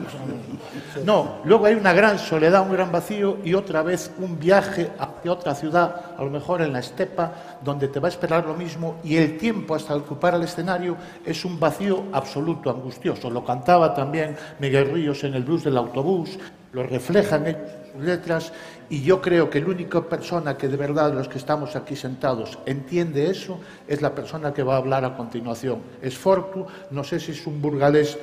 No, 1.05 1.37
luego 1.45 1.65
hay 1.65 1.75
una 1.75 1.93
gran 1.93 2.19
soledad, 2.19 2.63
un 2.63 2.73
gran 2.73 2.91
vacío 2.91 3.37
y 3.43 3.53
otra 3.53 3.81
vez 3.81 4.11
un 4.17 4.37
viaje 4.37 4.91
hacia 4.99 5.31
otra 5.31 5.55
ciudad, 5.55 6.13
a 6.17 6.23
lo 6.23 6.29
mejor 6.29 6.61
en 6.61 6.73
la 6.73 6.79
estepa, 6.79 7.59
donde 7.63 7.87
te 7.87 7.99
va 7.99 8.09
a 8.09 8.11
esperar 8.11 8.45
lo 8.45 8.55
mismo 8.55 8.97
y 9.03 9.15
el 9.15 9.37
tiempo 9.37 9.73
hasta 9.73 9.95
ocupar 9.95 10.35
el 10.35 10.43
escenario 10.43 10.97
es 11.25 11.45
un 11.45 11.59
vacío 11.59 12.05
absoluto, 12.11 12.69
angustioso. 12.69 13.29
Lo 13.29 13.45
cantaba 13.45 13.93
también 13.93 14.35
Miguel 14.59 14.91
Ríos 14.91 15.23
en 15.23 15.35
el 15.35 15.43
blues 15.43 15.63
del 15.63 15.77
autobús, 15.77 16.37
lo 16.71 16.83
reflejan 16.83 17.47
en 17.47 17.57
sus 17.91 18.03
letras 18.03 18.53
y 18.89 19.01
yo 19.01 19.21
creo 19.21 19.49
que 19.49 19.59
la 19.59 19.67
única 19.67 20.01
persona 20.01 20.57
que 20.57 20.67
de 20.67 20.77
verdad 20.77 21.13
los 21.13 21.27
que 21.27 21.37
estamos 21.37 21.75
aquí 21.75 21.95
sentados 21.95 22.57
entiende 22.65 23.29
eso 23.29 23.59
es 23.87 24.01
la 24.01 24.13
persona 24.13 24.53
que 24.53 24.63
va 24.63 24.75
a 24.75 24.77
hablar 24.77 25.05
a 25.05 25.15
continuación. 25.15 25.81
Es 26.01 26.17
Fortu, 26.17 26.65
no 26.91 27.03
sé 27.03 27.19
si 27.19 27.31
es 27.31 27.45
un 27.47 27.61
burgalés 27.61 28.17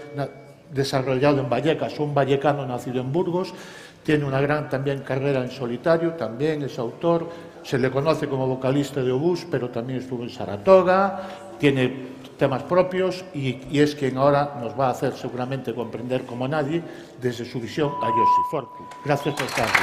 desarrollado 0.72 1.40
en 1.40 1.48
Vallecas 1.48 1.98
o 1.98 2.04
un 2.04 2.14
vallecano 2.14 2.66
nacido 2.66 3.00
en 3.00 3.12
Burgos, 3.12 3.54
tiene 4.02 4.24
una 4.24 4.40
gran 4.40 4.68
también 4.68 5.00
carrera 5.00 5.42
en 5.42 5.50
solitario, 5.50 6.12
también 6.12 6.62
es 6.62 6.78
autor, 6.78 7.28
se 7.62 7.78
le 7.78 7.90
conoce 7.90 8.28
como 8.28 8.46
vocalista 8.46 9.02
de 9.02 9.10
Obús, 9.10 9.46
pero 9.50 9.70
también 9.70 9.98
estuvo 9.98 10.22
en 10.22 10.30
Saratoga, 10.30 11.22
tiene 11.58 12.14
temas 12.38 12.62
propios 12.62 13.24
y, 13.34 13.78
es 13.78 13.94
quien 13.94 14.16
ahora 14.18 14.58
nos 14.60 14.78
va 14.78 14.88
a 14.88 14.90
hacer 14.90 15.14
seguramente 15.14 15.74
comprender 15.74 16.24
como 16.24 16.46
nadie 16.46 16.82
desde 17.20 17.44
su 17.44 17.60
visión 17.60 17.92
a 18.02 18.08
Yossi 18.08 18.42
Fortu. 18.50 18.84
Gracias 19.04 19.34
por 19.34 19.44
estar 19.44 19.66
aquí. 19.66 19.82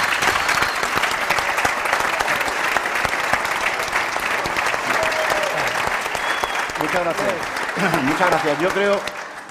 Muchas 6.82 7.04
gracias. 7.04 8.04
Muchas 8.04 8.30
gracias. 8.30 8.60
Yo 8.60 8.70
creo, 8.70 9.00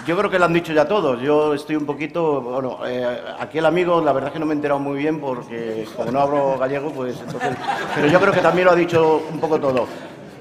yo 0.07 0.17
creo 0.17 0.31
que 0.31 0.39
lo 0.39 0.45
han 0.45 0.53
dicho 0.53 0.73
ya 0.73 0.87
todos. 0.87 1.21
Yo 1.21 1.55
estoy 1.55 1.77
un 1.77 1.87
poquito, 1.87 2.41
bueno, 2.41 2.79
eh, 2.87 3.21
aquí 3.39 3.59
el 3.59 3.67
amigo, 3.67 4.01
la 4.01 4.13
verdad 4.13 4.29
es 4.29 4.35
que 4.35 4.39
no 4.39 4.47
me 4.47 4.53
he 4.53 4.57
enterado 4.57 4.79
muy 4.79 4.99
bien 4.99 5.21
porque 5.21 5.87
como 5.97 6.11
no 6.13 6.21
hablo 6.21 6.59
gallego, 6.59 6.91
pues 6.91 7.19
entonces, 7.21 7.57
pero 7.95 8.07
yo 8.07 8.21
creo 8.21 8.33
que 8.33 8.41
también 8.41 8.67
lo 8.67 8.73
ha 8.73 8.77
dicho 8.77 9.23
un 9.33 9.41
poco 9.41 9.59
todo. 9.59 9.87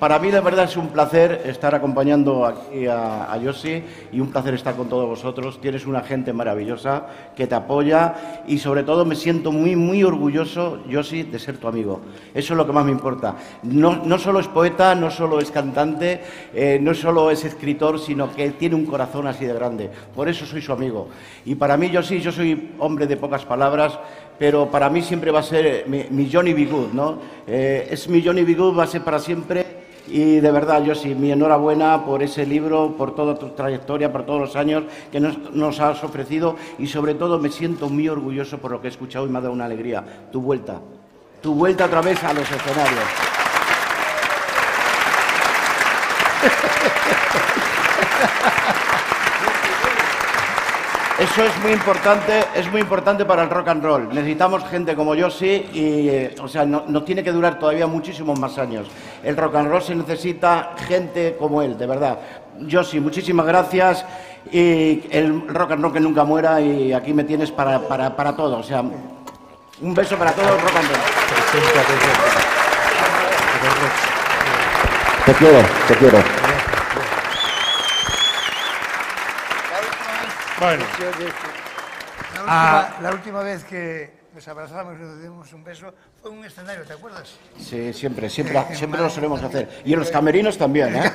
Para 0.02 0.18
mí, 0.18 0.32
de 0.32 0.40
verdad, 0.40 0.66
es 0.66 0.78
un 0.78 0.88
placer 0.88 1.44
estar 1.46 1.76
acompañando 1.76 2.44
aquí 2.44 2.88
a, 2.88 3.32
a 3.32 3.38
Yossi 3.38 3.84
y 4.12 4.20
un 4.20 4.32
placer 4.32 4.56
estar 4.56 4.76
con 4.76 4.90
todos 4.90 5.08
vosotros. 5.08 5.62
Tienes 5.62 5.86
una 5.86 6.02
gente 6.02 6.34
maravillosa 6.34 7.06
que 7.36 7.46
te 7.46 7.54
apoya 7.54 8.42
y, 8.48 8.58
sobre 8.58 8.82
todo, 8.82 9.06
me 9.06 9.14
siento 9.14 9.52
muy, 9.52 9.76
muy 9.76 10.04
orgulloso, 10.04 10.84
Yossi, 10.90 11.22
de 11.22 11.38
ser 11.38 11.58
tu 11.58 11.68
amigo. 11.68 12.02
Eso 12.34 12.54
es 12.56 12.58
lo 12.58 12.66
que 12.66 12.72
más 12.72 12.84
me 12.84 12.92
importa. 12.92 13.36
No, 13.62 14.18
solo 14.18 14.40
es 14.40 14.48
poeta, 14.48 14.96
no 14.96 15.12
solo 15.12 15.40
es 15.40 15.52
cantante, 15.52 16.20
eh, 16.52 16.80
no 16.82 16.96
solo 16.96 17.30
es 17.30 17.46
escritor, 17.46 18.00
sino 18.00 18.34
que 18.34 18.50
tiene 18.50 18.74
un 18.74 18.88
corazón 18.88 19.28
así 19.28 19.46
de 19.46 19.54
grande. 19.54 19.92
Por 20.16 20.28
eso 20.28 20.48
soy 20.48 20.64
su 20.64 20.74
amigo. 20.74 21.10
Y 21.46 21.54
para 21.54 21.78
mí, 21.78 21.92
Yossi, 21.92 22.20
yo 22.22 22.32
soy 22.32 22.72
hombre 22.80 23.06
de 23.06 23.18
pocas 23.18 23.46
palabras, 23.46 24.00
pero 24.40 24.66
para 24.72 24.90
mí 24.90 25.04
siempre 25.04 25.30
va 25.30 25.42
a 25.42 25.44
ser 25.44 25.86
mi, 25.88 26.28
Johnny 26.34 26.54
B. 26.54 26.88
¿no? 26.92 27.20
Eh, 27.46 27.88
es 27.92 28.10
mi 28.10 28.26
Johnny 28.26 28.44
B. 28.44 28.56
Va 28.56 28.86
a 28.86 28.88
ser 28.88 29.04
para 29.04 29.20
siempre 29.20 29.82
y 30.08 30.40
de 30.40 30.52
verdad, 30.52 30.84
yo 30.84 30.96
sí, 30.96 31.16
mi 31.16 31.32
enhorabuena 31.32 32.06
por 32.06 32.24
ese 32.24 32.46
libro, 32.46 32.96
por 32.98 33.16
toda 33.16 33.38
tu 33.38 33.50
trayectoria, 33.50 34.12
por 34.12 34.26
todos 34.26 34.42
los 34.42 34.56
años 34.56 34.84
que 35.12 35.20
nos, 35.20 35.80
has 35.80 36.04
ofrecido 36.04 36.56
y 36.80 36.88
sobre 36.88 37.14
todo 37.14 37.40
me 37.40 37.50
siento 37.50 37.90
muy 37.90 38.10
orgulloso 38.10 38.58
por 38.58 38.72
lo 38.72 38.82
que 38.82 38.88
he 38.88 38.90
escuchado 38.90 39.26
y 39.26 39.30
me 39.30 39.38
ha 39.38 39.42
dado 39.42 39.54
una 39.54 39.66
alegría. 39.66 40.04
Tu 40.32 40.42
vuelta, 40.42 40.80
tu 41.42 41.54
vuelta 41.54 41.86
otra 41.86 42.02
vez 42.02 42.24
a 42.24 42.34
los 42.34 42.50
escenarios. 42.50 43.04
Eso 51.22 51.44
es 51.44 51.56
muy 51.62 51.72
importante, 51.74 52.46
es 52.56 52.72
muy 52.72 52.82
importante 52.82 53.26
para 53.26 53.44
el 53.44 53.50
rock 53.52 53.68
and 53.68 53.84
roll. 53.84 54.10
Necesitamos 54.10 54.68
gente 54.68 54.96
como 54.96 55.14
yo 55.14 55.30
sí 55.30 55.70
y, 55.72 56.10
eh, 56.10 56.36
o 56.42 56.48
sea, 56.48 56.66
no, 56.66 56.86
no, 56.88 57.04
tiene 57.04 57.24
que 57.24 57.32
durar 57.32 57.60
todavía 57.60 57.86
muchísimos 57.86 58.40
más 58.40 58.58
años. 58.58 58.88
El 59.24 59.38
rock 59.38 59.54
and 59.58 59.70
roll 59.70 59.84
se 59.84 59.94
necesita 59.94 60.72
gente 60.88 61.36
como 61.38 61.62
él, 61.62 61.78
de 61.78 61.86
verdad. 61.86 62.18
Yo 62.62 62.84
sí, 62.84 63.00
muchísimas 63.00 63.46
gracias 63.46 64.04
y 64.52 65.04
el 65.12 65.48
rock 65.48 65.74
and 65.74 65.84
roll 65.84 65.94
que 65.94 66.00
nunca 66.00 66.24
muera 66.24 66.60
y 66.60 66.92
aquí 66.92 67.14
me 67.14 67.24
tienes 67.24 67.52
para, 67.52 67.88
para, 67.88 68.16
para 68.16 68.36
todo. 68.36 68.58
O 68.58 68.64
sea, 68.64 68.82
un 68.82 69.94
beso 69.94 70.18
para 70.18 70.32
todos, 70.32 70.60
rock 70.60 70.76
and 70.76 70.88
roll. 70.88 71.00
Te 75.28 75.34
quiero, 75.36 75.60
te 75.88 75.96
quiero. 75.98 76.41
Bueno. 80.62 80.84
La 80.94 81.08
última, 81.10 82.46
Ah. 82.48 82.98
la 83.02 83.12
última 83.12 83.42
vez 83.42 83.64
que 83.64 84.12
nos 84.36 84.48
abrazamos 84.48 84.94
y 84.96 85.02
nos 85.02 85.20
dimos 85.20 85.52
un 85.54 85.64
beso 85.64 85.92
fue 86.22 86.30
en 86.32 86.38
un 86.38 86.46
escenario, 86.46 86.84
¿te 86.84 86.94
acuerdas? 86.94 87.34
Sí, 87.58 87.92
siempre, 87.94 88.30
siempre, 88.30 88.64
siempre 88.76 89.02
lo 89.02 89.10
solemos 89.10 89.42
hacer. 89.42 89.82
Y 89.84 89.94
en 89.94 90.00
los 90.00 90.12
camerinos 90.12 90.60
también, 90.60 90.96
¿eh? 90.96 91.02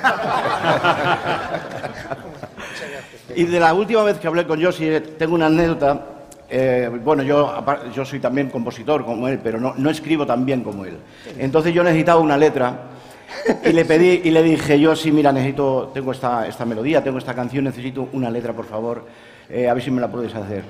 y 3.37 3.45
de 3.45 3.59
la 3.61 3.73
última 3.73 4.03
vez 4.03 4.19
que 4.19 4.27
hablé 4.27 4.45
con 4.45 4.61
Josi, 4.61 4.89
eh, 4.89 4.99
tengo 4.99 5.35
una 5.35 5.45
anécdota. 5.45 6.05
Eh, 6.49 6.91
bueno, 7.01 7.23
yo, 7.23 7.63
yo 7.95 8.03
soy 8.03 8.19
también 8.19 8.49
compositor 8.49 9.05
como 9.05 9.29
él, 9.29 9.39
pero 9.41 9.61
no, 9.61 9.75
no 9.77 9.89
escribo 9.89 10.25
tan 10.25 10.45
bien 10.45 10.61
como 10.61 10.83
él. 10.83 10.99
Entonces 11.37 11.73
yo 11.73 11.85
necesitaba 11.85 12.19
una 12.19 12.35
letra 12.35 12.81
y 13.63 13.71
le 13.71 13.85
pedí 13.85 14.23
y 14.25 14.31
le 14.31 14.43
dije, 14.43 14.77
yo 14.77 14.93
sí, 14.93 15.09
mira, 15.09 15.31
necesito, 15.31 15.89
tengo 15.93 16.11
esta, 16.11 16.45
esta 16.47 16.65
melodía, 16.65 17.01
tengo 17.01 17.17
esta 17.17 17.33
canción, 17.33 17.63
necesito 17.63 18.09
una 18.11 18.29
letra, 18.29 18.51
por 18.51 18.65
favor, 18.65 19.05
eh, 19.49 19.69
a 19.69 19.73
ver 19.73 19.83
si 19.83 19.91
me 19.91 20.01
la 20.01 20.11
puedes 20.11 20.33
hacer. 20.35 20.63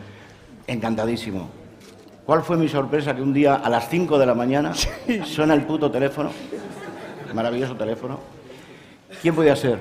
Encantadísimo. 0.67 1.49
¿Cuál 2.25 2.43
fue 2.43 2.57
mi 2.57 2.67
sorpresa? 2.67 3.15
Que 3.15 3.21
un 3.21 3.33
día 3.33 3.55
a 3.55 3.69
las 3.69 3.89
5 3.89 4.19
de 4.19 4.25
la 4.25 4.33
mañana 4.33 4.73
suena 5.25 5.53
el 5.53 5.63
puto 5.63 5.89
teléfono, 5.89 6.31
maravilloso 7.33 7.75
teléfono. 7.75 8.19
¿Quién 9.21 9.33
podía 9.33 9.55
ser? 9.55 9.79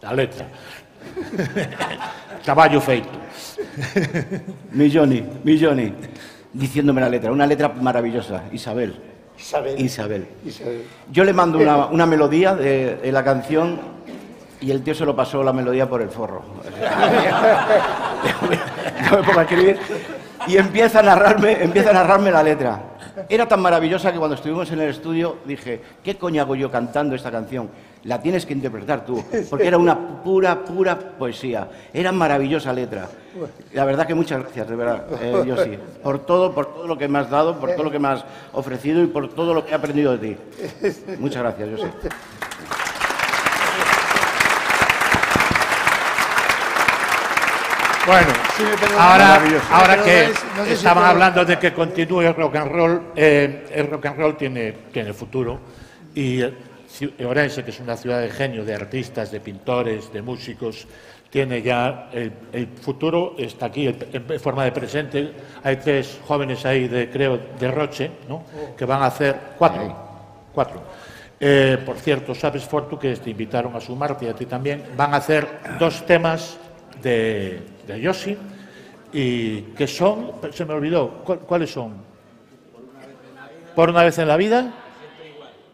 La 0.00 0.14
letra. 0.14 0.48
Caballo 2.44 2.80
feito. 2.80 3.10
Mi 4.72 4.90
Johnny, 4.90 5.22
mi 5.44 5.62
Johnny, 5.62 5.92
diciéndome 6.52 7.00
la 7.00 7.08
letra, 7.08 7.30
una 7.30 7.46
letra 7.46 7.68
maravillosa, 7.68 8.44
Isabel. 8.52 8.98
Isabel. 9.38 9.80
Isabel. 9.80 10.26
Isabel. 10.44 10.82
Yo 11.12 11.24
le 11.24 11.32
mando 11.32 11.58
una, 11.58 11.86
una 11.86 12.06
melodía 12.06 12.54
de, 12.54 12.96
de 12.96 13.12
la 13.12 13.22
canción 13.22 13.78
y 14.60 14.70
el 14.70 14.82
tío 14.82 14.94
se 14.94 15.04
lo 15.04 15.14
pasó 15.14 15.42
la 15.42 15.52
melodía 15.52 15.88
por 15.88 16.02
el 16.02 16.10
forro. 16.10 16.42
Yo 19.10 19.16
me 19.16 19.22
pongo 19.22 19.40
a 19.40 19.42
escribir 19.42 19.78
y 20.46 20.56
empieza 20.56 21.00
a 21.00 21.02
narrarme, 21.02 21.62
empieza 21.62 21.90
a 21.90 21.92
narrarme 21.92 22.30
la 22.30 22.42
letra. 22.42 22.82
Era 23.28 23.48
tan 23.48 23.60
maravillosa 23.60 24.12
que 24.12 24.18
cuando 24.18 24.36
estuvimos 24.36 24.70
en 24.70 24.80
el 24.80 24.90
estudio 24.90 25.38
dije, 25.44 25.82
¿qué 26.04 26.16
coño 26.16 26.42
hago 26.42 26.54
yo 26.54 26.70
cantando 26.70 27.16
esta 27.16 27.30
canción? 27.30 27.68
La 28.04 28.22
tienes 28.22 28.46
que 28.46 28.52
interpretar 28.52 29.04
tú, 29.04 29.22
porque 29.50 29.66
era 29.66 29.76
una 29.76 30.22
pura, 30.22 30.64
pura 30.64 30.96
poesía. 30.96 31.68
Era 31.92 32.12
maravillosa 32.12 32.72
letra. 32.72 33.08
La 33.72 33.84
verdad 33.84 34.06
que 34.06 34.14
muchas 34.14 34.40
gracias, 34.40 34.68
de 34.68 34.76
verdad, 34.76 35.04
eh, 35.20 35.42
Yossi, 35.46 35.78
por 36.02 36.20
todo, 36.20 36.54
por 36.54 36.74
todo 36.74 36.86
lo 36.86 36.96
que 36.96 37.08
me 37.08 37.18
has 37.18 37.28
dado, 37.28 37.58
por 37.58 37.72
todo 37.72 37.84
lo 37.84 37.90
que 37.90 37.98
me 37.98 38.08
has 38.08 38.24
ofrecido 38.52 39.02
y 39.02 39.08
por 39.08 39.34
todo 39.34 39.52
lo 39.52 39.64
que 39.64 39.72
he 39.72 39.74
aprendido 39.74 40.16
de 40.16 40.28
ti. 40.28 40.36
Muchas 41.18 41.42
gracias, 41.42 41.70
Yossi. 41.70 41.88
Bueno, 48.08 48.28
Sí, 48.56 48.62
ahora, 48.98 49.38
ahora 49.70 50.02
que 50.02 50.22
no 50.24 50.32
es- 50.32 50.44
no 50.56 50.62
sé 50.64 50.68
si 50.70 50.72
estaban 50.76 50.96
puedo- 51.02 51.10
hablando 51.10 51.44
de 51.44 51.58
que 51.58 51.74
continúe 51.74 52.22
el 52.22 52.34
rock 52.34 52.56
and 52.56 52.72
roll, 52.72 53.02
eh, 53.14 53.66
el 53.70 53.86
rock 53.86 54.06
and 54.06 54.16
roll 54.18 54.36
tiene, 54.36 54.72
tiene 54.90 55.12
futuro 55.12 55.58
y 56.14 56.40
eh, 56.40 56.54
Orense, 57.26 57.62
que 57.62 57.70
es 57.70 57.80
una 57.80 57.98
ciudad 57.98 58.20
de 58.22 58.30
genio, 58.30 58.64
de 58.64 58.74
artistas, 58.74 59.30
de 59.30 59.40
pintores, 59.40 60.10
de 60.10 60.22
músicos, 60.22 60.86
tiene 61.28 61.60
ya 61.60 62.08
el, 62.10 62.32
el 62.50 62.66
futuro 62.80 63.34
está 63.36 63.66
aquí 63.66 63.86
el- 63.86 64.08
en 64.10 64.40
forma 64.40 64.64
de 64.64 64.72
presente. 64.72 65.30
Hay 65.62 65.76
tres 65.76 66.18
jóvenes 66.26 66.64
ahí 66.64 66.88
de 66.88 67.10
creo 67.10 67.38
de 67.60 67.70
Roche, 67.70 68.10
¿no? 68.26 68.42
Que 68.76 68.86
van 68.86 69.02
a 69.02 69.06
hacer 69.06 69.36
cuatro, 69.58 69.94
cuatro. 70.54 70.82
Eh, 71.38 71.76
por 71.84 71.98
cierto, 71.98 72.34
sabes 72.34 72.64
Fortu 72.64 72.98
que 72.98 73.14
te 73.16 73.28
invitaron 73.30 73.76
a 73.76 73.80
sumarte 73.82 74.24
y 74.24 74.28
a 74.28 74.34
ti 74.34 74.46
también. 74.46 74.82
Van 74.96 75.12
a 75.12 75.18
hacer 75.18 75.46
dos 75.78 76.06
temas 76.06 76.56
de, 77.02 77.60
de 77.88 78.00
Yoshi 78.00 78.36
y 79.12 79.60
que 79.76 79.86
son, 79.86 80.32
se 80.52 80.64
me 80.64 80.74
olvidó, 80.74 81.24
¿cu- 81.24 81.38
¿cuáles 81.40 81.70
son? 81.70 81.94
Por 83.74 83.90
una 83.90 84.04
vez 84.04 84.18
en 84.18 84.28
la 84.28 84.36
vida 84.36 84.72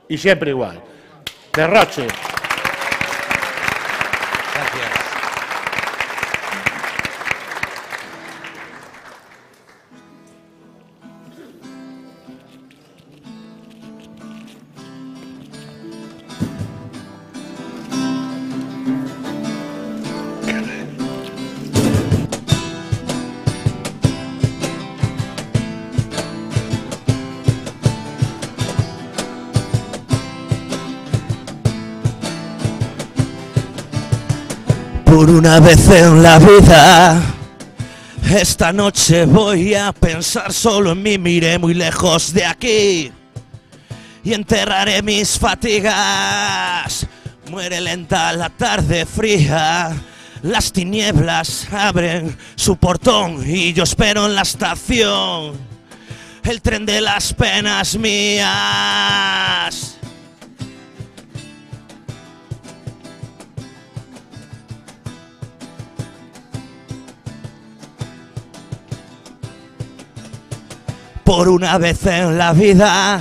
y 0.09 0.17
siempre 0.19 0.51
igual. 0.51 0.81
De 1.53 1.67
Por 35.15 35.31
una 35.31 35.61
vez 35.61 35.89
en 35.91 36.25
la 36.25 36.41
vida, 36.41 37.23
esta 38.35 38.73
noche 38.73 39.27
voy 39.27 39.73
a 39.73 39.93
pensar 39.93 40.53
solo 40.53 40.91
en 40.91 41.05
mí, 41.05 41.19
miré 41.19 41.57
muy 41.57 41.73
lejos 41.73 42.35
de 42.35 42.45
aquí 42.45 43.13
y 44.25 44.33
enterraré 44.33 45.03
mis 45.03 45.39
fatigas. 45.39 47.07
Muere 47.49 47.81
lenta 47.81 48.33
la 48.33 48.51
tarde 48.51 49.07
fría, 49.07 49.93
las 50.43 50.73
tinieblas 50.73 51.69
abren 51.71 52.37
su 52.57 52.77
portón 52.77 53.41
y 53.49 53.73
yo 53.73 53.85
espero 53.85 54.27
en 54.27 54.35
la 54.35 54.43
estación 54.43 55.53
el 56.43 56.61
tren 56.61 56.85
de 56.85 57.01
las 57.01 57.33
penas 57.33 57.97
mías. 57.97 59.94
Por 71.25 71.49
una 71.49 71.79
vez 71.79 72.05
en 72.07 72.37
la 72.37 72.53
vida 72.53 73.21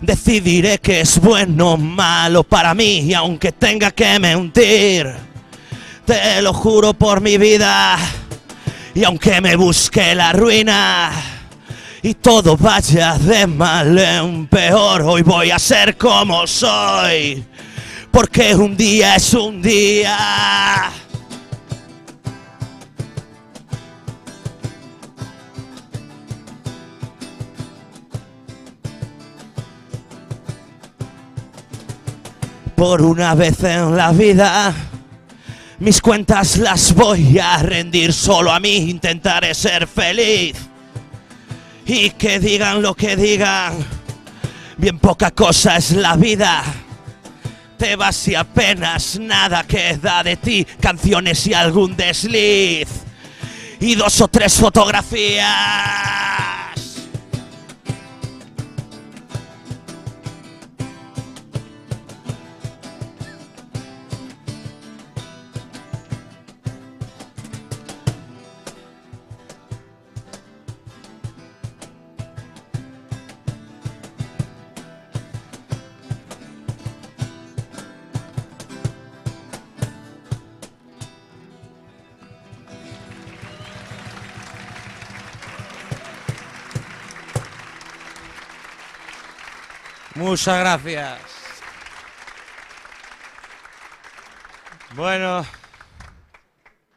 decidiré 0.00 0.78
que 0.78 1.00
es 1.00 1.20
bueno 1.20 1.72
o 1.72 1.76
malo 1.76 2.42
para 2.42 2.74
mí 2.74 2.98
y 3.00 3.14
aunque 3.14 3.52
tenga 3.52 3.92
que 3.92 4.18
mentir, 4.18 5.14
te 6.04 6.42
lo 6.42 6.52
juro 6.52 6.94
por 6.94 7.20
mi 7.20 7.38
vida 7.38 7.96
y 8.94 9.04
aunque 9.04 9.40
me 9.40 9.56
busque 9.56 10.14
la 10.14 10.32
ruina 10.32 11.12
y 12.02 12.14
todo 12.14 12.56
vaya 12.56 13.18
de 13.18 13.46
mal 13.46 13.98
en 13.98 14.46
peor, 14.46 15.02
hoy 15.02 15.22
voy 15.22 15.50
a 15.50 15.58
ser 15.58 15.96
como 15.96 16.46
soy, 16.46 17.44
porque 18.10 18.54
un 18.54 18.76
día 18.76 19.16
es 19.16 19.34
un 19.34 19.60
día. 19.60 20.90
Por 32.76 33.00
una 33.00 33.34
vez 33.34 33.64
en 33.64 33.96
la 33.96 34.12
vida, 34.12 34.74
mis 35.78 36.00
cuentas 36.00 36.58
las 36.58 36.94
voy 36.94 37.38
a 37.38 37.62
rendir 37.62 38.12
solo 38.12 38.52
a 38.52 38.60
mí, 38.60 38.76
intentaré 38.76 39.54
ser 39.54 39.86
feliz. 39.86 40.56
Y 41.86 42.10
que 42.10 42.38
digan 42.38 42.82
lo 42.82 42.94
que 42.94 43.16
digan, 43.16 43.74
bien 44.76 44.98
poca 44.98 45.30
cosa 45.30 45.76
es 45.76 45.92
la 45.92 46.16
vida. 46.16 46.62
Te 47.78 47.96
vas 47.96 48.28
y 48.28 48.34
apenas 48.34 49.18
nada 49.18 49.64
queda 49.64 50.22
de 50.22 50.36
ti, 50.36 50.66
canciones 50.78 51.46
y 51.46 51.54
algún 51.54 51.96
desliz. 51.96 52.88
Y 53.80 53.94
dos 53.94 54.20
o 54.20 54.28
tres 54.28 54.54
fotografías. 54.54 56.55
Muchas 90.16 90.58
gracias. 90.58 91.18
Bueno, 94.94 95.44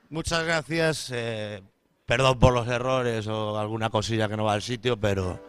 Muchas 0.10 0.44
gracias. 0.44 1.12
eh, 1.14 1.62
perdón 2.06 2.40
por 2.40 2.54
los 2.54 2.68
errores 2.68 3.28
o 3.28 3.60
alguna 3.60 3.92
cosilla 3.92 4.28
que 4.28 4.36
no 4.38 4.46
va 4.46 4.54
al 4.54 4.64
sitio, 4.64 4.98
pero 4.98 5.40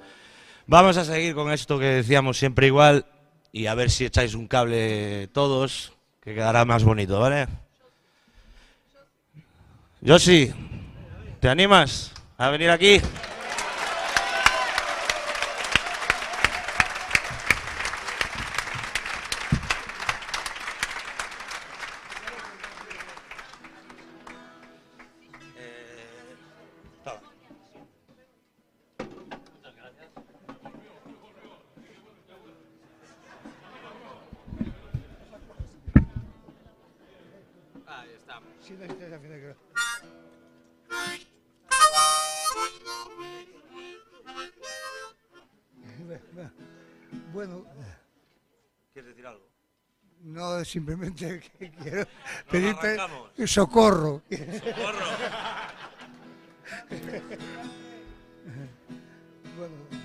vamos 0.66 0.98
a 0.98 1.04
seguir 1.04 1.34
con 1.34 1.50
esto 1.50 1.78
que 1.78 1.86
decíamos 1.86 2.36
siempre 2.36 2.66
igual 2.66 3.06
y 3.52 3.66
a 3.66 3.74
ver 3.74 3.90
si 3.90 4.04
echáis 4.04 4.34
un 4.34 4.46
cable 4.46 5.28
todos, 5.28 5.92
que 6.22 6.34
quedará 6.34 6.66
más 6.66 6.84
bonito, 6.84 7.18
¿vale? 7.18 7.46
Yo 10.02 10.18
sí. 10.18 10.52
¿Te 11.40 11.48
animas 11.48 12.12
a 12.36 12.50
venir 12.50 12.68
aquí? 12.68 13.00
Bueno, 47.32 47.64
¿Quieres 48.92 49.10
decir 49.10 49.26
algo? 49.26 49.46
no 50.22 50.64
simplemente 50.64 51.40
que 51.58 51.70
quiero 51.70 52.06
pedirte 52.50 52.86
arrancamos. 52.88 53.30
socorro. 53.46 54.22
Bueno, 59.56 59.99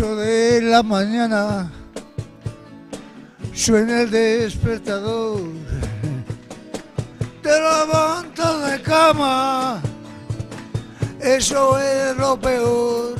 de 0.00 0.62
la 0.62 0.82
mañana 0.82 1.70
suena 3.52 4.00
el 4.00 4.10
despertador. 4.10 5.42
Te 7.42 7.50
levantas 7.50 8.70
de 8.70 8.82
cama, 8.82 9.82
eso 11.20 11.78
es 11.78 12.16
lo 12.16 12.40
peor. 12.40 13.14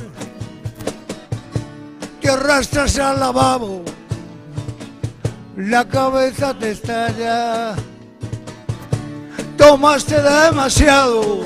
Te 2.19 2.29
arrastras 2.31 2.97
al 2.97 3.19
lavabo, 3.19 3.83
la 5.57 5.87
cabeza 5.87 6.55
te 6.57 6.71
estalla. 6.71 7.75
Tomaste 9.55 10.19
demasiado 10.19 11.43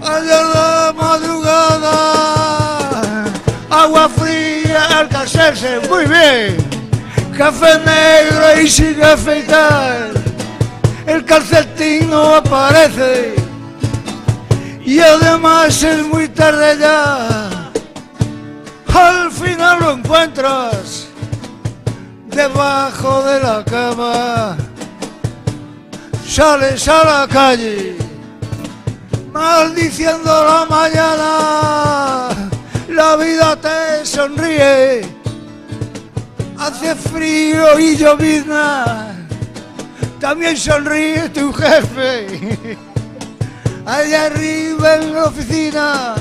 ayer 0.00 0.46
de 0.54 0.92
madrugada. 0.92 2.35
Agua 3.82 4.08
fría, 4.08 4.86
al 4.98 5.08
casarse, 5.08 5.80
muy 5.88 6.06
bien. 6.06 6.56
Café 7.36 7.78
negro 7.78 8.60
y 8.62 8.68
sin 8.68 9.02
afeitar. 9.02 10.12
El 11.06 11.24
calcetín 11.24 12.08
no 12.10 12.36
aparece. 12.36 13.34
Y 14.84 14.98
además 15.00 15.82
es 15.82 16.06
muy 16.06 16.28
tarde 16.28 16.78
ya. 16.78 17.50
Al 18.94 19.30
final 19.30 19.80
lo 19.80 19.92
encuentras 19.92 21.08
debajo 22.28 23.22
de 23.24 23.40
la 23.40 23.64
cama. 23.64 24.56
Sales 26.26 26.88
a 26.88 27.04
la 27.04 27.28
calle 27.28 28.06
maldiciendo 29.36 30.32
la 30.44 30.64
mañana, 30.64 32.45
la 32.88 33.16
vida 33.16 33.56
te 33.56 34.04
sonríe, 34.06 35.02
hace 36.58 36.94
frío 36.94 37.78
y 37.78 37.96
llovizna, 37.96 39.16
también 40.20 40.56
sonríe 40.56 41.28
tu 41.30 41.52
jefe, 41.52 42.78
allá 43.84 44.26
arriba 44.26 44.96
en 44.96 45.14
la 45.14 45.24
oficina. 45.24 46.14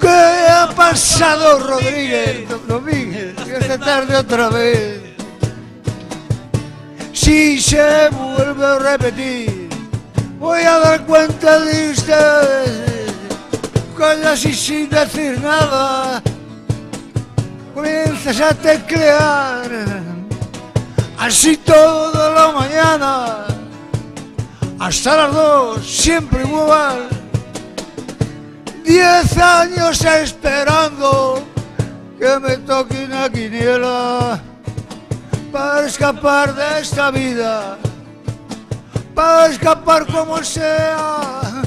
¿Qué 0.00 0.08
ha 0.08 0.68
pasado, 0.74 1.60
Rodríguez? 1.60 2.48
Domínguez, 2.66 3.36
que 3.44 3.56
esta 3.56 3.78
tarde 3.78 4.16
otra 4.16 4.48
vez. 4.48 5.00
Si 7.12 7.60
se 7.60 8.08
vuelve 8.08 8.66
a 8.66 8.78
repetir, 8.80 9.68
voy 10.40 10.62
a 10.62 10.78
dar 10.78 11.06
cuenta 11.06 11.60
de 11.60 11.90
ustedes, 11.90 13.01
casi 14.22 14.52
sin 14.52 14.88
decir 14.88 15.40
nada. 15.40 16.22
Comienzas 17.74 18.40
a 18.40 18.54
teclear, 18.54 19.70
así 21.18 21.56
toda 21.56 22.30
la 22.30 22.52
mañana, 22.52 23.46
hasta 24.78 25.16
las 25.16 25.32
dos, 25.32 25.86
siempre 25.86 26.42
igual. 26.42 27.08
Diez 28.84 29.38
años 29.38 30.04
esperando 30.04 31.42
que 32.18 32.38
me 32.40 32.56
toque 32.58 33.04
una 33.04 33.30
quiniela 33.30 34.40
para 35.50 35.86
escapar 35.86 36.54
de 36.54 36.80
esta 36.80 37.10
vida 37.10 37.78
para 39.14 39.46
escapar 39.46 40.06
como 40.06 40.42
sea. 40.42 41.62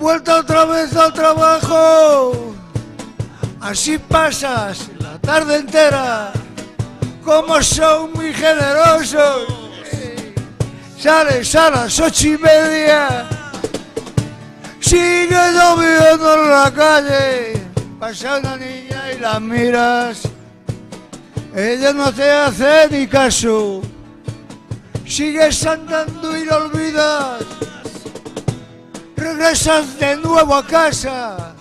Vuelta 0.00 0.40
otra 0.40 0.64
vez 0.64 0.96
al 0.96 1.12
trabajo. 1.12 2.54
Así 3.60 3.98
pasas 3.98 4.88
la 4.98 5.18
tarde 5.18 5.56
entera. 5.56 6.32
Como 7.22 7.62
son 7.62 8.12
muy 8.14 8.32
generosos. 8.32 9.46
Sales 10.98 11.54
a 11.54 11.70
las 11.70 12.00
ocho 12.00 12.28
y 12.28 12.38
media. 12.38 13.28
Sigue 14.80 15.52
lloviendo 15.52 16.34
en 16.34 16.50
la 16.50 16.72
calle. 16.74 17.66
Pasa 18.00 18.38
una 18.38 18.56
niña 18.56 19.12
y 19.14 19.18
la 19.20 19.38
miras. 19.38 20.22
Ella 21.54 21.92
no 21.92 22.10
te 22.12 22.30
hace 22.30 22.88
ni 22.90 23.06
caso 23.06 23.82
sigues 25.10 25.66
andando 25.66 26.36
y 26.38 26.44
lo 26.44 26.56
olvidas. 26.56 27.44
Regresas 29.20 29.98
de 29.98 30.16
nuevo 30.16 30.54
a 30.54 30.66
casa, 30.66 31.54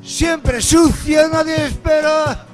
siempre 0.00 0.62
sucia, 0.62 1.26
nadie 1.26 1.66
espera. 1.66 2.46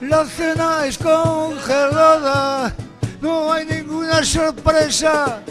La 0.00 0.24
cena 0.24 0.86
es 0.86 0.98
congelada, 0.98 2.72
no 3.20 3.52
hay 3.52 3.66
ninguna 3.66 4.24
sorpresa. 4.24 5.42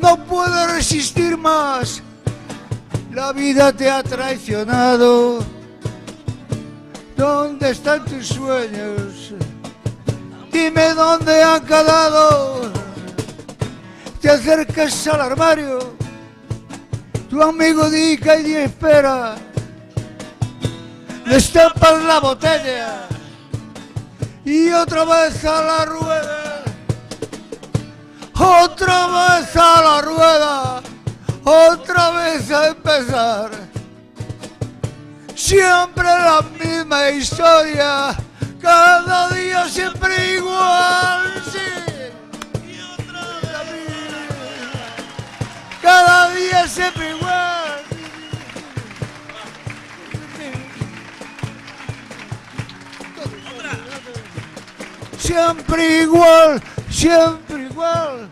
No 0.00 0.24
puedes 0.24 0.72
resistir 0.72 1.36
más, 1.36 2.02
la 3.12 3.34
vida 3.34 3.70
te 3.70 3.90
ha 3.90 4.02
traicionado. 4.02 5.44
¿Dónde 7.14 7.72
están 7.72 8.06
tus 8.06 8.28
sueños? 8.28 9.34
Dime 10.50 10.94
dónde 10.94 11.42
han 11.42 11.60
calado. 11.60 12.83
Te 14.24 14.30
acercas 14.30 15.06
al 15.06 15.20
armario. 15.20 15.94
Tu 17.28 17.42
amigo 17.42 17.90
di 17.90 18.16
que 18.16 18.30
allí 18.30 18.54
espera. 18.54 19.34
Destapas 21.26 22.02
la 22.04 22.20
botella. 22.20 23.06
Y 24.46 24.70
otra 24.70 25.04
vez 25.04 25.44
a 25.44 25.62
la 25.62 25.84
rueda. 25.84 26.62
Otra 28.34 29.06
vez 29.08 29.56
a 29.56 29.82
la 29.82 30.00
rueda. 30.00 30.82
Otra 31.44 32.10
vez 32.12 32.50
a 32.50 32.68
empezar. 32.68 33.50
Siempre 35.34 36.02
la 36.02 36.42
misma 36.58 37.10
historia 37.10 38.16
cada 38.58 39.28
día 39.28 39.68
siempre 39.68 40.36
igual. 40.36 41.34
Cada 45.84 46.30
día 46.30 46.66
siempre 46.66 47.10
igual. 47.10 47.82
Siempre 55.18 56.02
igual, 56.02 56.62
siempre 56.88 57.64
igual. 57.64 58.28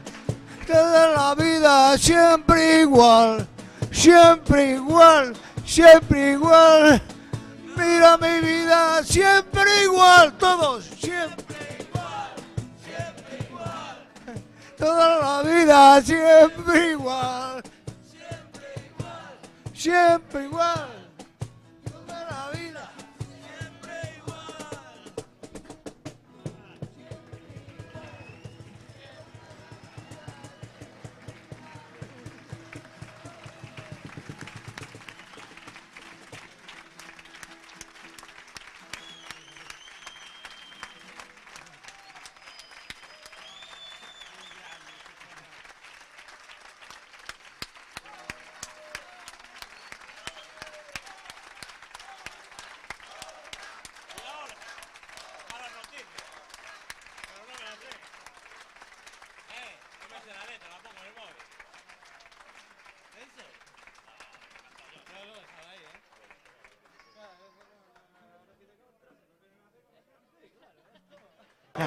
queda 0.67 1.09
la 1.11 1.35
vida 1.35 1.99
siempre 1.99 2.81
igual, 2.81 3.47
siempre 3.91 4.75
igual, 4.77 5.35
siempre 5.67 6.33
igual. 6.33 7.03
Mira 7.77 8.17
mi 8.17 8.41
vida 8.47 9.05
siempre 9.05 9.85
igual, 9.85 10.33
todos, 10.39 10.85
siempre 10.99 11.62
Toda 14.83 15.21
la 15.21 15.43
vida 15.49 16.03
siempre 16.03 16.91
igual, 16.91 17.63
siempre 18.05 18.91
igual, 18.91 19.73
siempre 19.73 20.45
igual. 20.47 21.02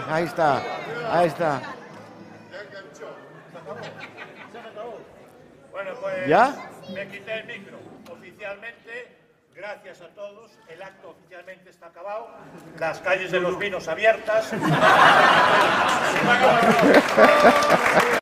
Ahí 0.07 0.25
está, 0.25 0.61
ahí 1.11 1.27
está. 1.27 1.61
Bueno, 5.71 5.91
pues 5.99 6.27
¿Ya? 6.27 6.55
me 6.93 7.07
quité 7.07 7.39
el 7.39 7.45
micro. 7.45 7.77
Oficialmente, 8.11 9.17
gracias 9.55 10.01
a 10.01 10.09
todos, 10.09 10.51
el 10.69 10.81
acto 10.81 11.09
oficialmente 11.09 11.71
está 11.71 11.87
acabado. 11.87 12.29
Las 12.79 12.99
calles 12.99 13.31
de 13.31 13.39
los 13.39 13.57
vinos 13.57 13.87
abiertas. 13.87 14.53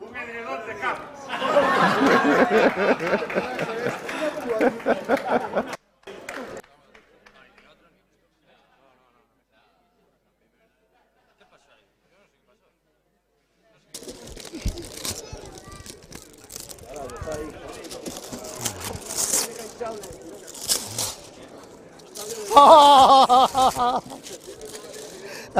Un 0.00 0.16
edredón 0.16 0.66
de 0.66 0.74
camas. 0.76 1.18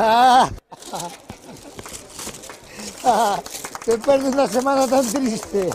Ah, 0.00 0.50
ah, 3.04 3.40
después 3.86 4.24
de 4.24 4.27
una 4.38 4.46
semana 4.46 4.86
tan 4.86 5.04
triste. 5.04 5.68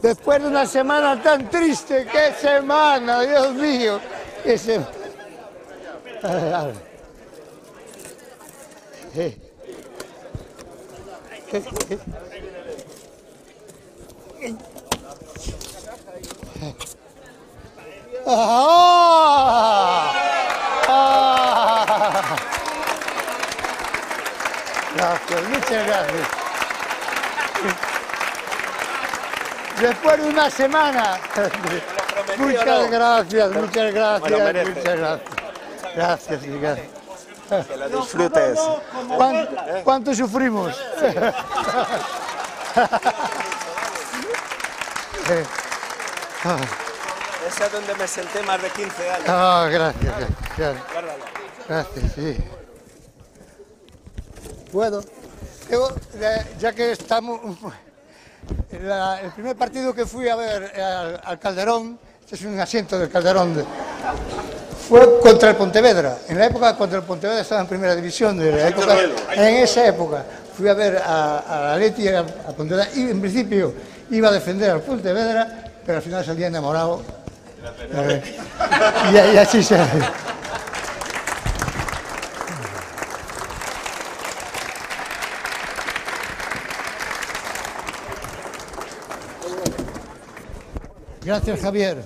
Después 0.00 0.42
de 0.42 0.48
una 0.48 0.66
semana 0.66 1.22
tan 1.22 1.50
triste, 1.50 2.06
qué 2.10 2.32
semana, 2.40 3.20
Dios 3.20 3.52
mío, 3.52 4.00
qué 4.42 4.56
semana. 4.56 4.88
¡Ah! 18.26 18.83
Muchas 25.74 25.86
gracias. 25.86 26.28
Después 29.80 30.22
de 30.22 30.28
una 30.28 30.50
semana. 30.50 31.18
Muchas 32.38 32.90
gracias, 32.90 33.50
muchas 33.50 33.92
gracias, 33.92 34.30
muchas 34.30 34.96
gracias. 34.96 35.20
Gracias, 35.96 36.42
gracias. 36.44 36.86
Que 37.66 37.76
lo 37.76 37.88
disfrutes. 37.88 38.58
¿Cuánto, 39.16 39.62
cuánto 39.84 40.14
sufrimos? 40.14 40.74
Esa 47.46 47.66
es 47.66 47.72
donde 47.72 47.94
me 47.94 48.06
senté 48.08 48.42
más 48.42 48.62
de 48.62 48.70
15 48.70 49.10
años. 49.10 49.28
Ah, 49.28 49.68
gracias, 49.70 50.14
gracias. 51.68 52.12
Sí. 52.14 52.36
¿Puedo? 54.72 55.04
Yo, 55.74 55.88
ya- 56.60 56.72
que 56.72 56.92
estamos... 56.92 57.40
la- 58.84 59.20
el 59.22 59.32
primer 59.32 59.56
partido 59.56 59.92
que 59.92 60.06
fui 60.06 60.28
a 60.28 60.36
ver 60.36 60.80
al, 60.80 61.20
al 61.24 61.38
Calderón, 61.40 61.98
este 62.22 62.36
es 62.36 62.42
un 62.42 62.60
asiento 62.60 62.96
del 62.96 63.10
Calderón, 63.10 63.56
de- 63.56 63.64
fue 64.88 65.18
contra 65.18 65.50
el 65.50 65.56
Pontevedra. 65.56 66.18
En 66.28 66.38
la 66.38 66.46
época 66.46 66.76
contra 66.76 66.98
el 66.98 67.04
Pontevedra 67.04 67.40
estaba 67.40 67.62
en 67.62 67.66
primera 67.66 67.96
división. 67.96 68.38
De 68.38 68.52
la 68.52 68.68
época, 68.68 68.96
en 69.34 69.54
esa 69.64 69.84
época 69.88 70.24
fui 70.56 70.68
a 70.68 70.74
ver 70.74 70.98
a, 71.04 71.38
a 71.38 71.60
la 71.70 71.76
Leti 71.76 72.02
y 72.02 72.08
a, 72.08 72.20
a 72.20 72.52
Pontevedra 72.56 72.88
y 72.94 73.10
en 73.10 73.20
principio 73.20 73.74
iba 74.10 74.28
a 74.28 74.32
defender 74.32 74.70
al 74.70 74.80
Pontevedra, 74.80 75.72
pero 75.84 75.98
al 75.98 76.04
final 76.04 76.24
salía 76.24 76.46
enamorado. 76.46 77.02
Eh, 77.94 78.22
y, 79.10 79.34
y 79.34 79.38
así 79.38 79.60
se... 79.64 79.76
Gracias, 91.24 91.60
Javier. 91.60 91.96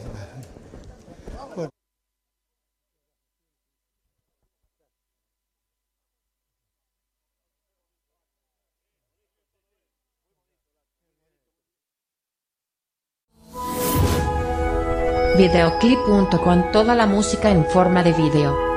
Videoclip.com 15.37 16.73
toda 16.73 16.95
la 16.95 17.07
música 17.07 17.51
en 17.51 17.65
forma 17.65 18.03
de 18.03 18.13
vídeo. 18.13 18.68